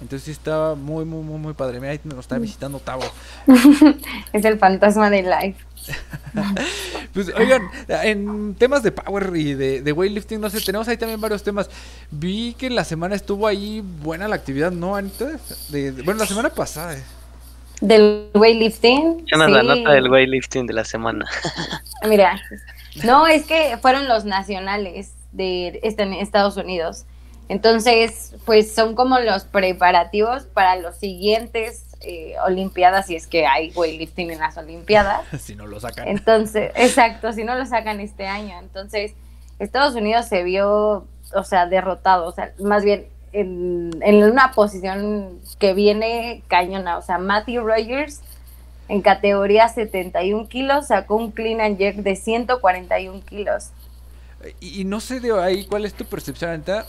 Entonces 0.00 0.24
sí 0.24 0.30
está 0.30 0.74
muy, 0.74 1.04
muy, 1.04 1.22
muy, 1.22 1.38
muy 1.38 1.54
padre. 1.54 1.80
Mira, 1.80 1.92
ahí 1.92 2.00
nos 2.04 2.18
está 2.20 2.38
visitando 2.38 2.78
Tavo. 2.80 3.04
Es 4.32 4.44
el 4.44 4.58
fantasma 4.58 5.08
de 5.08 5.22
live. 5.22 5.56
Pues 7.14 7.32
oigan, 7.34 7.62
en 7.88 8.54
temas 8.56 8.82
de 8.82 8.92
power 8.92 9.32
y 9.34 9.54
de, 9.54 9.80
de 9.80 9.92
weightlifting, 9.92 10.38
no 10.40 10.50
sé, 10.50 10.60
tenemos 10.60 10.86
ahí 10.86 10.98
también 10.98 11.18
varios 11.20 11.42
temas. 11.42 11.70
Vi 12.10 12.54
que 12.58 12.68
la 12.68 12.84
semana 12.84 13.14
estuvo 13.14 13.46
ahí 13.46 13.82
buena 14.02 14.28
la 14.28 14.36
actividad, 14.36 14.70
¿no, 14.70 14.96
Anita? 14.96 15.30
De- 15.70 15.92
de- 15.92 16.02
bueno, 16.02 16.20
la 16.20 16.26
semana 16.26 16.50
pasada. 16.50 16.94
eh. 16.94 17.02
Del 17.80 18.28
weightlifting. 18.34 19.20
Échanos 19.26 19.50
la 19.50 19.60
sí. 19.62 19.66
nota 19.66 19.92
del 19.92 20.10
weightlifting 20.10 20.66
de 20.66 20.74
la 20.74 20.84
semana. 20.84 21.24
Mira, 22.08 22.38
no, 23.04 23.26
es 23.26 23.46
que 23.46 23.78
fueron 23.80 24.06
los 24.08 24.24
nacionales 24.26 25.12
de 25.32 25.80
este- 25.82 26.02
en 26.02 26.12
Estados 26.12 26.56
Unidos. 26.58 27.04
Entonces, 27.48 28.34
pues 28.44 28.74
son 28.74 28.94
como 28.94 29.20
los 29.20 29.44
preparativos 29.44 30.42
para 30.44 30.76
los 30.76 30.96
siguientes 30.96 31.85
eh, 32.00 32.34
Olimpiadas, 32.44 33.06
si 33.06 33.16
es 33.16 33.26
que 33.26 33.46
hay 33.46 33.72
weightlifting 33.74 34.30
en 34.30 34.38
las 34.38 34.56
Olimpiadas. 34.56 35.22
si 35.40 35.54
no 35.54 35.66
lo 35.66 35.80
sacan. 35.80 36.08
Entonces, 36.08 36.72
exacto, 36.74 37.32
si 37.32 37.44
no 37.44 37.54
lo 37.54 37.66
sacan 37.66 38.00
este 38.00 38.26
año. 38.26 38.58
Entonces, 38.58 39.14
Estados 39.58 39.94
Unidos 39.94 40.26
se 40.26 40.42
vio, 40.42 41.06
o 41.34 41.44
sea, 41.44 41.66
derrotado, 41.66 42.26
o 42.26 42.32
sea, 42.32 42.52
más 42.58 42.84
bien 42.84 43.06
en, 43.32 43.90
en 44.02 44.22
una 44.24 44.52
posición 44.52 45.40
que 45.58 45.74
viene 45.74 46.42
cañona. 46.48 46.98
O 46.98 47.02
sea, 47.02 47.18
Matthew 47.18 47.62
Rogers 47.62 48.20
en 48.88 49.02
categoría 49.02 49.68
71 49.68 50.48
kilos 50.48 50.88
sacó 50.88 51.16
un 51.16 51.32
clean 51.32 51.60
and 51.60 51.78
jerk 51.78 51.96
de 51.96 52.16
141 52.16 53.20
kilos. 53.22 53.70
Y, 54.60 54.82
y 54.82 54.84
no 54.84 55.00
sé 55.00 55.20
de 55.20 55.38
ahí 55.38 55.64
cuál 55.64 55.84
es 55.84 55.94
tu 55.94 56.04
percepción, 56.04 56.50
Anita. 56.50 56.86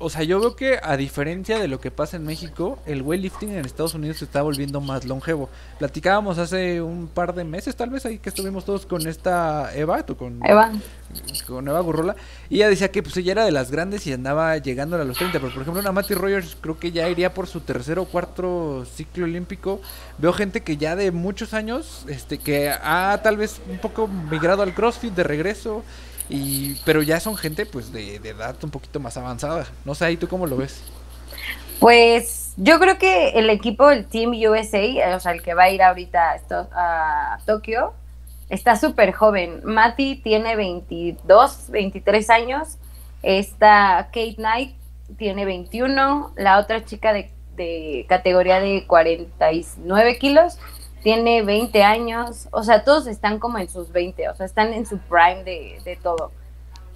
O 0.00 0.10
sea, 0.10 0.24
yo 0.24 0.40
veo 0.40 0.56
que 0.56 0.78
a 0.82 0.96
diferencia 0.96 1.58
de 1.58 1.68
lo 1.68 1.80
que 1.80 1.90
pasa 1.90 2.16
en 2.16 2.24
México, 2.24 2.78
el 2.86 3.02
weightlifting 3.02 3.50
en 3.52 3.64
Estados 3.64 3.94
Unidos 3.94 4.18
se 4.18 4.24
está 4.24 4.42
volviendo 4.42 4.80
más 4.80 5.04
longevo. 5.04 5.48
Platicábamos 5.78 6.38
hace 6.38 6.82
un 6.82 7.06
par 7.06 7.34
de 7.34 7.44
meses, 7.44 7.76
tal 7.76 7.90
vez, 7.90 8.04
ahí 8.04 8.18
que 8.18 8.28
estuvimos 8.28 8.64
todos 8.64 8.84
con 8.84 9.06
esta 9.06 9.74
Eva, 9.74 10.04
tú 10.04 10.16
con, 10.16 10.40
Eva, 10.44 10.72
con 11.46 11.68
Eva 11.68 11.80
Gurrola, 11.80 12.16
y 12.50 12.56
ella 12.56 12.68
decía 12.68 12.90
que 12.90 13.02
pues 13.02 13.16
ella 13.16 13.32
era 13.32 13.44
de 13.44 13.52
las 13.52 13.70
grandes 13.70 14.06
y 14.06 14.12
andaba 14.12 14.58
llegando 14.58 14.96
a 14.96 15.04
los 15.04 15.16
30, 15.16 15.38
pero 15.38 15.52
por 15.52 15.62
ejemplo 15.62 15.80
una 15.80 15.92
Matty 15.92 16.14
Rogers 16.14 16.56
creo 16.60 16.78
que 16.78 16.92
ya 16.92 17.08
iría 17.08 17.32
por 17.32 17.46
su 17.46 17.60
tercer 17.60 17.98
o 17.98 18.04
cuarto 18.04 18.84
ciclo 18.84 19.24
olímpico. 19.24 19.80
Veo 20.18 20.32
gente 20.32 20.62
que 20.62 20.76
ya 20.76 20.96
de 20.96 21.10
muchos 21.12 21.54
años, 21.54 22.04
este, 22.08 22.38
que 22.38 22.70
ha 22.70 23.20
tal 23.22 23.36
vez 23.36 23.60
un 23.70 23.78
poco 23.78 24.08
migrado 24.08 24.62
al 24.62 24.74
CrossFit 24.74 25.14
de 25.14 25.22
regreso, 25.22 25.84
y 26.28 26.74
pero 26.84 27.02
ya 27.02 27.20
son 27.20 27.36
gente 27.36 27.66
pues 27.66 27.92
de, 27.92 28.18
de 28.18 28.30
edad 28.30 28.56
un 28.62 28.70
poquito 28.70 29.00
más 29.00 29.16
avanzada. 29.16 29.66
No 29.84 29.94
sé, 29.94 30.04
ahí 30.04 30.16
tú 30.16 30.28
cómo 30.28 30.46
lo 30.46 30.56
ves. 30.56 30.82
pues 31.78 32.54
yo 32.56 32.78
creo 32.80 32.98
que 32.98 33.30
el 33.30 33.50
equipo, 33.50 33.90
el 33.90 34.06
Team 34.06 34.32
USA, 34.32 34.78
eh, 34.78 35.14
o 35.14 35.20
sea, 35.20 35.32
el 35.32 35.42
que 35.42 35.54
va 35.54 35.64
a 35.64 35.70
ir 35.70 35.82
ahorita 35.82 36.40
a, 36.50 37.34
a 37.34 37.38
Tokio, 37.44 37.92
está 38.48 38.76
súper 38.76 39.12
joven. 39.12 39.60
Mati 39.64 40.16
tiene 40.16 40.56
22, 40.56 41.70
23 41.70 42.30
años. 42.30 42.78
Esta 43.22 44.06
Kate 44.06 44.36
Knight 44.36 44.74
tiene 45.18 45.44
21. 45.44 46.32
La 46.36 46.58
otra 46.58 46.84
chica 46.84 47.12
de, 47.12 47.30
de 47.56 48.06
categoría 48.08 48.60
de 48.60 48.86
49 48.86 50.18
kilos 50.18 50.58
tiene 51.06 51.42
20 51.42 51.84
años. 51.84 52.48
O 52.50 52.64
sea, 52.64 52.82
todos 52.82 53.06
están 53.06 53.38
como 53.38 53.58
en 53.58 53.68
sus 53.68 53.92
20, 53.92 54.28
o 54.28 54.34
sea, 54.34 54.44
están 54.44 54.72
en 54.72 54.86
su 54.86 54.98
prime 54.98 55.44
de, 55.44 55.96
todo. 56.02 56.32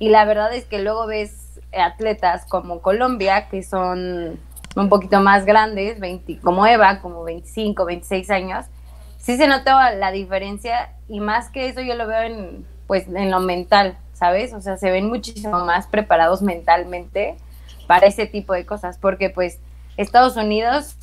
Y 0.00 0.08
la 0.08 0.24
verdad 0.24 0.52
es 0.52 0.64
que 0.64 0.80
luego 0.80 1.06
ves 1.06 1.60
atletas 1.72 2.44
como 2.46 2.80
Colombia, 2.82 3.46
que 3.48 3.62
son 3.62 4.40
un 4.74 4.88
poquito 4.88 5.20
más 5.20 5.44
grandes, 5.44 6.00
20, 6.00 6.40
como 6.40 6.66
Eva, 6.66 7.00
como 7.00 7.22
25, 7.22 7.84
26 7.84 8.30
años, 8.30 8.66
sí 9.18 9.36
se 9.36 9.46
nota 9.46 9.92
la 9.92 10.10
diferencia 10.10 10.92
y 11.06 11.20
más 11.20 11.48
que 11.48 11.68
eso 11.68 11.80
yo 11.80 11.94
lo 11.94 12.08
veo 12.08 12.22
en, 12.22 12.66
pues, 12.88 13.06
en 13.06 13.30
lo 13.30 13.38
mental, 13.38 13.96
¿sabes? 14.12 14.52
O 14.54 14.60
sea, 14.60 14.76
se 14.76 14.90
ven 14.90 15.06
muchísimo 15.06 15.64
más 15.64 15.86
preparados 15.86 16.42
mentalmente 16.42 17.36
para 17.86 18.08
ese 18.08 18.26
tipo 18.26 18.54
de 18.54 18.66
cosas, 18.66 18.98
porque 18.98 19.30
pues 19.30 19.60
Estados 19.96 20.36
Unidos, 20.36 20.96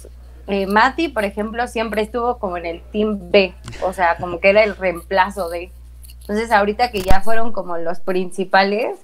eh, 0.47 0.65
Mati, 0.65 1.09
por 1.09 1.25
ejemplo, 1.25 1.67
siempre 1.67 2.01
estuvo 2.01 2.39
como 2.39 2.57
en 2.57 2.65
el 2.65 2.81
Team 2.91 3.31
B, 3.31 3.53
o 3.83 3.91
sea, 3.91 4.17
como 4.17 4.39
que 4.39 4.49
era 4.49 4.63
el 4.63 4.75
reemplazo 4.75 5.49
de... 5.49 5.71
Entonces 6.21 6.51
ahorita 6.51 6.91
que 6.91 7.01
ya 7.01 7.21
fueron 7.21 7.51
como 7.51 7.77
los 7.77 7.99
principales, 7.99 8.97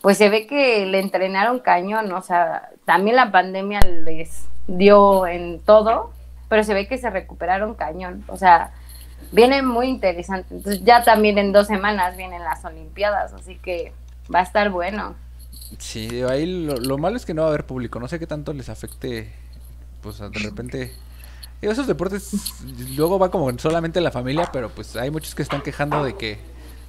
pues 0.00 0.18
se 0.18 0.28
ve 0.28 0.46
que 0.46 0.86
le 0.86 1.00
entrenaron 1.00 1.58
cañón, 1.58 2.12
o 2.12 2.22
sea, 2.22 2.70
también 2.84 3.16
la 3.16 3.32
pandemia 3.32 3.80
les 3.80 4.46
dio 4.66 5.26
en 5.26 5.60
todo, 5.60 6.12
pero 6.48 6.62
se 6.62 6.74
ve 6.74 6.86
que 6.86 6.98
se 6.98 7.10
recuperaron 7.10 7.74
cañón, 7.74 8.24
o 8.28 8.36
sea, 8.36 8.72
viene 9.32 9.62
muy 9.62 9.88
interesante. 9.88 10.54
Entonces 10.54 10.84
ya 10.84 11.02
también 11.02 11.38
en 11.38 11.52
dos 11.52 11.66
semanas 11.66 12.16
vienen 12.16 12.42
las 12.42 12.64
Olimpiadas, 12.64 13.32
así 13.32 13.56
que 13.56 13.92
va 14.32 14.40
a 14.40 14.42
estar 14.42 14.70
bueno. 14.70 15.14
Sí, 15.78 16.22
ahí 16.22 16.46
lo, 16.46 16.76
lo 16.76 16.98
malo 16.98 17.16
es 17.16 17.24
que 17.24 17.34
no 17.34 17.42
va 17.42 17.48
a 17.48 17.50
haber 17.50 17.66
público, 17.66 17.98
no 17.98 18.06
sé 18.06 18.18
qué 18.18 18.26
tanto 18.26 18.52
les 18.52 18.68
afecte, 18.68 19.32
pues 20.04 20.18
de 20.18 20.28
repente... 20.38 20.94
Esos 21.62 21.86
deportes 21.86 22.30
luego 22.94 23.18
va 23.18 23.30
como 23.30 23.50
solamente 23.58 23.98
la 24.02 24.10
familia, 24.10 24.50
pero 24.52 24.68
pues 24.68 24.94
hay 24.96 25.10
muchos 25.10 25.34
que 25.34 25.42
están 25.42 25.62
quejando 25.62 26.04
de 26.04 26.14
que, 26.14 26.38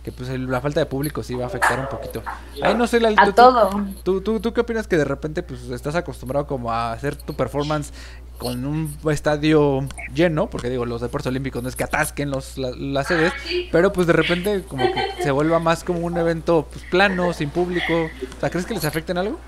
que 0.04 0.12
pues 0.12 0.28
la 0.38 0.60
falta 0.60 0.82
de 0.82 0.86
público 0.86 1.24
sí 1.24 1.34
va 1.34 1.46
a 1.46 1.48
afectar 1.48 1.80
un 1.80 1.88
poquito. 1.88 2.22
Ahí 2.62 2.76
no 2.76 2.86
sé, 2.86 2.98
A 3.16 3.26
tú- 3.26 3.32
todo. 3.32 3.70
¿Tú, 4.04 4.20
tú, 4.20 4.42
¿Tú 4.42 4.54
qué 4.54 4.62
opinas 4.62 4.86
que 4.88 4.98
de 4.98 5.06
repente 5.06 5.44
pues 5.44 5.70
estás 5.70 5.96
acostumbrado 5.96 6.46
como 6.46 6.74
a 6.74 6.92
hacer 6.92 7.16
tu 7.16 7.36
performance 7.36 7.94
con 8.38 8.66
un 8.66 8.94
estadio 9.10 9.88
lleno? 10.14 10.50
Porque 10.50 10.70
digo, 10.70 10.86
los 10.86 11.00
deportes 11.00 11.28
olímpicos 11.28 11.64
no 11.64 11.70
es 11.70 11.78
que 11.78 11.86
atasquen 11.86 12.30
los, 12.30 12.58
la- 12.58 12.72
las 12.76 13.08
sedes, 13.08 13.32
pero 13.72 13.94
pues 13.94 14.08
de 14.08 14.14
repente 14.14 14.64
como 14.68 14.84
que 14.92 15.24
se 15.24 15.32
vuelva 15.32 15.60
más 15.60 15.86
como 15.86 16.00
un 16.00 16.18
evento 16.18 16.68
pues 16.70 16.84
plano, 16.92 17.32
sin 17.32 17.50
público. 17.50 17.94
O 18.38 18.40
sea, 18.42 18.50
¿crees 18.50 18.66
que 18.66 18.74
les 18.74 18.84
afecten 18.84 19.18
algo? 19.18 19.40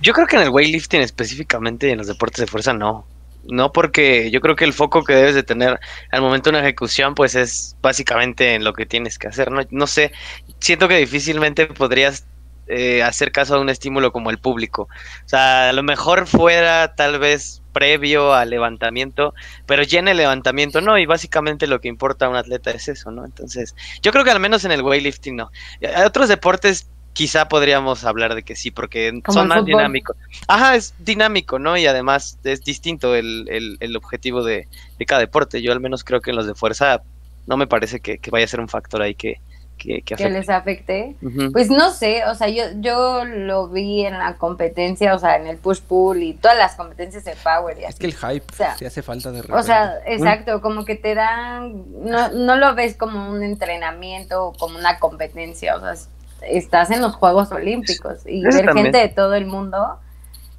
Yo 0.00 0.12
creo 0.12 0.26
que 0.26 0.36
en 0.36 0.42
el 0.42 0.50
weightlifting 0.50 1.00
específicamente 1.00 1.88
y 1.88 1.90
en 1.92 1.98
los 1.98 2.06
deportes 2.06 2.40
de 2.40 2.46
fuerza 2.46 2.72
no. 2.72 3.06
No 3.46 3.72
porque 3.72 4.30
yo 4.30 4.40
creo 4.40 4.56
que 4.56 4.64
el 4.64 4.72
foco 4.72 5.04
que 5.04 5.14
debes 5.14 5.34
de 5.34 5.42
tener 5.42 5.78
al 6.10 6.22
momento 6.22 6.50
de 6.50 6.56
una 6.56 6.66
ejecución 6.66 7.14
pues 7.14 7.34
es 7.34 7.76
básicamente 7.82 8.54
en 8.54 8.64
lo 8.64 8.72
que 8.72 8.86
tienes 8.86 9.18
que 9.18 9.28
hacer. 9.28 9.50
No, 9.50 9.60
no 9.70 9.86
sé, 9.86 10.12
siento 10.60 10.88
que 10.88 10.96
difícilmente 10.96 11.66
podrías 11.66 12.26
eh, 12.66 13.02
hacer 13.02 13.30
caso 13.30 13.56
a 13.56 13.60
un 13.60 13.68
estímulo 13.68 14.12
como 14.12 14.30
el 14.30 14.38
público. 14.38 14.88
O 15.24 15.28
sea, 15.28 15.68
a 15.68 15.72
lo 15.74 15.82
mejor 15.82 16.26
fuera 16.26 16.94
tal 16.94 17.18
vez 17.18 17.62
previo 17.74 18.32
al 18.32 18.48
levantamiento, 18.50 19.34
pero 19.66 19.82
ya 19.82 19.98
en 19.98 20.08
el 20.08 20.16
levantamiento 20.16 20.80
no, 20.80 20.96
y 20.96 21.04
básicamente 21.04 21.66
lo 21.66 21.80
que 21.80 21.88
importa 21.88 22.24
a 22.24 22.28
un 22.30 22.36
atleta 22.36 22.70
es 22.70 22.88
eso, 22.88 23.10
¿no? 23.10 23.26
Entonces, 23.26 23.74
yo 24.00 24.12
creo 24.12 24.24
que 24.24 24.30
al 24.30 24.40
menos 24.40 24.64
en 24.64 24.72
el 24.72 24.82
weightlifting 24.82 25.36
no. 25.36 25.50
Hay 25.82 26.04
otros 26.04 26.28
deportes 26.28 26.88
quizá 27.14 27.48
podríamos 27.48 28.04
hablar 28.04 28.34
de 28.34 28.42
que 28.42 28.54
sí, 28.56 28.70
porque 28.70 29.20
Como 29.24 29.38
son 29.38 29.48
más 29.48 29.64
dinámicos. 29.64 30.16
Ajá, 30.46 30.76
es 30.76 30.94
dinámico, 30.98 31.58
¿no? 31.58 31.76
Y 31.78 31.86
además 31.86 32.38
es 32.44 32.62
distinto 32.62 33.14
el, 33.14 33.46
el, 33.48 33.78
el 33.80 33.96
objetivo 33.96 34.44
de, 34.44 34.68
de 34.98 35.06
cada 35.06 35.20
deporte. 35.22 35.62
Yo 35.62 35.72
al 35.72 35.80
menos 35.80 36.04
creo 36.04 36.20
que 36.20 36.30
en 36.30 36.36
los 36.36 36.46
de 36.46 36.54
fuerza 36.54 37.00
no 37.46 37.56
me 37.56 37.66
parece 37.66 38.00
que, 38.00 38.18
que 38.18 38.30
vaya 38.30 38.44
a 38.44 38.48
ser 38.48 38.60
un 38.60 38.68
factor 38.68 39.00
ahí 39.00 39.14
que, 39.14 39.40
que, 39.78 40.02
que 40.02 40.30
les 40.30 40.48
afecte. 40.48 41.14
Pues 41.52 41.68
no 41.68 41.90
sé, 41.90 42.24
o 42.26 42.34
sea, 42.34 42.48
yo, 42.48 42.62
yo 42.80 43.24
lo 43.24 43.68
vi 43.68 44.06
en 44.06 44.18
la 44.18 44.36
competencia, 44.36 45.14
o 45.14 45.18
sea, 45.18 45.36
en 45.36 45.46
el 45.46 45.58
push-pull 45.58 46.22
y 46.22 46.34
todas 46.34 46.56
las 46.56 46.74
competencias 46.76 47.24
de 47.24 47.34
power 47.42 47.76
y 47.78 47.82
Es 47.82 47.88
así. 47.90 47.98
que 47.98 48.06
el 48.06 48.14
hype 48.14 48.44
O 48.52 48.56
sea, 48.56 48.76
sí 48.78 48.84
hace 48.86 49.02
falta 49.02 49.30
de 49.30 49.42
repente. 49.42 49.60
O 49.60 49.62
sea, 49.62 49.94
exacto, 50.06 50.60
como 50.62 50.84
que 50.84 50.94
te 50.96 51.14
dan, 51.14 51.84
no, 52.04 52.30
no 52.30 52.56
lo 52.56 52.74
ves 52.74 52.96
como 52.96 53.28
un 53.30 53.42
entrenamiento 53.42 54.46
o 54.46 54.52
como 54.54 54.78
una 54.78 54.98
competencia, 54.98 55.76
o 55.76 55.80
sea, 55.80 55.92
es- 55.92 56.08
estás 56.48 56.90
en 56.90 57.00
los 57.00 57.14
Juegos 57.16 57.50
Olímpicos 57.52 58.26
y 58.26 58.46
Eso 58.46 58.56
ver 58.58 58.66
también. 58.66 58.86
gente 58.86 58.98
de 58.98 59.08
todo 59.08 59.34
el 59.34 59.46
mundo, 59.46 59.98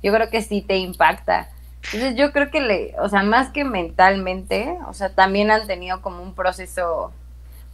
yo 0.04 0.14
creo 0.14 0.30
que 0.30 0.42
sí 0.42 0.62
te 0.62 0.78
impacta. 0.78 1.50
Entonces 1.94 2.16
yo 2.16 2.32
creo 2.32 2.50
que 2.50 2.62
le, 2.62 2.96
o 3.00 3.10
sea, 3.10 3.24
más 3.24 3.50
que 3.52 3.64
mentalmente, 3.64 4.78
o 4.88 4.94
sea, 4.94 5.10
también 5.10 5.52
han 5.52 5.68
tenido 5.68 6.02
como 6.02 6.22
un 6.24 6.34
proceso, 6.34 7.12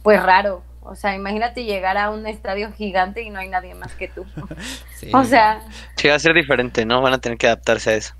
pues 0.02 0.22
raro. 0.22 0.62
O 0.84 0.96
sea, 0.96 1.14
imagínate 1.14 1.64
llegar 1.64 1.96
a 1.96 2.10
un 2.10 2.26
estadio 2.26 2.72
gigante 2.72 3.22
y 3.22 3.30
no 3.30 3.38
hay 3.38 3.48
nadie 3.48 3.74
más 3.74 3.94
que 3.94 4.08
tú. 4.08 4.26
Sí. 4.96 5.10
O 5.14 5.24
sea, 5.24 5.62
Sí, 5.96 6.08
va 6.08 6.14
a 6.14 6.18
ser 6.18 6.34
diferente, 6.34 6.84
¿no? 6.84 7.00
Van 7.02 7.12
a 7.12 7.18
tener 7.18 7.38
que 7.38 7.46
adaptarse 7.46 7.90
a 7.90 7.94
eso. 7.94 8.14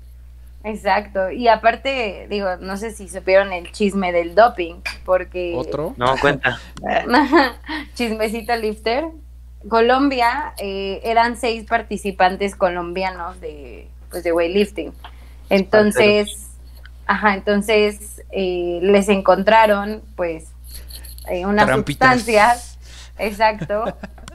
exacto. 0.63 1.29
Y 1.31 1.47
aparte, 1.47 2.27
digo, 2.29 2.55
no 2.59 2.75
sé 2.77 2.91
si 2.91 3.07
supieron 3.09 3.53
el 3.53 3.71
chisme 3.71 4.11
del 4.11 4.33
doping, 4.35 4.81
porque... 5.05 5.53
otro. 5.55 5.93
No, 5.97 6.17
cuenta. 6.17 6.59
Chismecito 7.95 8.55
lifter. 8.55 9.05
Colombia, 9.69 10.53
eh, 10.57 11.01
eran 11.03 11.37
seis 11.37 11.65
participantes 11.65 12.55
colombianos 12.55 13.39
de, 13.39 13.87
pues, 14.09 14.23
de 14.23 14.31
weightlifting. 14.31 14.93
Entonces, 15.49 16.49
ajá, 17.05 17.33
entonces 17.35 18.21
eh, 18.31 18.79
les 18.81 19.09
encontraron, 19.09 20.01
pues, 20.15 20.47
eh, 21.29 21.45
unas 21.45 21.65
Trampitas. 21.65 22.09
sustancias, 22.19 22.79
exacto, 23.19 23.85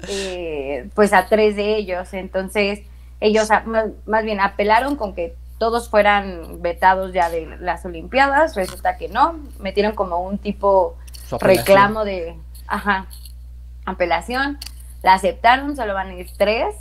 eh, 0.08 0.88
pues 0.94 1.12
a 1.12 1.26
tres 1.26 1.56
de 1.56 1.76
ellos. 1.76 2.12
Entonces, 2.14 2.80
ellos 3.20 3.50
a- 3.50 3.60
más, 3.62 3.86
más 4.06 4.24
bien 4.24 4.40
apelaron 4.40 4.96
con 4.96 5.14
que 5.14 5.34
todos 5.58 5.90
fueran 5.90 6.62
vetados 6.62 7.12
ya 7.12 7.30
de 7.30 7.56
las 7.58 7.84
Olimpiadas. 7.84 8.54
Resulta 8.54 8.96
que 8.96 9.08
no, 9.08 9.40
metieron 9.58 9.94
como 9.94 10.20
un 10.20 10.38
tipo 10.38 10.96
reclamo 11.40 12.04
de, 12.04 12.36
ajá, 12.68 13.06
apelación. 13.84 14.58
La 15.02 15.14
aceptaron, 15.14 15.76
solo 15.76 15.94
van 15.94 16.08
a 16.10 16.14
ir 16.14 16.28
tres, 16.36 16.74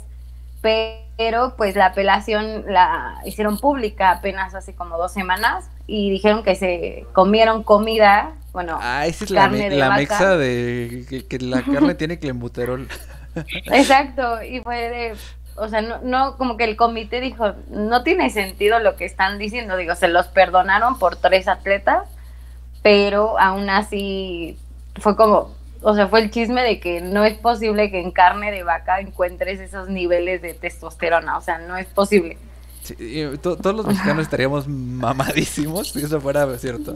pero 0.60 1.54
pues 1.56 1.76
la 1.76 1.86
apelación 1.86 2.64
la 2.66 3.20
hicieron 3.24 3.58
pública 3.58 4.10
apenas 4.10 4.54
hace 4.54 4.74
como 4.74 4.98
dos 4.98 5.12
semanas 5.12 5.70
y 5.86 6.10
dijeron 6.10 6.42
que 6.42 6.54
se 6.56 7.06
comieron 7.12 7.62
comida, 7.62 8.32
bueno, 8.52 8.78
Ah, 8.82 9.06
esa 9.06 9.24
es 9.24 9.30
la, 9.30 9.42
carne 9.42 9.58
me- 9.58 9.70
de 9.70 9.76
la 9.76 9.88
vaca. 9.88 10.00
mexa 10.00 10.36
de 10.36 11.06
que, 11.08 11.26
que 11.26 11.38
la 11.38 11.62
carne 11.62 11.94
tiene 11.94 12.18
clenbuterol. 12.18 12.88
exacto, 13.66 14.42
y 14.42 14.60
fue 14.60 14.76
de, 14.90 15.16
o 15.56 15.68
sea, 15.68 15.80
no, 15.80 15.98
no, 16.02 16.36
como 16.36 16.56
que 16.56 16.64
el 16.64 16.76
comité 16.76 17.20
dijo, 17.20 17.52
no 17.70 18.02
tiene 18.02 18.30
sentido 18.30 18.80
lo 18.80 18.96
que 18.96 19.04
están 19.04 19.38
diciendo, 19.38 19.76
digo, 19.76 19.94
se 19.94 20.08
los 20.08 20.26
perdonaron 20.28 20.98
por 20.98 21.16
tres 21.16 21.46
atletas, 21.48 22.02
pero 22.82 23.38
aún 23.38 23.70
así 23.70 24.58
fue 25.00 25.16
como, 25.16 25.54
o 25.82 25.94
sea, 25.94 26.08
fue 26.08 26.20
el 26.20 26.30
chisme 26.30 26.62
de 26.62 26.80
que 26.80 27.00
no 27.00 27.24
es 27.24 27.34
posible 27.38 27.90
que 27.90 28.00
en 28.00 28.10
carne 28.10 28.50
de 28.50 28.62
vaca 28.62 29.00
encuentres 29.00 29.60
esos 29.60 29.88
niveles 29.88 30.42
de 30.42 30.54
testosterona, 30.54 31.36
o 31.38 31.40
sea, 31.40 31.58
no 31.58 31.76
es 31.76 31.86
posible. 31.86 32.36
Sí, 32.82 32.94
y 32.98 33.36
to- 33.38 33.56
todos 33.56 33.76
los 33.76 33.86
mexicanos 33.86 34.22
estaríamos 34.22 34.66
mamadísimos 34.68 35.90
si 35.90 36.00
eso 36.00 36.20
fuera 36.20 36.46
cierto. 36.58 36.94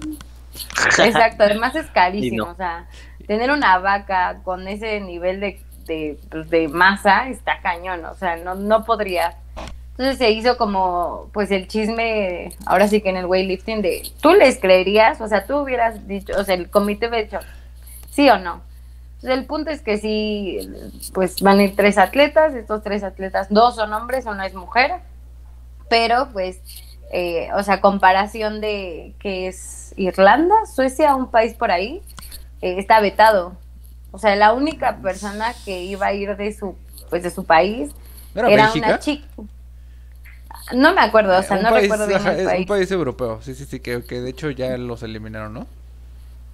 Exacto, 1.04 1.44
además 1.44 1.74
es 1.74 1.86
carísimo, 1.90 2.46
no. 2.46 2.52
o 2.52 2.54
sea, 2.56 2.86
tener 3.26 3.50
una 3.50 3.78
vaca 3.78 4.40
con 4.44 4.68
ese 4.68 5.00
nivel 5.00 5.40
de, 5.40 5.60
de, 5.86 6.18
pues, 6.30 6.50
de 6.50 6.68
masa 6.68 7.28
está 7.28 7.60
cañón, 7.62 8.04
o 8.04 8.14
sea, 8.14 8.36
no, 8.36 8.54
no 8.54 8.84
podría. 8.84 9.36
Entonces 9.92 10.18
se 10.18 10.30
hizo 10.30 10.56
como, 10.56 11.28
pues 11.32 11.50
el 11.50 11.68
chisme, 11.68 12.50
ahora 12.66 12.88
sí 12.88 13.00
que 13.02 13.10
en 13.10 13.16
el 13.18 13.26
weightlifting 13.26 13.82
de, 13.82 14.02
¿tú 14.20 14.32
les 14.32 14.58
creerías? 14.58 15.20
O 15.20 15.28
sea, 15.28 15.46
tú 15.46 15.58
hubieras 15.58 16.06
dicho, 16.08 16.32
o 16.38 16.44
sea, 16.44 16.54
el 16.54 16.70
comité 16.70 17.08
hubiera 17.08 17.24
dicho, 17.24 17.38
¿sí 18.10 18.28
o 18.30 18.38
no? 18.38 18.62
Entonces 19.22 19.38
el 19.38 19.46
punto 19.46 19.70
es 19.70 19.82
que 19.82 19.98
sí, 19.98 20.58
pues 21.14 21.40
van 21.42 21.60
a 21.60 21.62
ir 21.62 21.76
tres 21.76 21.96
atletas, 21.96 22.54
estos 22.54 22.82
tres 22.82 23.04
atletas, 23.04 23.46
dos 23.50 23.76
son 23.76 23.92
hombres, 23.92 24.26
uno 24.26 24.42
es 24.42 24.52
mujer, 24.52 24.96
pero 25.88 26.28
pues 26.32 26.60
eh, 27.12 27.50
o 27.54 27.62
sea, 27.62 27.80
comparación 27.80 28.60
de 28.60 29.14
que 29.20 29.46
es 29.46 29.94
Irlanda, 29.96 30.66
Suecia, 30.66 31.14
un 31.14 31.30
país 31.30 31.54
por 31.54 31.70
ahí, 31.70 32.02
eh, 32.62 32.76
está 32.78 33.00
vetado. 33.00 33.56
O 34.10 34.18
sea, 34.18 34.34
la 34.34 34.54
única 34.54 34.96
persona 34.96 35.54
que 35.64 35.84
iba 35.84 36.06
a 36.06 36.14
ir 36.14 36.36
de 36.36 36.52
su, 36.52 36.74
pues 37.10 37.22
de 37.22 37.30
su 37.30 37.44
país 37.44 37.92
¿No 38.34 38.48
era, 38.48 38.72
una 38.72 38.98
chica. 38.98 39.24
No 40.74 40.94
me 40.94 41.00
acuerdo, 41.00 41.38
o 41.38 41.42
sea, 41.44 41.58
un 41.58 41.62
no 41.62 41.70
país, 41.70 41.82
recuerdo 41.82 42.08
bien 42.08 42.26
el 42.26 42.40
es 42.40 42.46
país. 42.46 42.60
un 42.60 42.66
país 42.66 42.90
europeo, 42.90 43.40
sí, 43.40 43.54
sí, 43.54 43.66
sí, 43.66 43.78
que, 43.78 44.02
que 44.02 44.20
de 44.20 44.30
hecho 44.30 44.50
ya 44.50 44.76
los 44.78 45.04
eliminaron, 45.04 45.54
¿no? 45.54 45.66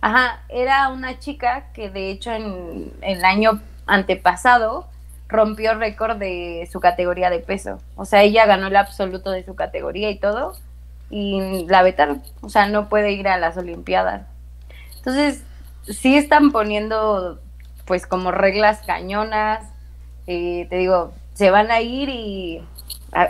Ajá, 0.01 0.43
era 0.49 0.89
una 0.91 1.19
chica 1.19 1.67
que 1.73 1.91
de 1.91 2.11
hecho 2.11 2.33
en, 2.33 2.93
el 3.03 3.25
año 3.25 3.61
antepasado 3.87 4.87
rompió 5.29 5.75
récord 5.75 6.17
de 6.19 6.69
su 6.71 6.81
categoría 6.81 7.31
de 7.31 7.41
peso. 7.41 7.79
O 7.97 8.05
sea, 8.05 8.23
ella 8.23 8.47
ganó 8.47 8.69
el 8.69 8.77
absoluto 8.77 9.31
de 9.31 9.45
su 9.45 9.55
categoría 9.55 10.11
y 10.11 10.19
todo, 10.19 10.55
y 11.11 11.67
la 11.69 11.83
vetaron. 11.83 12.23
O 12.41 12.49
sea, 12.49 12.67
no 12.69 12.89
puede 12.89 13.13
ir 13.13 13.29
a 13.29 13.39
las 13.39 13.57
Olimpiadas. 13.57 14.23
Entonces, 14.97 15.43
sí 15.83 16.17
están 16.17 16.53
poniendo, 16.53 17.41
pues, 17.85 18.07
como 18.07 18.31
reglas 18.31 18.83
cañonas. 18.87 19.65
Eh, 20.27 20.67
te 20.71 20.77
digo, 20.77 21.13
se 21.35 21.51
van 21.51 21.71
a 21.71 21.81
ir 21.81 22.09
y 22.09 22.63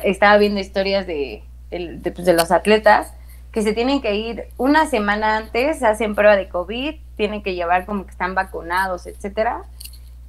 estaba 0.05 0.37
viendo 0.39 0.61
historias 0.61 1.07
de, 1.07 1.43
pues, 1.71 2.25
de 2.25 2.33
los 2.33 2.51
atletas 2.51 3.13
que 3.53 3.63
se 3.63 3.73
tienen 3.73 4.01
que 4.03 4.15
ir 4.15 4.45
una 4.57 4.87
semana 4.87 5.37
antes, 5.39 5.83
hacen 5.83 6.15
prueba 6.15 6.37
de 6.37 6.49
COVID, 6.49 6.95
tienen 7.17 7.43
que 7.43 7.55
llevar 7.55 7.87
como 7.87 8.05
que 8.05 8.11
están 8.11 8.35
vacunados, 8.35 9.07
etcétera. 9.07 9.63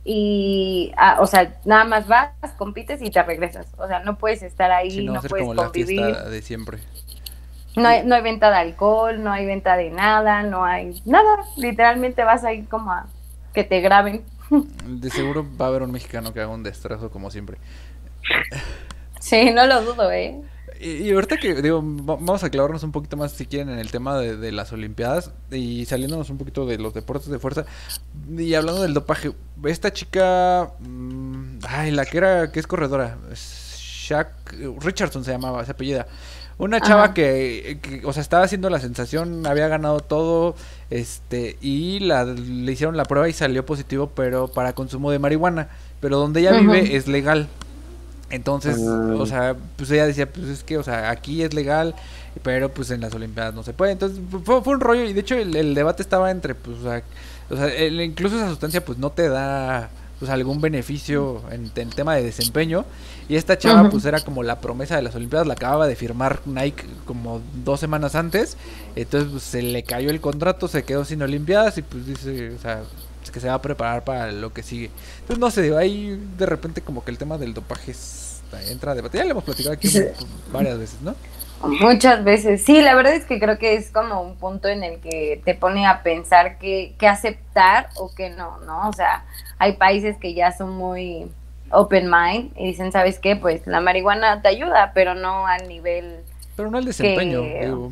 Y, 0.06 0.94
ah, 0.98 1.18
o 1.20 1.28
sea, 1.28 1.60
nada 1.66 1.84
más 1.84 2.08
vas, 2.08 2.32
compites 2.58 3.02
y 3.02 3.12
te 3.12 3.22
regresas. 3.22 3.68
O 3.78 3.88
sea, 3.88 4.00
no 4.00 4.18
puedes 4.18 4.42
estar 4.42 4.72
ahí, 4.72 4.92
Sí, 4.92 5.06
no 5.06 5.14
no 5.14 5.22
puedes 5.22 5.44
como 5.44 5.54
la 5.54 5.64
convivir. 5.66 6.04
fiesta 6.06 6.30
de 6.30 6.42
siempre. 6.42 6.80
No 7.76 7.88
hay, 7.88 8.04
no 8.06 8.16
hay 8.16 8.22
venta 8.22 8.50
de 8.50 8.56
alcohol, 8.58 9.22
no 9.24 9.32
hay 9.32 9.46
venta 9.46 9.78
de 9.78 9.92
nada, 9.92 10.42
no 10.44 10.66
hay 10.66 11.02
nada. 11.06 11.46
Literalmente 11.58 12.24
vas 12.24 12.44
ahí 12.44 12.64
como 12.64 12.92
a 12.92 13.06
que 13.54 13.64
te 13.64 13.82
graben. 13.82 14.24
De 14.86 15.10
seguro 15.12 15.46
va 15.62 15.66
a 15.66 15.68
haber 15.70 15.84
un 15.84 15.92
mexicano 15.92 16.34
que 16.34 16.40
haga 16.40 16.50
un 16.50 16.64
destrozo 16.64 17.12
como 17.12 17.30
siempre. 17.30 17.58
Sí, 19.20 19.52
no 19.52 19.68
lo 19.68 19.82
dudo, 19.84 20.12
¿eh? 20.12 20.42
Y, 20.80 21.12
ahorita 21.12 21.38
que 21.38 21.62
digo, 21.62 21.82
va- 21.84 22.16
vamos 22.16 22.44
a 22.44 22.50
clavarnos 22.50 22.84
un 22.84 22.92
poquito 22.94 23.18
más 23.18 23.34
si 23.34 23.46
quieren 23.46 23.70
en 23.70 23.80
el 23.80 23.92
tema 23.92 24.18
de, 24.18 24.38
de 24.38 24.52
las 24.54 24.72
Olimpiadas 24.72 25.32
y 25.52 25.86
saliéndonos 25.86 26.30
un 26.30 26.38
poquito 26.38 26.66
de 26.66 26.78
los 26.78 26.94
deportes 26.94 27.28
de 27.30 27.38
fuerza 27.38 27.66
y 28.38 28.54
hablando 28.54 28.82
del 28.82 28.94
dopaje, 28.94 29.34
esta 29.66 29.92
chica, 29.92 30.72
mm, 30.80 31.60
ay, 31.68 31.92
la 31.92 32.06
que 32.06 32.18
era, 32.18 32.52
que 32.52 32.60
es 32.62 32.68
corredora, 32.68 33.18
Shaq 33.34 34.30
Richardson 34.82 35.24
se 35.26 35.32
llamaba, 35.32 35.66
se 35.66 35.72
apellida. 35.72 36.08
Una 36.58 36.82
chava 36.82 37.14
que, 37.14 37.80
que, 37.82 38.02
o 38.06 38.12
sea, 38.12 38.22
estaba 38.22 38.44
haciendo 38.44 38.70
la 38.70 38.80
sensación, 38.80 39.46
había 39.48 39.70
ganado 39.70 40.02
todo, 40.02 40.56
este, 40.90 41.58
y 41.62 42.00
la, 42.02 42.26
le 42.26 42.72
hicieron 42.72 42.98
la 42.98 43.06
prueba 43.06 43.30
y 43.30 43.34
salió 43.34 43.66
positivo, 43.66 44.12
pero 44.14 44.50
para 44.50 44.74
consumo 44.74 45.10
de 45.12 45.20
marihuana. 45.20 45.70
Pero 46.02 46.18
donde 46.20 46.42
ella 46.42 46.52
vive 46.60 46.96
es 46.98 47.08
legal. 47.08 47.48
Entonces, 48.30 48.78
o 49.20 49.26
sea, 49.26 49.56
pues 49.76 49.90
ella 49.92 50.06
decía, 50.06 50.32
pues 50.32 50.48
es 50.48 50.64
que, 50.64 50.78
o 50.78 50.84
sea, 50.84 51.10
aquí 51.10 51.42
es 51.44 51.54
legal, 51.54 51.96
pero 52.44 52.70
pues 52.70 52.92
en 52.92 53.02
las 53.02 53.14
Olimpiadas 53.14 53.54
no 53.54 53.64
se 53.64 53.74
puede. 53.74 53.92
Entonces, 53.94 54.20
fue, 54.44 54.64
fue 54.64 54.74
un 54.74 54.80
rollo 54.82 55.04
y 55.06 55.14
de 55.14 55.20
hecho 55.22 55.36
el, 55.36 55.56
el 55.56 55.74
debate 55.74 56.02
estaba 56.04 56.30
entre, 56.32 56.54
pues, 56.56 56.78
o 56.80 56.84
sea, 56.84 57.02
o 57.50 57.56
sea, 57.56 57.68
el- 57.68 58.00
incluso 58.02 58.36
esa 58.38 58.48
sustancia 58.50 58.84
pues 58.86 58.98
no 59.00 59.10
te 59.12 59.28
da 59.30 59.90
pues 60.20 60.30
algún 60.30 60.60
beneficio 60.60 61.42
en, 61.50 61.72
en 61.76 61.90
tema 61.92 62.14
de 62.16 62.24
desempeño. 62.24 62.86
Y 63.30 63.36
esta 63.38 63.58
chava 63.58 63.84
pues 63.92 64.06
era 64.06 64.20
como 64.20 64.44
la 64.44 64.60
promesa 64.60 64.96
de 64.98 65.02
las 65.02 65.16
Olimpiadas, 65.16 65.48
la 65.48 65.54
acababa 65.54 65.88
de 65.88 65.96
firmar 65.96 66.42
Nike 66.46 66.84
como 67.06 67.42
dos 67.64 67.80
semanas 67.80 68.16
antes, 68.16 68.58
entonces 68.96 69.30
pues, 69.32 69.44
se 69.44 69.62
le 69.62 69.84
cayó 69.84 70.10
el 70.10 70.20
contrato, 70.20 70.68
se 70.68 70.84
quedó 70.84 71.06
sin 71.06 71.22
Olimpiadas 71.22 71.78
y 71.78 71.84
pues 71.84 72.06
dice, 72.06 72.52
o 72.52 72.60
sea, 72.60 72.82
que 73.32 73.40
se 73.40 73.48
va 73.48 73.56
a 73.56 73.62
preparar 73.62 74.04
para 74.04 74.32
lo 74.32 74.52
que 74.54 74.64
sigue. 74.64 74.90
Entonces 75.22 75.40
no 75.40 75.52
sé, 75.52 75.76
ahí 75.78 76.20
de 76.38 76.46
repente 76.46 76.82
como 76.82 77.04
que 77.04 77.12
el 77.12 77.18
tema 77.18 77.38
del 77.38 77.54
dopaje 77.54 77.94
entra 78.70 78.94
a 78.94 78.96
debate, 78.96 79.18
ya 79.18 79.26
lo 79.26 79.32
hemos 79.32 79.44
platicado 79.44 79.74
aquí 79.76 79.88
Sí. 79.88 80.04
varias 80.52 80.78
veces, 80.80 81.02
¿no? 81.02 81.16
Muchas 81.62 82.24
veces. 82.24 82.64
Sí, 82.64 82.82
la 82.82 82.96
verdad 82.96 83.14
es 83.14 83.26
que 83.26 83.38
creo 83.38 83.58
que 83.58 83.76
es 83.76 83.92
como 83.92 84.22
un 84.22 84.38
punto 84.38 84.70
en 84.70 84.82
el 84.84 85.00
que 85.02 85.42
te 85.44 85.56
pone 85.56 85.86
a 85.86 86.04
pensar 86.04 86.58
que, 86.58 86.96
que 86.98 87.06
aceptar 87.08 87.90
o 87.98 88.14
que 88.16 88.30
no, 88.30 88.60
¿no? 88.62 88.88
O 88.88 88.94
sea, 88.94 89.26
hay 89.58 89.74
países 89.74 90.16
que 90.18 90.34
ya 90.34 90.54
son 90.56 90.70
muy 90.72 91.30
open 91.72 92.10
mind 92.10 92.54
y 92.58 92.68
dicen, 92.68 92.92
¿sabes 92.94 93.20
qué? 93.20 93.36
Pues 93.36 93.68
la 93.68 93.82
marihuana 93.82 94.42
te 94.42 94.48
ayuda, 94.48 94.92
pero 94.96 95.16
no 95.16 95.46
al 95.48 95.68
nivel... 95.68 96.22
Pero 96.56 96.72
no 96.72 96.78
el 96.80 96.86
desempeño, 96.86 97.42
Que- 97.42 97.66
digo. 97.66 97.92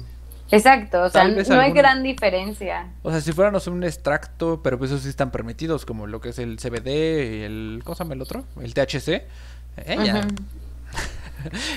Exacto, 0.51 1.03
o 1.03 1.09
sea, 1.09 1.23
Tal 1.23 1.45
no 1.49 1.59
hay 1.59 1.71
gran 1.71 2.03
diferencia. 2.03 2.87
O 3.03 3.11
sea, 3.11 3.21
si 3.21 3.33
fuéramos 3.33 3.67
un 3.67 3.83
extracto, 3.83 4.61
pero 4.63 4.77
pues 4.77 4.91
esos 4.91 5.03
sí 5.03 5.09
están 5.09 5.31
permitidos, 5.31 5.85
como 5.85 6.07
lo 6.07 6.21
que 6.21 6.29
es 6.29 6.39
el 6.39 6.57
CBD 6.57 6.87
y 6.87 7.43
el... 7.43 7.81
¿Cómo 7.83 7.95
se 7.95 8.03
llama 8.03 8.13
el 8.13 8.21
otro? 8.21 8.45
El 8.61 8.73
THC. 8.73 9.09
Eh, 9.09 9.97
ya. 10.03 10.27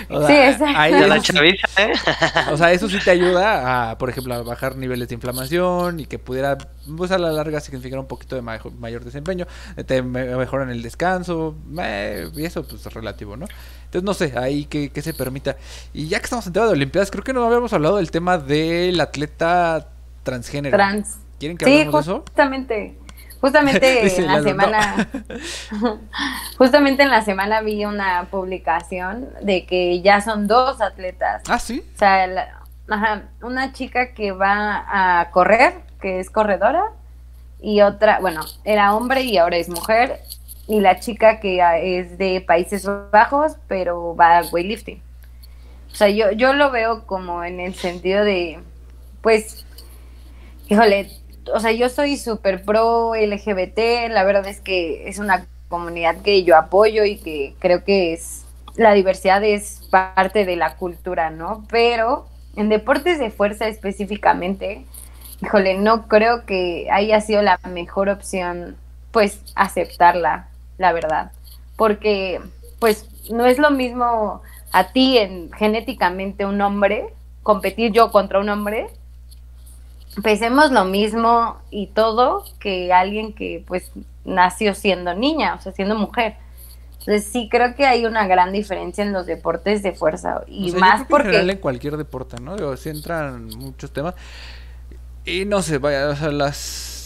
O 0.09 0.27
sea, 0.27 0.29
Sí, 0.29 0.35
exacto. 0.53 0.79
ahí 0.79 0.93
Ya 0.93 1.07
la 1.07 1.17
eso 1.17 1.25
sí- 1.25 1.33
chaviza, 1.33 1.67
¿eh? 1.79 1.93
O 2.53 2.57
sea, 2.57 2.73
eso 2.73 2.89
sí 2.89 2.99
te 3.05 3.11
ayuda 3.11 3.91
a, 3.91 3.99
por 3.99 4.11
ejemplo, 4.11 4.35
a 4.35 4.43
bajar 4.43 4.77
niveles 4.77 5.09
de 5.09 5.15
inflamación 5.15 6.01
y 6.01 6.07
que 6.07 6.19
pudiera, 6.19 6.57
pues 6.97 7.11
a 7.11 7.19
la 7.19 7.31
larga 7.33 7.61
significar 7.61 7.99
un 7.99 8.07
poquito 8.07 8.37
de 8.37 8.43
majo- 8.43 8.71
mayor 8.79 9.05
desempeño, 9.05 9.47
eh, 9.77 9.85
te 9.85 10.03
me- 10.03 10.37
mejoran 10.37 10.71
el 10.71 10.83
descanso, 10.83 11.55
eh, 11.81 12.29
y 12.35 12.45
eso 12.45 12.63
pues 12.65 12.85
es 12.87 12.93
relativo, 12.93 13.37
¿no? 13.37 13.47
Entonces 13.85 14.03
no 14.05 14.15
sé, 14.15 14.33
ahí 14.39 14.65
que, 14.65 14.91
que 14.91 15.03
se 15.03 15.15
permita. 15.15 15.57
Y 15.93 16.09
ya 16.09 16.19
que 16.19 16.25
estamos 16.25 16.47
en 16.47 16.53
tema 16.53 16.67
de 16.67 16.73
Olimpiadas, 16.73 17.11
creo 17.11 17.25
que 17.25 17.33
no 17.33 17.45
habíamos 17.45 17.73
hablado 17.73 17.97
del 17.97 18.11
tema 18.11 18.39
del 18.39 19.01
atleta 19.01 19.89
transgénero. 20.23 20.77
Trans. 20.77 21.17
¿Quieren 21.39 21.57
que 21.57 21.65
Sí, 21.65 21.73
hablemos 21.73 21.95
de 22.07 22.13
eso? 22.13 22.21
justamente. 22.21 22.99
Justamente 23.41 24.17
en 24.19 24.27
la 24.27 24.37
no. 24.39 24.43
semana, 24.43 25.09
justamente 26.59 27.03
en 27.03 27.11
la 27.11 27.23
semana 27.23 27.61
vi 27.63 27.85
una 27.85 28.27
publicación 28.31 29.29
de 29.43 29.65
que 29.67 30.01
ya 30.03 30.21
son 30.21 30.47
dos 30.47 30.81
atletas. 30.81 31.43
Ah, 31.49 31.59
sí. 31.59 31.83
O 31.95 31.99
sea, 31.99 32.27
la- 32.27 32.61
ajá, 32.89 33.23
una 33.43 33.73
chica 33.73 34.13
que 34.15 34.33
va 34.33 34.85
a 35.21 35.31
correr, 35.31 35.75
que 36.01 36.21
es 36.21 36.29
corredora, 36.31 36.83
y 37.63 37.81
otra, 37.83 38.21
bueno, 38.21 38.41
era 38.65 38.95
hombre 38.95 39.23
y 39.23 39.39
ahora 39.39 39.57
es 39.57 39.69
mujer, 39.69 40.19
y 40.67 40.81
la 40.81 41.01
chica 41.01 41.41
que 41.41 41.61
es 41.99 42.17
de 42.19 42.41
Países 42.41 42.89
Bajos, 43.11 43.53
pero 43.69 44.15
va 44.17 44.39
a 44.39 44.43
weightlifting. 44.45 45.01
O 45.93 45.95
sea, 45.95 46.09
yo, 46.09 46.31
yo 46.33 46.53
lo 46.53 46.71
veo 46.71 47.07
como 47.07 47.43
en 47.45 47.59
el 47.61 47.75
sentido 47.75 48.25
de, 48.25 48.61
pues, 49.23 49.65
híjole, 50.69 51.11
o 51.53 51.61
sea, 51.61 51.73
yo 51.73 51.89
soy 51.89 52.17
súper 52.17 52.63
pro 52.65 53.15
LGBT, 53.15 54.11
la 54.11 54.25
verdad 54.25 54.47
es 54.47 54.61
que 54.61 55.09
es 55.09 55.19
una 55.19 55.47
comunidad 55.69 56.21
que 56.23 56.45
yo 56.45 56.57
apoyo 56.57 57.05
y 57.05 57.17
que 57.17 57.55
creo 57.59 57.85
que 57.85 58.13
es, 58.13 58.45
la 58.77 58.93
diversidad 58.93 59.43
es 59.45 59.89
parte 59.91 60.45
de 60.45 60.57
la 60.57 60.77
cultura, 60.77 61.31
¿no? 61.31 61.65
Pero 61.71 62.27
en 62.57 62.69
deportes 62.69 63.19
de 63.19 63.31
fuerza 63.31 63.69
específicamente, 63.69 64.85
híjole, 65.43 65.79
no 65.79 66.09
creo 66.09 66.45
que 66.45 66.89
haya 66.91 67.21
sido 67.21 67.43
la 67.43 67.59
mejor 67.69 68.09
opción, 68.09 68.77
pues, 69.13 69.41
aceptarla, 69.55 70.49
la 70.79 70.93
verdad. 70.93 71.33
Porque, 71.77 72.41
pues, 72.79 73.09
no 73.31 73.47
es 73.47 73.59
lo 73.59 73.71
mismo 73.71 74.43
a 74.73 74.93
ti 74.93 75.19
en 75.19 75.51
genéticamente 75.53 76.47
un 76.47 76.61
hombre, 76.61 77.15
competir 77.43 77.93
yo 77.93 78.11
contra 78.11 78.41
un 78.41 78.49
hombre, 78.49 78.89
pesemos 80.23 80.71
lo 80.71 80.85
mismo 80.85 81.57
y 81.71 81.89
todo 81.89 82.45
que 82.59 82.93
alguien 82.93 83.33
que 83.33 83.65
pues 83.67 83.91
nació 84.25 84.75
siendo 84.75 85.15
niña, 85.15 85.55
o 85.55 85.61
sea, 85.61 85.73
siendo 85.73 85.95
mujer. 85.97 86.37
Entonces 87.01 87.25
sí 87.33 87.49
creo 87.51 87.75
que 87.75 87.87
hay 87.87 88.05
una 88.05 88.27
gran 88.27 88.53
diferencia 88.53 89.03
en 89.03 89.13
los 89.13 89.25
deportes 89.27 89.83
de 89.83 89.93
fuerza 89.93 90.43
y 90.47 90.69
O 90.69 90.73
sea, 90.73 90.75
yo 90.75 90.81
más 90.81 91.07
creo 91.07 91.09
que 91.09 91.15
en 91.15 91.19
general 91.19 91.41
porque 91.47 91.53
en 91.53 91.59
cualquier 91.59 91.97
deporte, 91.97 92.37
¿no? 92.43 92.57
Digo, 92.57 92.77
sí 92.77 92.91
entran 92.91 93.47
muchos 93.47 93.91
temas. 93.91 94.15
Y 95.25 95.45
no 95.45 95.63
sé, 95.63 95.79
vaya, 95.79 96.09
o 96.09 96.17
sea, 96.17 96.31
las 96.31 96.57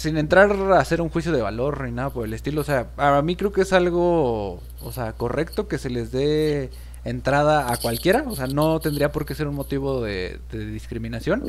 sin 0.05 0.19
entrar 0.19 0.51
a 0.51 0.81
hacer 0.81 1.01
un 1.01 1.09
juicio 1.09 1.33
de 1.33 1.41
valor 1.41 1.83
ni 1.85 1.91
nada 1.91 2.11
por 2.11 2.27
el 2.27 2.35
estilo, 2.35 2.61
o 2.61 2.65
sea, 2.65 2.89
a 2.99 3.23
mí 3.23 3.37
creo 3.37 3.53
que 3.53 3.63
es 3.63 3.73
algo, 3.73 4.61
o 4.83 4.93
sea, 4.93 5.15
correcto 5.15 5.67
que 5.67 5.79
se 5.79 5.89
les 5.89 6.13
dé 6.13 6.69
entrada 7.05 7.73
a 7.73 7.79
cualquiera, 7.79 8.23
o 8.29 8.37
sea, 8.37 8.47
no 8.47 8.81
tendría 8.81 9.13
por 9.13 9.25
qué 9.25 9.35
ser 9.35 9.49
un 9.49 9.55
motivo 9.55 10.03
de, 10.03 10.41
de 10.53 10.67
discriminación, 10.67 11.45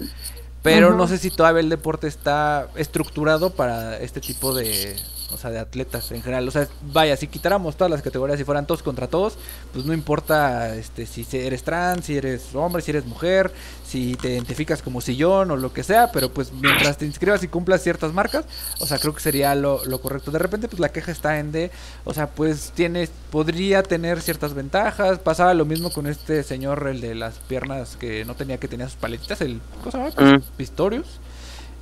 pero 0.65 0.95
no 0.95 1.07
sé 1.07 1.19
si 1.19 1.29
todavía 1.29 1.61
el 1.61 1.69
deporte 1.69 2.07
está 2.07 2.67
estructurado 2.75 3.51
para 3.51 3.99
este 3.99 4.19
tipo 4.19 4.51
de, 4.53 4.95
o 5.31 5.37
sea, 5.37 5.51
de 5.51 5.59
atletas 5.59 6.11
en 6.11 6.21
general, 6.21 6.47
o 6.47 6.51
sea, 6.51 6.67
vaya, 6.93 7.17
si 7.17 7.27
quitáramos 7.27 7.75
todas 7.75 7.91
las 7.91 8.01
categorías 8.01 8.39
y 8.39 8.43
fueran 8.43 8.65
todos 8.65 8.83
contra 8.83 9.07
todos, 9.07 9.37
pues 9.73 9.85
no 9.85 9.93
importa 9.93 10.75
este 10.75 11.05
si 11.05 11.25
eres 11.31 11.63
trans, 11.63 12.05
si 12.05 12.17
eres 12.17 12.53
hombre, 12.53 12.81
si 12.81 12.91
eres 12.91 13.05
mujer, 13.05 13.51
si 13.85 14.15
te 14.15 14.29
identificas 14.29 14.81
como 14.81 15.01
sillón 15.01 15.51
o 15.51 15.57
lo 15.57 15.73
que 15.73 15.83
sea, 15.83 16.11
pero 16.11 16.29
pues 16.29 16.51
mientras 16.53 16.97
te 16.97 17.05
inscribas 17.05 17.43
y 17.43 17.47
cumplas 17.47 17.81
ciertas 17.81 18.13
marcas, 18.13 18.45
o 18.79 18.85
sea, 18.85 18.99
creo 18.99 19.13
que 19.13 19.21
sería 19.21 19.55
lo, 19.55 19.83
lo 19.85 19.99
correcto. 20.01 20.31
De 20.31 20.39
repente, 20.39 20.67
pues 20.67 20.79
la 20.79 20.89
queja 20.89 21.11
está 21.11 21.39
en 21.39 21.51
de, 21.51 21.71
o 22.03 22.13
sea, 22.13 22.27
pues 22.27 22.71
tienes, 22.75 23.11
podría 23.31 23.83
tener 23.83 24.21
ciertas 24.21 24.53
ventajas. 24.53 25.19
Pasaba 25.19 25.53
lo 25.53 25.65
mismo 25.65 25.91
con 25.91 26.07
este 26.07 26.43
señor, 26.43 26.87
el 26.87 27.01
de 27.01 27.15
las 27.15 27.35
piernas 27.39 27.95
que 27.97 28.25
no 28.25 28.35
tenía 28.35 28.57
que 28.57 28.67
tenía 28.67 28.87
sus 28.87 28.97
paletitas, 28.97 29.41
el, 29.41 29.61
¿cómo 29.79 29.91
se 29.91 29.97
llama? 29.97 30.37
Mm. 30.37 30.41
Pistorius. 30.57 31.19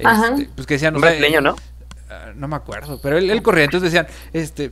Ajá. 0.04 0.30
Este, 0.30 0.50
pues 0.56 0.68
que 0.68 0.74
decían, 0.76 0.96
o 0.96 0.98
Un 0.98 1.04
sea, 1.04 1.12
brasileño, 1.12 1.42
¿no? 1.42 1.56
Ah, 2.14 2.32
no 2.36 2.48
me 2.48 2.56
acuerdo, 2.56 3.00
pero 3.02 3.18
él, 3.18 3.30
él 3.30 3.42
corría, 3.42 3.64
entonces 3.66 3.92
decían, 3.92 4.08
este, 4.34 4.72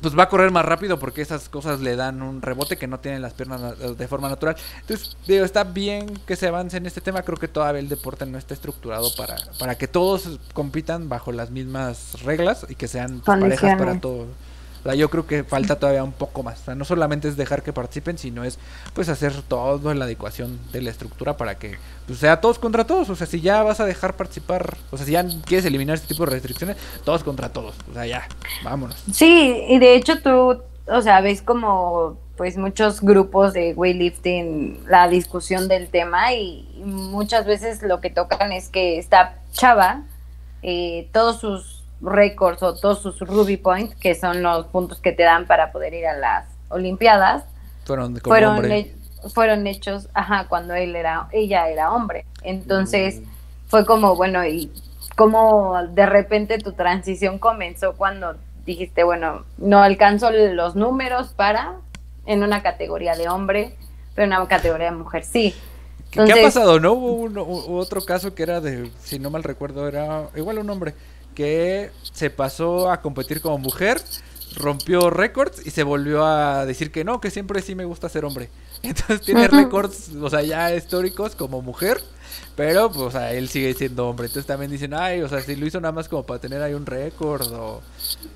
pues 0.00 0.18
va 0.18 0.24
a 0.24 0.28
correr 0.28 0.50
más 0.50 0.64
rápido 0.66 0.98
porque 0.98 1.22
esas 1.22 1.48
cosas 1.48 1.80
le 1.80 1.96
dan 1.96 2.20
un 2.20 2.42
rebote 2.42 2.76
que 2.76 2.86
no 2.86 3.00
tienen 3.00 3.22
las 3.22 3.32
piernas 3.32 3.60
na- 3.62 3.72
de 3.72 4.06
forma 4.08 4.28
natural. 4.28 4.54
Entonces, 4.82 5.16
digo, 5.26 5.44
está 5.46 5.64
bien 5.64 6.12
que 6.26 6.36
se 6.36 6.46
avance 6.48 6.76
en 6.76 6.84
este 6.84 7.00
tema, 7.00 7.22
creo 7.22 7.38
que 7.38 7.48
todavía 7.48 7.80
el 7.80 7.88
deporte 7.88 8.26
no 8.26 8.36
está 8.36 8.52
estructurado 8.52 9.08
para, 9.16 9.36
para 9.58 9.76
que 9.76 9.88
todos 9.88 10.38
compitan 10.52 11.08
bajo 11.08 11.32
las 11.32 11.50
mismas 11.50 12.22
reglas 12.22 12.66
y 12.68 12.74
que 12.74 12.86
sean 12.86 13.20
pues, 13.20 13.24
parejas 13.40 13.70
para 13.78 13.92
todos. 14.00 14.26
O 14.84 14.86
sea, 14.86 14.94
yo 14.94 15.08
creo 15.08 15.26
que 15.26 15.44
falta 15.44 15.76
todavía 15.76 16.04
un 16.04 16.12
poco 16.12 16.42
más. 16.42 16.60
O 16.60 16.64
sea, 16.66 16.74
no 16.74 16.84
solamente 16.84 17.26
es 17.26 17.38
dejar 17.38 17.62
que 17.62 17.72
participen, 17.72 18.18
sino 18.18 18.44
es 18.44 18.58
pues 18.92 19.08
hacer 19.08 19.32
todo 19.40 19.90
en 19.90 19.98
la 19.98 20.04
adecuación 20.04 20.60
de 20.72 20.82
la 20.82 20.90
estructura 20.90 21.38
para 21.38 21.54
que 21.54 21.78
pues, 22.06 22.18
sea 22.18 22.42
todos 22.42 22.58
contra 22.58 22.86
todos. 22.86 23.08
O 23.08 23.16
sea, 23.16 23.26
si 23.26 23.40
ya 23.40 23.62
vas 23.62 23.80
a 23.80 23.86
dejar 23.86 24.14
participar, 24.14 24.76
o 24.90 24.98
sea, 24.98 25.06
si 25.06 25.12
ya 25.12 25.24
quieres 25.46 25.64
eliminar 25.64 25.94
este 25.94 26.08
tipo 26.08 26.26
de 26.26 26.32
restricciones, 26.32 26.76
todos 27.02 27.24
contra 27.24 27.48
todos. 27.48 27.74
O 27.90 27.94
sea, 27.94 28.04
ya, 28.04 28.28
vámonos. 28.62 29.02
Sí, 29.10 29.64
y 29.68 29.78
de 29.78 29.94
hecho 29.94 30.20
tú, 30.20 30.60
o 30.86 31.02
sea, 31.02 31.22
ves 31.22 31.40
como 31.40 32.18
pues 32.36 32.58
muchos 32.58 33.00
grupos 33.00 33.54
de 33.54 33.72
weightlifting 33.74 34.84
la 34.88 35.08
discusión 35.08 35.66
del 35.66 35.88
tema 35.88 36.34
y 36.34 36.68
muchas 36.84 37.46
veces 37.46 37.82
lo 37.82 38.02
que 38.02 38.10
tocan 38.10 38.52
es 38.52 38.68
que 38.68 38.98
esta 38.98 39.38
chava, 39.52 40.02
eh, 40.62 41.08
todos 41.12 41.40
sus 41.40 41.73
récords 42.04 42.62
o 42.62 42.74
todos 42.74 43.00
sus 43.00 43.18
Ruby 43.20 43.56
Points, 43.56 43.94
que 43.96 44.14
son 44.14 44.42
los 44.42 44.66
puntos 44.66 44.98
que 45.00 45.12
te 45.12 45.22
dan 45.22 45.46
para 45.46 45.72
poder 45.72 45.94
ir 45.94 46.06
a 46.06 46.16
las 46.16 46.46
Olimpiadas, 46.68 47.44
Fueron 47.86 48.14
como 48.18 48.28
fueron, 48.28 48.72
he- 48.72 48.94
fueron 49.32 49.66
hechos, 49.66 50.08
ajá, 50.14 50.46
cuando 50.48 50.74
él 50.74 50.96
era, 50.96 51.28
ella 51.32 51.68
era 51.68 51.92
hombre. 51.92 52.24
Entonces 52.42 53.20
fue 53.68 53.84
como, 53.86 54.16
bueno, 54.16 54.44
y 54.46 54.70
como 55.16 55.76
de 55.90 56.06
repente 56.06 56.58
tu 56.58 56.72
transición 56.72 57.38
comenzó 57.38 57.94
cuando 57.94 58.34
dijiste, 58.66 59.04
bueno, 59.04 59.44
no 59.58 59.82
alcanzo 59.82 60.30
los 60.30 60.74
números 60.74 61.28
para 61.28 61.74
en 62.26 62.42
una 62.42 62.62
categoría 62.62 63.14
de 63.14 63.28
hombre, 63.28 63.74
pero 64.14 64.26
en 64.26 64.32
una 64.38 64.48
categoría 64.48 64.86
de 64.90 64.96
mujer 64.96 65.24
sí. 65.24 65.54
¿Qué, 66.10 66.24
qué 66.24 66.32
ha 66.32 66.36
pasado, 66.42 66.80
no? 66.80 66.92
Hubo 66.92 67.76
otro 67.76 68.04
caso 68.04 68.34
que 68.34 68.42
era 68.44 68.60
de, 68.60 68.90
si 69.00 69.18
no 69.18 69.30
mal 69.30 69.42
recuerdo, 69.42 69.86
era 69.88 70.28
igual 70.36 70.58
un 70.58 70.70
hombre 70.70 70.94
que 71.34 71.90
se 72.12 72.30
pasó 72.30 72.90
a 72.90 73.00
competir 73.00 73.40
como 73.40 73.58
mujer, 73.58 74.00
rompió 74.56 75.10
récords 75.10 75.66
y 75.66 75.70
se 75.70 75.82
volvió 75.82 76.24
a 76.24 76.64
decir 76.64 76.90
que 76.90 77.04
no, 77.04 77.20
que 77.20 77.30
siempre 77.30 77.60
sí 77.62 77.74
me 77.74 77.84
gusta 77.84 78.08
ser 78.08 78.24
hombre. 78.24 78.50
Entonces 78.82 79.20
tiene 79.22 79.48
récords, 79.48 80.10
o 80.20 80.30
sea, 80.30 80.42
ya 80.42 80.74
históricos 80.74 81.34
como 81.34 81.62
mujer, 81.62 82.00
pero 82.56 82.88
pues, 82.90 83.00
o 83.02 83.10
sea, 83.10 83.32
él 83.32 83.48
sigue 83.48 83.74
siendo 83.74 84.08
hombre. 84.08 84.26
Entonces 84.26 84.46
también 84.46 84.70
dicen, 84.70 84.94
ay, 84.94 85.22
o 85.22 85.28
sea, 85.28 85.40
si 85.40 85.56
lo 85.56 85.66
hizo 85.66 85.80
nada 85.80 85.92
más 85.92 86.08
como 86.08 86.22
para 86.24 86.40
tener 86.40 86.62
ahí 86.62 86.74
un 86.74 86.86
récord 86.86 87.46
o, 87.52 87.80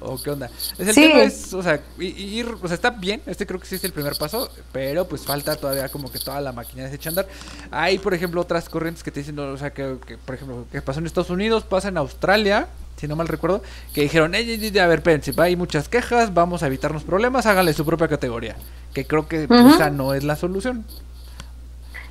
o 0.01 0.23
qué 0.23 0.31
onda. 0.31 0.51
Es 0.79 0.89
el 0.89 0.95
Sí. 0.95 1.03
tema 1.09 1.23
es, 1.23 1.53
o 1.55 1.63
sea, 1.63 1.81
ir, 1.99 2.49
o 2.63 2.67
sea, 2.67 2.75
está 2.75 2.91
bien, 2.91 3.23
este 3.27 3.47
creo 3.47 3.61
que 3.61 3.67
sí 3.67 3.77
es 3.77 3.85
el 3.85 3.93
primer 3.93 4.17
paso, 4.17 4.51
pero 4.73 5.07
pues 5.07 5.23
falta 5.25 5.57
todavía 5.57 5.89
como 5.89 6.11
que 6.11 6.19
toda 6.19 6.41
la 6.41 6.53
maquinaria 6.53 6.91
se 6.91 6.97
echa 6.97 7.11
a 7.11 7.13
andar. 7.13 7.29
Hay, 7.71 7.99
por 7.99 8.15
ejemplo, 8.15 8.41
otras 8.41 8.69
corrientes 8.69 9.03
que 9.03 9.11
te 9.11 9.21
dicen, 9.21 9.39
o 9.39 9.57
sea, 9.57 9.71
que, 9.73 9.97
que, 10.07 10.19
por 10.19 10.35
ejemplo, 10.35 10.65
que 10.71 10.83
pasó 10.83 11.01
en 11.01 11.07
Estados 11.07 11.31
Unidos, 11.31 11.65
pasa 11.65 11.89
en 11.89 11.97
Australia, 11.99 12.69
si 12.97 13.07
no 13.07 13.15
mal 13.15 13.29
recuerdo, 13.29 13.63
que 13.95 14.01
dijeron, 14.03 14.35
"Ey, 14.35 14.51
ey, 14.51 14.79
a 14.79 14.87
ver, 14.89 14.99
espérense, 14.99 15.33
hay 15.37 15.55
muchas 15.55 15.89
quejas, 15.89 16.35
vamos 16.35 16.63
a 16.65 16.67
evitarnos 16.67 17.05
problemas, 17.05 17.47
háganle 17.47 17.73
su 17.73 17.85
propia 17.85 18.09
categoría. 18.09 18.57
Que 18.93 19.07
creo 19.07 19.29
que 19.29 19.47
pues, 19.47 19.61
Ujú. 19.61 19.75
esa 19.75 19.91
no 19.91 20.15
es 20.15 20.25
la 20.25 20.35
solución. 20.35 20.85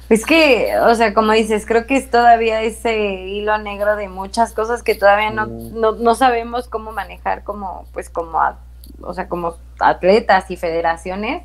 Es 0.10 0.26
que, 0.26 0.74
o 0.80 0.96
sea, 0.96 1.14
como 1.14 1.34
dices, 1.34 1.66
creo 1.66 1.86
que 1.86 1.98
es 1.98 2.10
todavía 2.10 2.62
ese 2.62 2.98
hilo 3.26 3.58
negro 3.58 3.98
de 3.98 4.08
muchas 4.08 4.54
cosas 4.54 4.82
que 4.82 4.96
todavía 4.96 5.32
no, 5.32 5.48
no, 5.48 5.92
no 5.94 6.16
sabemos 6.16 6.70
cómo 6.70 6.94
manejar 6.94 7.44
como, 7.44 7.86
pues, 7.94 8.10
como, 8.10 8.40
a- 8.40 8.58
o 9.02 9.14
sea, 9.14 9.28
como 9.28 9.56
atletas 9.80 10.50
y 10.50 10.56
federaciones. 10.56 11.44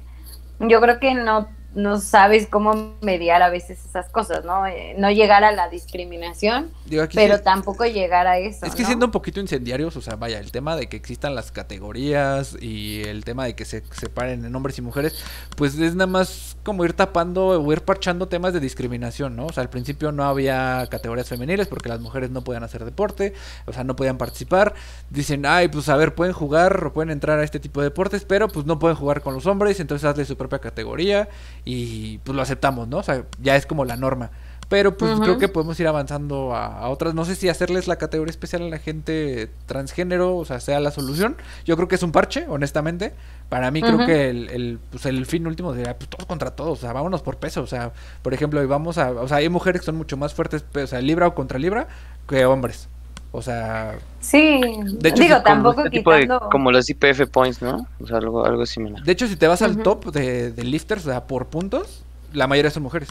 Yo 0.60 0.80
creo 0.80 1.00
que 1.00 1.12
no, 1.14 1.48
no 1.74 1.98
sabes 2.00 2.46
cómo 2.48 2.94
mediar 3.00 3.42
a 3.42 3.48
veces 3.48 3.78
esas 3.86 4.08
cosas, 4.10 4.44
¿no? 4.44 4.66
Eh, 4.66 4.94
no 4.98 5.10
llegar 5.10 5.42
a 5.44 5.52
la 5.52 5.68
discriminación, 5.70 6.70
Digo, 6.84 7.04
pero 7.14 7.38
sí- 7.38 7.42
tampoco 7.44 7.84
llegar 7.86 8.26
a 8.26 8.38
eso. 8.38 8.66
Es 8.66 8.74
que 8.74 8.82
¿no? 8.82 8.88
siendo 8.88 9.06
un 9.06 9.12
poquito 9.12 9.40
incendiarios, 9.40 9.96
o 9.96 10.00
sea, 10.02 10.16
vaya, 10.16 10.38
el 10.38 10.52
tema 10.52 10.76
de 10.76 10.88
que 10.88 10.96
existan 10.96 11.34
las 11.34 11.50
categorías 11.52 12.56
y 12.60 13.02
el 13.04 13.24
tema 13.24 13.44
de 13.46 13.54
que 13.54 13.64
se 13.64 13.82
separen 13.92 14.44
en 14.44 14.54
hombres 14.54 14.78
y 14.78 14.82
mujeres, 14.82 15.22
pues 15.56 15.78
es 15.78 15.94
nada 15.94 16.06
más 16.06 16.56
como 16.62 16.84
ir 16.84 16.92
tapando 16.92 17.46
o 17.62 17.72
ir 17.72 17.80
parchando 17.82 18.28
temas 18.28 18.52
de 18.52 18.60
discriminación, 18.60 19.34
¿no? 19.34 19.46
O 19.46 19.52
sea, 19.52 19.62
al 19.62 19.70
principio 19.70 20.12
no 20.12 20.24
había 20.24 20.86
categorías 20.90 21.28
femeniles 21.28 21.68
porque 21.68 21.88
las 21.88 22.00
mujeres 22.00 22.30
no 22.30 22.42
podían 22.44 22.62
hacer 22.64 22.84
deporte, 22.84 23.32
o 23.66 23.72
sea, 23.72 23.82
no 23.84 23.96
podían 23.96 24.18
participar. 24.18 24.74
Dicen, 25.10 25.46
ay, 25.46 25.68
pues 25.68 25.88
a 25.88 25.96
ver, 25.96 26.14
pueden 26.14 26.34
jugar 26.34 26.84
o 26.86 26.92
pueden 26.92 27.10
entrar 27.10 27.38
a 27.38 27.44
este 27.44 27.58
tipo 27.60 27.80
de 27.80 27.86
deportes, 27.88 28.24
pero 28.24 28.48
pues 28.48 28.66
no 28.66 28.78
pueden 28.78 28.96
jugar 28.96 29.22
con 29.22 29.34
los 29.34 29.46
hombres, 29.46 29.80
entonces 29.80 30.04
hazle 30.08 30.24
su 30.24 30.36
propia 30.36 30.58
categoría 30.58 31.28
y 31.64 32.18
pues 32.18 32.34
lo 32.34 32.42
aceptamos, 32.42 32.88
¿no? 32.88 32.98
O 32.98 33.02
sea, 33.02 33.24
ya 33.40 33.56
es 33.56 33.66
como 33.66 33.84
la 33.84 33.96
norma. 33.96 34.30
Pero 34.68 34.96
pues 34.96 35.20
creo 35.20 35.36
que 35.36 35.48
podemos 35.48 35.78
ir 35.80 35.86
avanzando 35.86 36.54
a, 36.54 36.78
a 36.78 36.88
otras. 36.88 37.12
No 37.12 37.26
sé 37.26 37.36
si 37.36 37.50
hacerles 37.50 37.88
la 37.88 37.96
categoría 37.96 38.30
especial 38.30 38.62
a 38.62 38.68
la 38.68 38.78
gente 38.78 39.50
transgénero, 39.66 40.34
o 40.34 40.46
sea, 40.46 40.60
sea 40.60 40.80
la 40.80 40.90
solución. 40.90 41.36
Yo 41.66 41.76
creo 41.76 41.88
que 41.88 41.96
es 41.96 42.02
un 42.02 42.10
parche, 42.10 42.46
honestamente. 42.48 43.12
Para 43.50 43.70
mí 43.70 43.82
creo 43.82 44.06
que 44.06 44.30
el, 44.30 44.48
el, 44.48 44.78
pues 44.90 45.04
el 45.04 45.26
fin 45.26 45.46
último 45.46 45.74
sería 45.74 45.98
pues 45.98 46.08
todos 46.08 46.24
contra 46.24 46.52
todos, 46.52 46.78
o 46.78 46.80
sea, 46.80 46.94
vámonos 46.94 47.20
por 47.20 47.36
peso, 47.36 47.60
o 47.60 47.66
sea, 47.66 47.92
por 48.22 48.32
ejemplo, 48.32 48.66
vamos 48.66 48.96
a, 48.96 49.10
o 49.10 49.28
sea, 49.28 49.36
hay 49.36 49.50
mujeres 49.50 49.82
que 49.82 49.84
son 49.84 49.96
mucho 49.96 50.16
más 50.16 50.32
fuertes, 50.32 50.64
o 50.74 50.86
sea, 50.86 51.02
libra 51.02 51.26
o 51.26 51.34
contra 51.34 51.58
libra, 51.58 51.86
que 52.26 52.46
hombres. 52.46 52.88
O 53.34 53.40
sea, 53.40 53.98
Sí, 54.20 54.60
De 54.84 55.08
hecho, 55.08 55.22
digo, 55.22 55.42
tampoco 55.42 55.84
Este 55.84 55.98
de- 55.98 56.04
quitando... 56.04 56.48
como 56.50 56.70
los 56.70 56.88
IPF 56.88 57.26
points, 57.30 57.62
¿no? 57.62 57.86
O 58.00 58.06
sea, 58.06 58.18
algo, 58.18 58.44
algo 58.44 58.64
similar. 58.66 59.02
de 59.02 59.10
hecho, 59.12 59.26
si 59.26 59.36
te 59.36 59.48
vas 59.48 59.62
al 59.62 59.78
top 59.78 60.12
de, 60.12 60.52
de 60.52 60.64
lifters, 60.64 61.06
o 61.06 61.10
sea, 61.10 61.24
por 61.26 61.46
puntos, 61.46 62.04
la 62.32 62.46
mayoría 62.46 62.70
son 62.70 62.82
mujeres. 62.84 63.08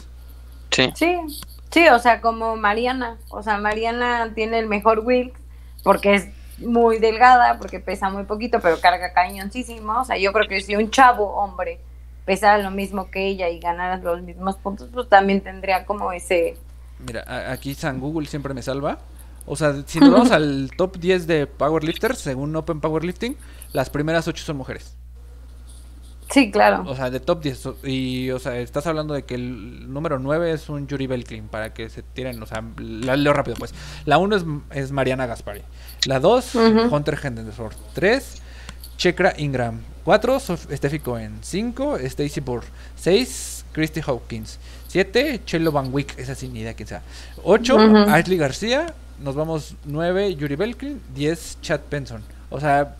Sí. 0.70 0.90
Sí, 0.94 1.16
sí, 1.70 1.88
o 1.88 1.98
sea, 1.98 2.20
como 2.20 2.56
Mariana. 2.56 3.18
O 3.30 3.42
sea, 3.42 3.58
Mariana 3.58 4.30
tiene 4.34 4.58
el 4.60 4.68
mejor 4.68 5.00
Wilks 5.00 5.38
porque 5.82 6.14
es 6.14 6.28
muy 6.58 6.98
delgada, 6.98 7.58
porque 7.58 7.80
pesa 7.80 8.08
muy 8.08 8.22
poquito, 8.24 8.60
pero 8.60 8.80
carga 8.80 9.12
cañoncísimo. 9.12 10.00
O 10.00 10.04
sea, 10.04 10.16
yo 10.16 10.32
creo 10.32 10.46
que 10.48 10.60
si 10.60 10.76
un 10.76 10.90
chavo 10.90 11.24
hombre 11.34 11.80
pesara 12.24 12.58
lo 12.58 12.70
mismo 12.70 13.10
que 13.10 13.26
ella 13.26 13.48
y 13.48 13.58
ganara 13.58 13.96
los 13.96 14.22
mismos 14.22 14.56
puntos, 14.56 14.88
pues 14.94 15.08
también 15.08 15.40
tendría 15.40 15.84
como 15.84 16.12
ese... 16.12 16.56
Mira, 17.04 17.24
aquí 17.50 17.74
San 17.74 17.98
Google 17.98 18.28
siempre 18.28 18.54
me 18.54 18.62
salva. 18.62 18.98
O 19.46 19.56
sea, 19.56 19.74
si 19.86 19.98
nos 20.00 20.10
vamos 20.12 20.30
al 20.30 20.70
top 20.76 20.98
10 20.98 21.26
de 21.26 21.46
powerlifters, 21.46 22.18
según 22.18 22.54
Open 22.54 22.80
Powerlifting, 22.80 23.36
las 23.72 23.90
primeras 23.90 24.28
8 24.28 24.44
son 24.44 24.56
mujeres. 24.56 24.96
Sí, 26.30 26.50
claro. 26.50 26.84
O 26.86 26.96
sea, 26.96 27.10
de 27.10 27.20
top 27.20 27.42
10. 27.42 27.66
o- 27.66 27.76
Y, 27.84 28.30
o 28.30 28.38
sea, 28.38 28.58
estás 28.58 28.86
hablando 28.86 29.12
de 29.12 29.24
que 29.24 29.34
el 29.34 29.92
número 29.92 30.18
9 30.18 30.52
es 30.52 30.68
un 30.70 30.86
Yuri 30.86 31.06
Belklin, 31.06 31.48
para 31.48 31.74
que 31.74 31.90
se 31.90 32.02
tiren, 32.02 32.42
o 32.42 32.46
sea, 32.46 32.64
la 32.78 33.16
leo 33.16 33.34
rápido, 33.34 33.56
pues. 33.58 33.74
La 34.06 34.16
1 34.16 34.36
es, 34.36 34.44
es 34.70 34.92
Mariana 34.92 35.26
Gaspari. 35.26 35.60
La 36.06 36.20
2, 36.20 36.54
Ujú. 36.54 36.94
Hunter 36.94 37.18
Henderson. 37.22 37.68
3, 37.92 38.40
Chekra 38.96 39.34
Ingram. 39.36 39.80
4, 40.04 40.38
Steffi 40.40 41.00
Cohen. 41.00 41.38
5, 41.42 41.96
Stacy 41.98 42.40
Burr. 42.40 42.64
6, 42.96 43.66
Christy 43.72 44.00
Hawkins. 44.06 44.58
7, 44.88 45.42
Chelo 45.44 45.70
Van 45.70 45.92
Wick. 45.92 46.18
Esa 46.18 46.34
sin 46.34 46.56
idea 46.56 46.72
quién 46.74 46.88
sea. 46.88 47.02
8, 47.44 47.76
Ujú. 47.76 47.96
Ashley 48.10 48.38
García. 48.38 48.94
Nos 49.22 49.34
vamos 49.34 49.76
9, 49.84 50.34
Yuri 50.34 50.56
Belklin. 50.56 51.00
10, 51.14 51.58
Chad 51.60 51.80
Benson. 51.90 52.22
O 52.50 52.60
sea, 52.60 52.96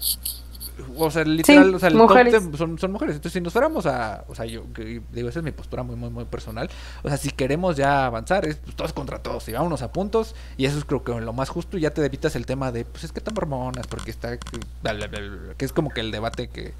o 0.96 1.10
sea, 1.10 1.24
literal, 1.24 1.74
o 1.74 1.78
sea, 1.78 1.88
el 1.88 1.94
mujeres. 1.94 2.32
top 2.32 2.56
son, 2.56 2.78
son 2.78 2.92
mujeres. 2.92 3.16
Entonces, 3.16 3.32
si 3.32 3.40
nos 3.40 3.52
fuéramos 3.52 3.86
a, 3.86 4.24
o 4.28 4.34
sea, 4.34 4.44
yo 4.46 4.72
que 4.72 5.02
digo, 5.12 5.28
esa 5.28 5.40
es 5.40 5.44
mi 5.44 5.52
postura 5.52 5.82
muy, 5.82 5.96
muy, 5.96 6.10
muy 6.10 6.24
personal. 6.24 6.70
O 7.02 7.08
sea, 7.08 7.16
si 7.16 7.30
queremos 7.30 7.76
ya 7.76 8.06
avanzar, 8.06 8.46
es 8.46 8.56
pues, 8.56 8.76
todos 8.76 8.92
contra 8.92 9.18
todos 9.18 9.48
y 9.48 9.52
vámonos 9.52 9.82
a 9.82 9.92
puntos. 9.92 10.34
Y 10.56 10.66
eso 10.66 10.78
es 10.78 10.84
creo 10.84 11.04
que 11.04 11.12
lo 11.12 11.32
más 11.32 11.48
justo. 11.48 11.76
Y 11.76 11.82
ya 11.82 11.90
te 11.90 12.04
evitas 12.04 12.36
el 12.36 12.46
tema 12.46 12.72
de, 12.72 12.84
pues 12.84 13.04
es 13.04 13.12
que 13.12 13.18
están 13.18 13.36
hormonas, 13.36 13.86
porque 13.86 14.10
está, 14.10 14.38
que, 14.38 15.64
es 15.64 15.72
como 15.72 15.90
que 15.90 16.00
el 16.00 16.10
debate 16.10 16.48
que, 16.48 16.72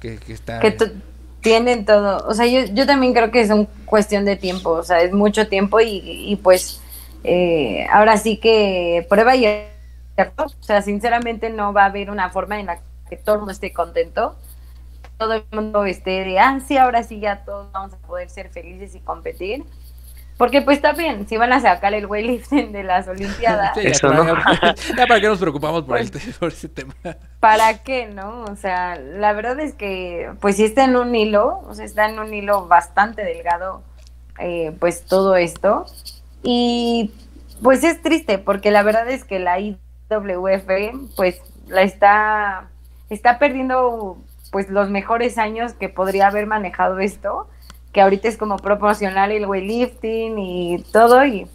que, 0.00 0.18
que 0.18 0.32
está. 0.32 0.60
que 0.60 0.76
tienen 1.40 1.84
todo. 1.84 2.26
O 2.26 2.34
sea, 2.34 2.46
yo, 2.46 2.64
yo 2.72 2.86
también 2.86 3.14
creo 3.14 3.30
que 3.30 3.40
es 3.40 3.50
un 3.50 3.66
cuestión 3.84 4.24
de 4.24 4.36
tiempo, 4.36 4.70
o 4.70 4.82
sea, 4.82 5.02
es 5.02 5.12
mucho 5.12 5.46
tiempo 5.48 5.80
y, 5.80 6.00
y 6.02 6.36
pues 6.36 6.80
eh, 7.24 7.86
ahora 7.92 8.16
sí 8.16 8.38
que 8.38 9.06
prueba 9.08 9.36
y 9.36 9.46
error. 9.46 10.32
O 10.38 10.62
sea, 10.62 10.82
sinceramente 10.82 11.50
no 11.50 11.72
va 11.72 11.82
a 11.84 11.86
haber 11.86 12.10
una 12.10 12.30
forma 12.30 12.58
en 12.60 12.66
la 12.66 12.80
que 13.08 13.16
todo 13.16 13.36
el 13.36 13.40
mundo 13.40 13.52
esté 13.52 13.72
contento. 13.72 14.36
Todo 15.18 15.34
el 15.34 15.44
mundo 15.52 15.84
esté 15.86 16.24
de, 16.24 16.38
ah, 16.38 16.60
sí, 16.66 16.76
ahora 16.76 17.02
sí 17.02 17.20
ya 17.20 17.44
todos 17.44 17.72
vamos 17.72 17.94
a 17.94 17.98
poder 17.98 18.28
ser 18.30 18.50
felices 18.50 18.94
y 18.94 19.00
competir. 19.00 19.64
Porque 20.36 20.60
pues 20.62 20.76
está 20.78 20.92
bien, 20.92 21.26
si 21.28 21.38
van 21.38 21.52
a 21.54 21.60
sacar 21.60 21.94
el 21.94 22.06
weightlifting 22.06 22.70
de 22.72 22.82
las 22.84 23.08
Olimpiadas, 23.08 23.72
Sí, 23.74 23.82
ya, 23.82 23.88
Eso, 23.90 24.08
para, 24.08 24.24
¿no? 24.24 24.34
ya 24.96 25.06
para 25.06 25.20
qué 25.20 25.28
nos 25.28 25.38
preocupamos 25.38 25.84
por, 25.84 25.98
el, 25.98 26.10
Pues- 26.10 26.38
por 26.38 26.48
ese 26.52 26.68
tema. 26.68 26.94
¿para 27.40 27.82
qué, 27.82 28.06
no? 28.06 28.44
O 28.44 28.56
sea, 28.56 28.96
la 28.96 29.32
verdad 29.32 29.58
es 29.60 29.74
que, 29.74 30.30
pues 30.40 30.56
sí 30.56 30.64
está 30.64 30.84
en 30.84 30.96
un 30.96 31.14
hilo, 31.14 31.60
o 31.68 31.74
sea, 31.74 31.84
está 31.86 32.06
en 32.08 32.18
un 32.18 32.34
hilo 32.34 32.66
bastante 32.68 33.24
delgado, 33.24 33.82
eh, 34.38 34.76
pues 34.78 35.04
todo 35.06 35.36
esto. 35.36 35.86
Y 36.48 37.10
pues 37.62 37.82
es 37.84 38.00
triste, 38.02 38.38
porque 38.38 38.70
la 38.70 38.82
verdad 38.82 39.08
es 39.10 39.24
que 39.24 39.38
la 39.38 39.58
IWF, 39.58 40.68
pues 41.16 41.40
la 41.66 41.82
está, 41.82 42.68
está 43.10 43.38
perdiendo, 43.38 44.18
pues 44.52 44.68
los 44.70 44.88
mejores 44.90 45.38
años 45.38 45.72
que 45.72 45.88
podría 45.88 46.28
haber 46.28 46.46
manejado 46.46 47.00
esto, 47.00 47.48
que 47.92 48.00
ahorita 48.00 48.28
es 48.28 48.36
como 48.36 48.56
proporcional 48.58 49.32
el 49.32 49.46
weightlifting 49.46 50.38
y 50.38 50.82
todo, 50.92 51.24
y 51.26 51.48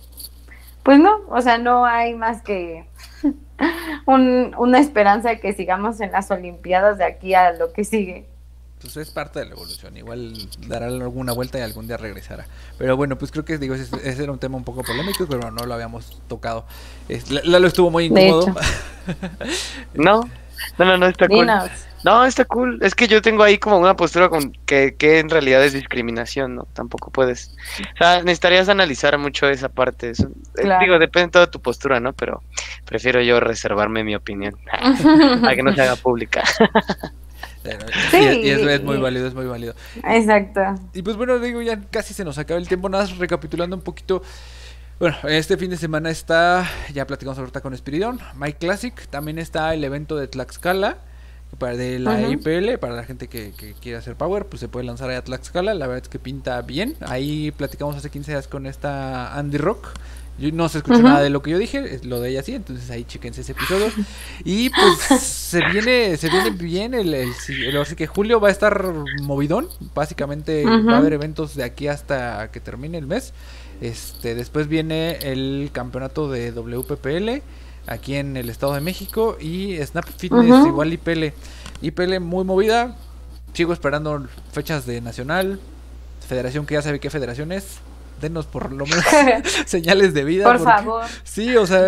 pues 0.83 0.99
no, 0.99 1.21
o 1.29 1.39
sea, 1.41 1.57
no 1.57 1.85
hay 1.85 2.15
más 2.15 2.41
que 2.41 2.85
un- 4.05 4.53
una 4.57 4.79
esperanza 4.79 5.29
de 5.29 5.39
que 5.39 5.53
sigamos 5.53 6.01
en 6.01 6.11
las 6.11 6.31
Olimpiadas 6.31 6.97
de 6.97 7.05
aquí 7.05 7.33
a 7.33 7.53
lo 7.53 7.71
que 7.71 7.83
sigue. 7.83 8.25
Pues 8.81 8.97
es 8.97 9.11
parte 9.11 9.39
de 9.39 9.45
la 9.45 9.51
evolución. 9.51 9.95
Igual 9.95 10.33
dará 10.67 10.87
alguna 10.87 11.33
vuelta 11.33 11.59
y 11.59 11.61
algún 11.61 11.87
día 11.87 11.97
regresará. 11.97 12.47
Pero 12.79 12.97
bueno, 12.97 13.15
pues 13.17 13.31
creo 13.31 13.45
que 13.45 13.57
digo, 13.59 13.75
ese, 13.75 13.95
ese 14.03 14.23
era 14.23 14.31
un 14.31 14.39
tema 14.39 14.57
un 14.57 14.63
poco 14.63 14.83
polémico, 14.83 15.27
pero 15.29 15.51
no 15.51 15.65
lo 15.65 15.73
habíamos 15.73 16.19
tocado. 16.27 16.65
Es- 17.07 17.29
Lalo 17.29 17.67
estuvo 17.67 17.91
muy 17.91 18.05
incómodo. 18.05 18.55
No, 19.93 20.21
no, 20.77 20.85
no, 20.85 20.97
no, 20.97 21.07
está 21.07 21.27
cool. 21.27 21.39
Dinos. 21.47 21.69
No, 22.03 22.25
está 22.25 22.45
cool. 22.45 22.79
Es 22.81 22.95
que 22.95 23.07
yo 23.07 23.21
tengo 23.21 23.43
ahí 23.43 23.57
como 23.59 23.77
una 23.77 23.95
postura 23.95 24.29
con 24.29 24.51
que, 24.65 24.95
que 24.95 25.19
en 25.19 25.29
realidad 25.29 25.63
es 25.63 25.73
discriminación, 25.73 26.55
¿no? 26.55 26.67
Tampoco 26.73 27.11
puedes. 27.11 27.55
O 27.93 27.97
sea, 27.97 28.19
necesitarías 28.23 28.69
analizar 28.69 29.17
mucho 29.19 29.47
esa 29.47 29.69
parte. 29.69 30.09
Eso- 30.11 30.27
eh, 30.57 30.61
Claro. 30.63 30.83
Digo, 30.83 30.99
depende 30.99 31.27
de 31.27 31.31
toda 31.31 31.51
tu 31.51 31.61
postura, 31.61 31.99
¿no? 31.99 32.13
Pero 32.13 32.41
prefiero 32.85 33.21
yo 33.21 33.39
reservarme 33.39 34.03
mi 34.03 34.15
opinión. 34.15 34.55
Para 35.41 35.55
que 35.55 35.61
no 35.63 35.73
se 35.75 35.81
haga 35.81 35.95
pública. 35.95 36.43
Sí, 38.11 38.17
y, 38.17 38.47
y 38.47 38.49
es, 38.49 38.83
muy 38.83 38.97
válido, 38.97 39.27
es 39.27 39.33
muy 39.33 39.45
válido. 39.45 39.73
Exacto. 40.03 40.61
Y 40.93 41.01
pues 41.01 41.15
bueno, 41.17 41.39
digo, 41.39 41.61
ya 41.61 41.79
casi 41.89 42.13
se 42.13 42.25
nos 42.25 42.37
acaba 42.37 42.59
el 42.59 42.67
tiempo. 42.67 42.89
Nada 42.89 43.03
más 43.03 43.17
recapitulando 43.17 43.75
un 43.75 43.81
poquito. 43.81 44.21
Bueno, 44.99 45.17
este 45.27 45.57
fin 45.57 45.71
de 45.71 45.77
semana 45.77 46.11
está, 46.11 46.69
ya 46.93 47.07
platicamos 47.07 47.37
ahorita 47.39 47.61
con 47.61 47.73
Espiridón, 47.73 48.19
Mike 48.35 48.59
Classic. 48.59 49.07
También 49.07 49.39
está 49.39 49.73
el 49.73 49.83
evento 49.83 50.15
de 50.15 50.27
Tlaxcala, 50.27 50.97
Para 51.57 51.75
de 51.75 51.97
la. 51.97 52.21
IPL, 52.21 52.77
para 52.79 52.93
la 52.93 53.03
gente 53.03 53.27
que, 53.27 53.51
que 53.51 53.73
quiere 53.73 53.97
hacer 53.97 54.15
Power, 54.15 54.45
pues 54.45 54.59
se 54.59 54.67
puede 54.67 54.85
lanzar 54.85 55.09
ahí 55.09 55.15
a 55.15 55.23
Tlaxcala. 55.23 55.73
La 55.73 55.87
verdad 55.87 56.03
es 56.03 56.09
que 56.09 56.19
pinta 56.19 56.61
bien. 56.61 56.95
Ahí 57.01 57.51
platicamos 57.51 57.95
hace 57.95 58.11
15 58.11 58.31
días 58.31 58.47
con 58.47 58.67
esta 58.67 59.35
Andy 59.35 59.57
Rock. 59.57 59.89
Yo 60.41 60.51
no 60.51 60.67
se 60.69 60.79
escuchó 60.79 60.97
nada 61.03 61.21
de 61.21 61.29
lo 61.29 61.41
que 61.41 61.51
yo 61.51 61.57
dije, 61.59 61.99
lo 62.03 62.19
de 62.19 62.31
ella 62.31 62.41
sí, 62.43 62.55
entonces 62.55 62.89
ahí 62.89 63.03
chequense 63.05 63.41
ese 63.41 63.51
episodio. 63.53 63.87
Y 64.43 64.69
pues 64.71 64.97
se 65.21 65.63
viene, 65.69 66.17
se 66.17 66.29
viene 66.29 66.49
bien 66.49 66.93
el, 66.93 67.13
el, 67.13 67.29
el- 67.49 67.77
así 67.77 67.95
que 67.95 68.07
julio 68.07 68.39
va 68.39 68.47
a 68.47 68.51
estar 68.51 68.91
movidón. 69.21 69.67
Básicamente 69.93 70.65
va 70.65 70.95
a 70.95 70.97
haber 70.97 71.13
eventos 71.13 71.55
de 71.55 71.63
aquí 71.63 71.87
hasta 71.87 72.49
que 72.51 72.59
termine 72.59 72.97
el 72.97 73.05
mes. 73.07 73.33
Este, 73.81 74.35
después 74.35 74.67
viene 74.67 75.17
el 75.31 75.69
campeonato 75.71 76.29
de 76.29 76.51
WPPL 76.51 77.41
aquí 77.87 78.15
en 78.15 78.37
el 78.37 78.49
Estado 78.49 78.73
de 78.73 78.81
México 78.81 79.37
y 79.39 79.77
Snap 79.83 80.05
Fitness 80.17 80.49
Ujú. 80.51 80.67
igual 80.67 80.93
IPL. 80.93 81.33
IPL 81.81 82.19
muy 82.19 82.43
movida. 82.43 82.95
Sigo 83.53 83.73
esperando 83.73 84.27
fechas 84.51 84.85
de 84.85 85.01
nacional. 85.01 85.59
Federación 86.27 86.65
que 86.65 86.75
ya 86.75 86.81
sabe 86.81 86.99
qué 86.99 87.09
federación 87.09 87.51
es. 87.51 87.79
Denos 88.21 88.45
por 88.45 88.71
lo 88.71 88.85
menos 88.85 89.03
señales 89.65 90.13
de 90.13 90.23
vida. 90.23 90.43
Por 90.45 90.57
porque- 90.57 90.71
favor. 90.71 91.05
Sí, 91.23 91.55
o 91.57 91.65
sea, 91.65 91.81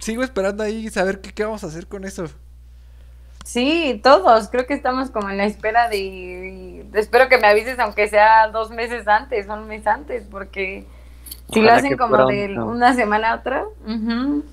sigo 0.00 0.22
esperando 0.22 0.62
ahí 0.62 0.90
saber 0.90 1.20
qué, 1.20 1.32
qué 1.32 1.44
vamos 1.44 1.64
a 1.64 1.68
hacer 1.68 1.86
con 1.86 2.04
eso. 2.04 2.26
Sí, 3.44 4.00
todos. 4.02 4.48
Creo 4.48 4.66
que 4.66 4.74
estamos 4.74 5.10
como 5.10 5.30
en 5.30 5.36
la 5.36 5.44
espera 5.46 5.88
de. 5.88 6.84
Espero 6.94 7.28
que 7.28 7.38
me 7.38 7.46
avises, 7.46 7.78
aunque 7.78 8.08
sea 8.08 8.48
dos 8.48 8.70
meses 8.70 9.06
antes, 9.06 9.46
un 9.48 9.68
mes 9.68 9.86
antes, 9.86 10.24
porque 10.28 10.84
si 11.52 11.60
lo 11.60 11.72
hacen 11.72 11.96
como 11.96 12.26
de 12.26 12.58
una 12.58 12.94
semana 12.94 13.32
a 13.32 13.36
otra. 13.36 13.64
ujú. 13.86 14.44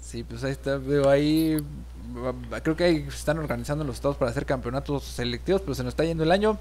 Sí, 0.00 0.22
pues 0.22 0.42
ahí 0.44 0.52
está, 0.52 0.78
veo 0.78 1.10
ahí. 1.10 1.58
ah, 2.50 2.60
Creo 2.62 2.74
que 2.74 2.84
ahí 2.84 3.02
se 3.10 3.16
están 3.18 3.38
organizando 3.38 3.84
los 3.84 3.96
estados 3.96 4.16
para 4.16 4.30
hacer 4.30 4.46
campeonatos 4.46 5.04
selectivos, 5.04 5.60
pero 5.60 5.74
se 5.74 5.82
nos 5.84 5.92
está 5.92 6.04
yendo 6.04 6.24
el 6.24 6.32
año. 6.32 6.56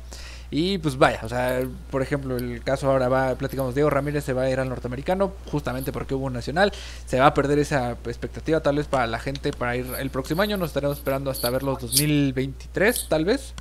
Y 0.50 0.78
pues 0.78 0.98
vaya, 0.98 1.20
o 1.24 1.30
sea, 1.30 1.62
por 1.92 2.02
ejemplo, 2.02 2.38
el 2.38 2.64
caso 2.64 2.90
ahora 2.90 3.10
va, 3.10 3.36
platicamos, 3.36 3.76
Diego 3.76 3.90
Ramírez 3.90 4.24
se 4.24 4.32
va 4.32 4.44
a 4.44 4.50
ir 4.50 4.60
al 4.60 4.70
norteamericano, 4.70 5.34
justamente 5.52 5.92
porque 5.92 6.16
hubo 6.16 6.28
un 6.28 6.34
nacional. 6.34 6.72
Se 7.06 7.20
va 7.20 7.28
a 7.28 7.34
perder 7.34 7.60
esa 7.60 7.92
expectativa 7.92 8.62
tal 8.62 8.78
vez 8.78 8.88
para 8.88 9.08
la 9.08 9.20
gente 9.20 9.52
para 9.52 9.76
ir 9.76 9.86
el 10.00 10.10
próximo 10.10 10.42
año. 10.42 10.56
Nos 10.56 10.70
estaremos 10.70 10.98
esperando 10.98 11.32
hasta 11.32 11.50
verlos 11.50 11.82
2023, 11.82 13.08
tal 13.10 13.26
vez, 13.26 13.54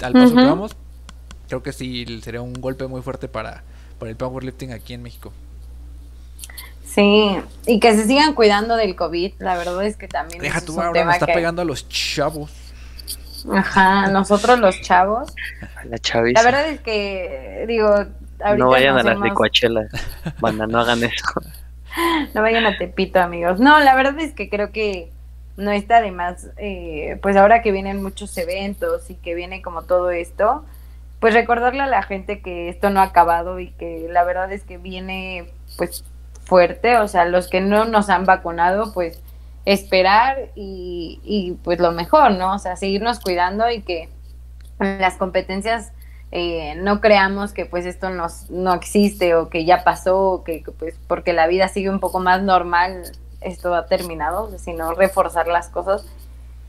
al 0.00 0.12
paso 0.12 0.34
que 0.34 0.44
vamos. 0.44 0.76
Creo 1.48 1.64
que 1.64 1.72
sí 1.72 2.20
sería 2.22 2.42
un 2.42 2.54
golpe 2.54 2.86
muy 2.86 3.02
fuerte 3.02 3.26
para, 3.26 3.64
para 3.98 4.10
el 4.10 4.16
powerlifting 4.16 4.72
aquí 4.72 4.94
en 4.94 5.02
México. 5.02 5.32
Sí, 6.86 7.36
y 7.66 7.80
que 7.80 7.96
se 7.96 8.06
sigan 8.06 8.34
cuidando 8.34 8.76
del 8.76 8.96
COVID. 8.96 9.34
La 9.38 9.56
verdad 9.56 9.84
es 9.84 9.96
que 9.96 10.08
también 10.08 10.42
Deja 10.42 10.60
tú, 10.60 10.80
ahora 10.80 11.12
está 11.12 11.26
que. 11.26 11.32
pegando 11.32 11.62
a 11.62 11.64
los 11.64 11.88
chavos. 11.88 12.50
Ajá, 13.52 14.08
nosotros 14.08 14.58
los 14.58 14.80
chavos. 14.80 15.34
La 15.84 15.98
chaviza. 15.98 16.40
La 16.42 16.44
verdad 16.50 16.68
es 16.68 16.80
que, 16.80 17.64
digo, 17.66 17.88
ahorita 17.88 18.56
no 18.56 18.68
vayan 18.70 18.98
a 18.98 19.02
las 19.02 19.14
hemos- 19.16 19.24
de 19.24 19.34
Coachella. 19.34 19.88
Banda, 20.40 20.66
no 20.66 20.80
hagan 20.80 21.02
eso. 21.04 21.24
No 22.34 22.42
vayan 22.42 22.66
a 22.66 22.78
Tepito, 22.78 23.18
amigos. 23.20 23.58
No, 23.58 23.80
la 23.80 23.96
verdad 23.96 24.16
es 24.20 24.32
que 24.32 24.48
creo 24.48 24.70
que 24.70 25.10
no 25.56 25.72
está 25.72 26.00
de 26.00 26.12
más, 26.12 26.46
eh, 26.56 27.18
pues 27.20 27.36
ahora 27.36 27.62
que 27.62 27.72
vienen 27.72 28.00
muchos 28.00 28.38
eventos 28.38 29.10
y 29.10 29.16
que 29.16 29.34
viene 29.34 29.60
como 29.60 29.82
todo 29.82 30.12
esto, 30.12 30.64
pues 31.18 31.34
recordarle 31.34 31.82
a 31.82 31.86
la 31.88 32.04
gente 32.04 32.42
que 32.42 32.68
esto 32.68 32.90
no 32.90 33.00
ha 33.00 33.04
acabado 33.06 33.58
y 33.58 33.70
que 33.72 34.06
la 34.08 34.22
verdad 34.22 34.52
es 34.52 34.62
que 34.62 34.78
viene 34.78 35.50
pues 35.76 36.04
fuerte, 36.44 36.96
o 36.98 37.08
sea, 37.08 37.24
los 37.24 37.48
que 37.48 37.60
no 37.60 37.84
nos 37.84 38.08
han 38.08 38.24
vacunado, 38.24 38.94
pues 38.94 39.20
esperar 39.64 40.50
y, 40.54 41.20
y 41.22 41.52
pues 41.62 41.80
lo 41.80 41.92
mejor, 41.92 42.32
¿no? 42.32 42.54
O 42.54 42.58
sea, 42.58 42.76
seguirnos 42.76 43.20
cuidando 43.20 43.70
y 43.70 43.82
que 43.82 44.08
las 44.78 45.16
competencias 45.16 45.92
eh, 46.32 46.76
no 46.76 47.00
creamos 47.00 47.52
que 47.52 47.66
pues 47.66 47.86
esto 47.86 48.10
nos, 48.10 48.50
no 48.50 48.72
existe 48.74 49.34
o 49.34 49.48
que 49.48 49.64
ya 49.64 49.84
pasó, 49.84 50.18
o 50.18 50.44
que, 50.44 50.62
que, 50.62 50.70
pues 50.70 50.94
porque 51.06 51.32
la 51.32 51.46
vida 51.46 51.68
sigue 51.68 51.90
un 51.90 52.00
poco 52.00 52.20
más 52.20 52.42
normal, 52.42 53.02
esto 53.40 53.74
ha 53.74 53.86
terminado, 53.86 54.56
sino 54.58 54.94
reforzar 54.94 55.48
las 55.48 55.68
cosas 55.68 56.04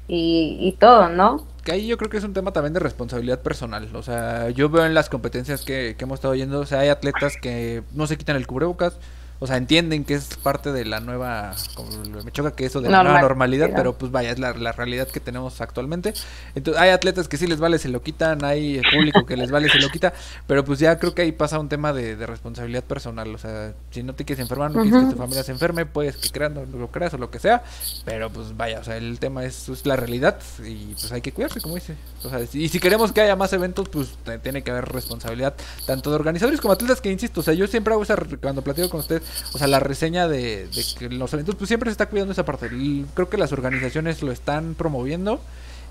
y, 0.08 0.58
y 0.60 0.72
todo, 0.74 1.10
¿no? 1.10 1.46
Que 1.64 1.74
ahí 1.74 1.88
yo 1.88 1.98
creo 1.98 2.10
que 2.10 2.18
es 2.18 2.24
un 2.24 2.34
tema 2.34 2.52
también 2.52 2.74
de 2.74 2.80
responsabilidad 2.80 3.40
personal. 3.42 3.96
O 3.96 4.02
sea, 4.02 4.50
yo 4.50 4.68
veo 4.68 4.84
en 4.86 4.96
las 4.96 5.10
competencias 5.10 5.62
que, 5.64 5.96
que 5.96 6.04
hemos 6.06 6.16
estado 6.16 6.34
yendo, 6.34 6.60
o 6.62 6.66
sea, 6.66 6.80
hay 6.80 6.90
atletas 6.90 7.36
que 7.40 7.84
no 7.94 8.08
se 8.08 8.18
quitan 8.18 8.36
el 8.36 8.48
cubrebocas. 8.48 8.98
O 9.44 9.48
sea, 9.48 9.58
entienden 9.58 10.06
que 10.06 10.14
es 10.14 10.38
parte 10.38 10.72
de 10.72 10.86
la 10.86 11.00
nueva. 11.00 11.56
como 11.74 11.90
me 12.24 12.32
choca 12.32 12.52
que 12.52 12.66
eso 12.66 12.80
de 12.80 12.90
la 12.90 12.98
nueva 13.04 13.22
Normal, 13.22 13.50
normalidad, 13.50 13.72
pero 13.76 13.98
pues 13.98 14.12
vaya, 14.12 14.30
es 14.30 14.38
la, 14.38 14.54
la 14.54 14.72
realidad 14.72 15.08
que 15.08 15.20
tenemos 15.20 15.60
actualmente. 15.62 16.14
Entonces, 16.54 16.80
hay 16.80 16.92
atletas 16.92 17.28
que 17.28 17.38
sí 17.38 17.48
les 17.48 17.60
vale, 17.60 17.80
se 17.80 17.90
lo 17.90 18.04
quitan. 18.04 18.46
Hay 18.46 18.80
público 18.94 19.26
que 19.26 19.36
les 19.36 19.50
vale, 19.50 19.68
se 19.70 19.80
lo 19.80 19.90
quita. 19.90 20.14
Pero 20.46 20.64
pues 20.64 20.78
ya 20.78 21.00
creo 21.00 21.16
que 21.16 21.24
ahí 21.24 21.32
pasa 21.32 21.58
un 21.58 21.70
tema 21.70 21.92
de, 21.92 22.16
de 22.16 22.26
responsabilidad 22.28 22.84
personal. 22.84 23.34
O 23.34 23.40
sea, 23.40 23.74
si 23.90 24.04
no 24.04 24.14
te 24.14 24.26
quieres 24.26 24.44
enfermar, 24.44 24.72
no 24.72 24.84
quieres 24.84 25.06
que 25.06 25.12
tu 25.14 25.18
familia 25.18 25.44
se 25.44 25.52
enferme, 25.52 25.88
puedes 25.88 26.18
que 26.18 26.30
creas, 26.30 26.52
no 26.52 26.64
lo 26.66 26.92
creas 26.92 27.14
o 27.16 27.18
lo 27.18 27.32
que 27.32 27.40
sea. 27.40 27.64
Pero 28.06 28.30
pues 28.30 28.56
vaya, 28.56 28.80
o 28.80 28.84
sea, 28.84 28.98
el 28.98 29.18
tema 29.20 29.44
es, 29.44 29.70
es 29.70 29.86
la 29.88 29.96
realidad 29.96 30.38
y 30.64 30.94
pues 30.94 31.12
hay 31.12 31.22
que 31.22 31.32
cuidarse, 31.32 31.62
como 31.62 31.76
dice. 31.76 31.96
O 32.24 32.30
sea, 32.30 32.40
y 32.54 32.70
si 32.70 32.80
queremos 32.80 33.12
que 33.12 33.22
haya 33.22 33.36
más 33.36 33.52
eventos, 33.54 33.90
pues 33.90 34.18
tiene 34.44 34.62
que 34.62 34.72
haber 34.72 34.86
responsabilidad 34.86 35.56
tanto 35.88 36.10
de 36.12 36.16
organizadores 36.16 36.62
como 36.62 36.74
atletas 36.74 37.02
que 37.02 37.12
insisto, 37.12 37.40
o 37.40 37.44
sea, 37.44 37.54
yo 37.54 37.66
siempre 37.68 37.94
hago 37.94 38.04
esa 38.04 38.16
cuando 38.42 38.62
platico 38.62 38.90
con 38.90 39.00
ustedes, 39.00 39.24
o 39.54 39.58
sea, 39.58 39.68
la 39.68 39.80
reseña 39.80 40.28
de, 40.28 40.68
de 40.68 40.84
que 40.98 41.10
los 41.10 41.34
eventos 41.34 41.56
pues 41.56 41.68
siempre 41.68 41.90
se 41.90 41.94
está 41.94 42.08
cuidando 42.08 42.32
esa 42.34 42.46
parte. 42.46 42.70
Y 42.74 43.06
creo 43.14 43.30
que 43.30 43.38
las 43.38 43.52
organizaciones 43.52 44.22
lo 44.22 44.32
están 44.32 44.76
promoviendo. 44.76 45.42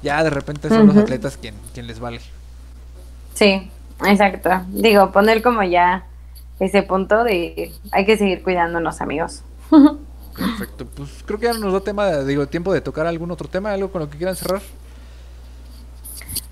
Ya 0.03 0.23
de 0.25 0.31
repente 0.31 0.69
son 0.69 0.87
los 0.87 0.97
atletas 0.97 1.37
quien 1.37 1.55
quien 1.75 1.87
les 1.87 2.01
vale. 2.01 2.21
Sí, 3.35 3.71
exacto. 4.07 4.51
Digo, 4.69 5.13
poner 5.13 5.43
como 5.43 5.63
ya 5.63 6.05
ese 6.59 6.83
punto 6.83 7.25
de 7.25 7.73
hay 7.91 8.07
que 8.07 8.17
seguir 8.17 8.43
cuidándonos, 8.43 9.01
amigos. 9.01 9.43
Perfecto. 10.37 10.87
Pues 10.87 11.11
creo 11.27 11.39
que 11.39 11.47
ya 11.47 11.53
nos 11.55 11.73
da 11.73 11.81
tema, 11.81 12.19
digo, 12.19 12.47
tiempo 12.47 12.73
de 12.73 12.81
tocar 12.81 13.07
algún 13.07 13.31
otro 13.31 13.49
tema, 13.49 13.73
algo 13.73 13.91
con 13.91 14.03
lo 14.03 14.11
que 14.11 14.17
quieran 14.17 14.37
cerrar. 14.37 14.63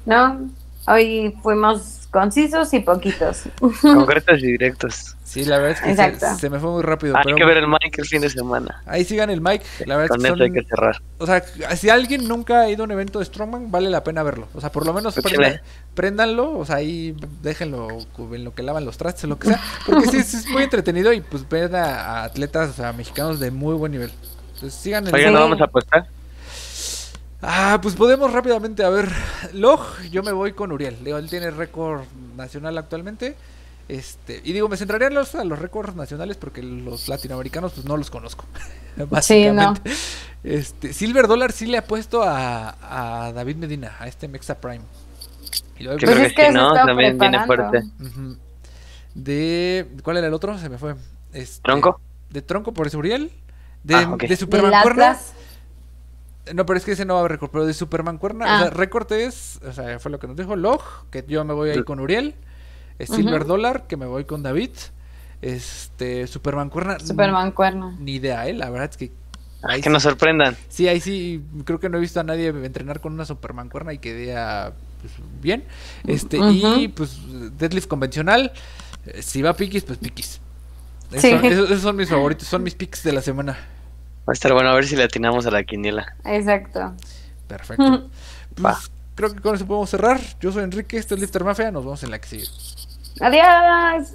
¿No? 0.05 0.49
Hoy 0.87 1.37
fuimos 1.43 1.98
concisos 2.11 2.73
y 2.75 2.81
poquitos. 2.81 3.45
Concretos 3.83 4.39
y 4.41 4.47
directos. 4.47 5.17
Sí, 5.25 5.45
la 5.45 5.59
verdad 5.59 5.79
es 5.85 6.21
que 6.21 6.37
se, 6.39 6.49
me 6.49 6.59
fue 6.59 6.71
muy 6.71 6.83
rápido. 6.83 7.15
Hay 7.15 7.23
pero 7.25 7.37
que 7.37 7.45
ver 7.45 7.59
el 7.59 7.69
Mike 7.69 8.01
el 8.01 8.07
fin 8.07 8.23
de 8.23 8.31
semana. 8.31 8.83
Ahí 8.87 9.05
sigan 9.05 9.29
el 9.29 9.43
mic. 9.43 9.63
La 9.85 9.97
verdad 9.99 10.17
Con 10.17 10.25
es 10.25 10.27
eso 10.27 10.37
que 10.37 10.45
hay 10.45 10.53
que 10.53 10.61
son, 10.61 10.69
cerrar. 10.71 11.03
O 11.19 11.27
sea, 11.27 11.43
si 11.77 11.91
alguien 11.91 12.27
nunca 12.27 12.61
ha 12.61 12.71
ido 12.71 12.83
a 12.83 12.87
un 12.87 12.93
evento 12.93 13.19
de 13.19 13.27
Strongman, 13.27 13.71
vale 13.71 13.91
la 13.91 14.03
pena 14.03 14.23
verlo. 14.23 14.49
O 14.55 14.61
sea, 14.63 14.73
por 14.73 14.87
lo 14.87 14.95
menos 14.95 15.15
Pues 15.15 15.27
prenda- 15.27 15.53
sí. 15.53 15.61
préndanlo, 15.95 16.59
o 16.59 16.65
sea, 16.65 16.77
ahí 16.77 17.15
déjenlo 17.43 17.89
en 18.33 18.45
lo 18.45 18.55
que 18.55 18.63
lavan 18.63 18.87
los 18.87 18.97
trastes 18.97 19.25
o 19.25 19.27
lo 19.27 19.39
que 19.39 19.49
sea. 19.49 19.61
Porque 19.85 20.07
sí, 20.09 20.23
sí 20.23 20.37
es 20.39 20.49
muy 20.49 20.63
entretenido 20.63 21.13
y 21.13 21.21
pues 21.21 21.47
ven 21.47 21.75
a, 21.75 22.25
atletas, 22.25 22.71
o 22.71 22.73
sea, 22.73 22.95
mexicanos 22.95 23.39
de 23.39 23.51
muy 23.51 23.75
buen 23.75 23.93
nivel. 23.93 24.11
Entonces 24.55 24.73
sigan 24.81 25.07
el... 25.07 25.15
Oigan. 25.15 25.35
¿no 25.35 25.41
vamos 25.41 25.61
a 25.61 25.65
apostar? 25.65 26.09
Ah, 27.41 27.79
pues 27.81 27.95
podemos 27.95 28.33
rápidamente, 28.33 28.83
a 28.85 28.89
ver, 28.91 29.09
Log, 29.53 29.81
yo 30.11 30.23
me 30.23 30.33
voy 30.33 30.53
con 30.53 30.73
Uriel. 30.73 30.97
Digo, 31.05 31.19
él 31.19 31.31
tiene 31.31 31.51
récord 31.51 32.03
nacional 32.37 32.77
actualmente. 32.79 33.37
Este, 33.89 34.41
y 34.45 34.53
digo, 34.53 34.69
me 34.69 34.77
centraría 34.77 35.07
en 35.09 35.15
los, 35.15 35.35
a 35.35 35.45
los 35.45 35.59
récords 35.59 35.95
nacionales 35.97 36.37
porque 36.37 36.63
los 36.63 37.09
latinoamericanos 37.09 37.73
pues 37.73 37.87
no 37.87 37.97
los 37.97 38.11
conozco. 38.11 38.45
básicamente. 39.09 39.91
Este, 40.45 40.93
Silver 40.93 41.27
Dollar 41.27 41.53
sí 41.53 41.67
le 41.67 41.79
ha 41.79 41.85
puesto 41.85 42.23
a, 42.23 43.27
a 43.27 43.33
David 43.33 43.57
Medina, 43.57 43.97
a 43.99 44.09
este 44.09 44.29
Mexa 44.29 44.61
Prime. 44.61 44.85
Y 45.79 45.85
luego- 45.85 46.01
Pues 46.01 46.11
creo 46.13 46.27
es 46.27 46.33
que 46.35 46.49
sí, 46.49 46.53
¿no? 46.55 46.75
También 46.75 47.19
viene 47.19 47.47
fuerte. 47.47 47.83
De 49.15 49.87
¿cuál 50.03 50.17
era 50.19 50.27
el 50.27 50.35
otro? 50.35 50.59
Se 50.59 50.69
me 50.69 50.79
fue. 50.79 50.95
Este, 51.33 51.63
¿Tronco? 51.63 52.01
De 52.31 52.43
Tronco 52.43 52.73
por 52.73 52.87
ese 52.89 52.97
Uriel. 52.97 53.31
De, 53.85 53.95
Ah, 53.95 54.17
de 54.19 54.37
Superman 54.37 54.71
Cuerna. 54.83 55.19
No, 56.55 56.67
pero 56.67 56.79
es 56.79 56.85
que 56.85 56.93
ese 56.93 57.05
no 57.05 57.15
va 57.15 57.21
a 57.21 57.23
pero 57.51 57.67
de 57.67 57.75
Superman 57.75 58.19
Cuerna, 58.19 58.45
o 58.45 58.49
Ah. 58.49 58.61
sea, 58.63 58.71
récord 58.71 59.11
es, 59.13 59.59
o 59.67 59.73
sea, 59.73 59.99
fue 59.99 60.11
lo 60.11 60.19
que 60.19 60.27
nos 60.27 60.37
dijo 60.37 60.57
Log, 60.57 60.83
que 61.11 61.25
yo 61.29 61.45
me 61.45 61.55
voy 61.55 61.71
ahí 61.71 61.83
con 61.85 62.01
Uriel, 62.01 62.35
es 62.99 63.09
Silver. 63.11 63.45
Dollar, 63.45 63.87
que 63.87 63.97
me 63.97 64.07
voy 64.07 64.25
con 64.25 64.43
David, 64.43 64.71
este, 65.43 66.27
Superman 66.27 66.71
Cuerna, 66.71 66.99
Superman 66.99 67.53
cuerno. 67.53 67.97
ni 68.01 68.17
idea, 68.17 68.47
eh, 68.49 68.55
la 68.55 68.71
verdad 68.71 68.91
es 68.91 68.97
que, 68.97 69.13
Ah, 69.63 69.69
ahí 69.73 69.81
que 69.81 69.89
sí, 69.89 69.93
nos 69.93 70.03
sorprendan. 70.03 70.57
sí, 70.69 70.87
ahí 70.89 71.01
sí, 71.01 71.43
creo 71.65 71.81
que 71.81 71.89
no 71.89 71.99
he 71.99 72.01
visto 72.01 72.21
a 72.21 72.25
nadie 72.25 72.49
entrenar 72.49 73.01
con 73.01 73.13
una 73.13 73.25
Superman 73.25 73.69
Cuerna 73.69 73.93
y 73.93 73.99
que 73.99 74.15
vea, 74.15 74.73
pues, 75.01 75.13
bien, 75.41 75.65
este, 76.07 76.39
y 76.39 76.89
pues, 76.89 77.19
deadlift 77.59 77.89
convencional, 77.89 78.53
eh, 79.07 79.23
si 79.23 79.43
va 79.43 79.55
piquis, 79.55 79.85
pues 79.85 79.99
piquis. 79.99 80.41
Esos, 81.11 81.23
Sí. 81.23 81.31
son, 81.31 81.45
esos- 81.47 81.71
esos 81.71 81.83
son 81.83 81.97
mis 81.97 82.09
favoritos, 82.09 82.47
son 82.49 82.63
mis 82.63 82.75
picks 82.75 83.03
de 83.03 83.13
la 83.13 83.23
semana. 83.23 83.57
Va 84.29 84.33
a 84.33 84.35
estar 84.35 84.53
bueno 84.53 84.69
a 84.69 84.75
ver 84.75 84.87
si 84.87 84.95
le 84.95 85.05
atinamos 85.05 85.47
a 85.47 85.51
la 85.51 85.65
quiniela. 85.65 86.15
Exacto. 86.25 86.95
Perfecto. 87.47 88.11
Pues, 88.59 88.75
Va. 88.75 88.79
creo 89.15 89.33
que 89.33 89.41
con 89.41 89.55
eso 89.55 89.67
podemos 89.67 89.89
cerrar. 89.89 90.21
Yo 90.41 90.51
soy 90.51 90.65
Enrique, 90.65 90.97
esto 90.97 91.15
es 91.15 91.21
Lifter 91.21 91.45
Mafia. 91.45 91.71
Nos 91.71 91.85
vemos 91.85 92.03
en 92.03 92.11
la 92.11 92.19
que 92.21 92.27
sigue. 92.29 92.47
Adiós. 93.21 94.15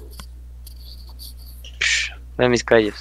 Ve 2.36 2.48
mis 2.50 2.62
calles. 2.62 2.94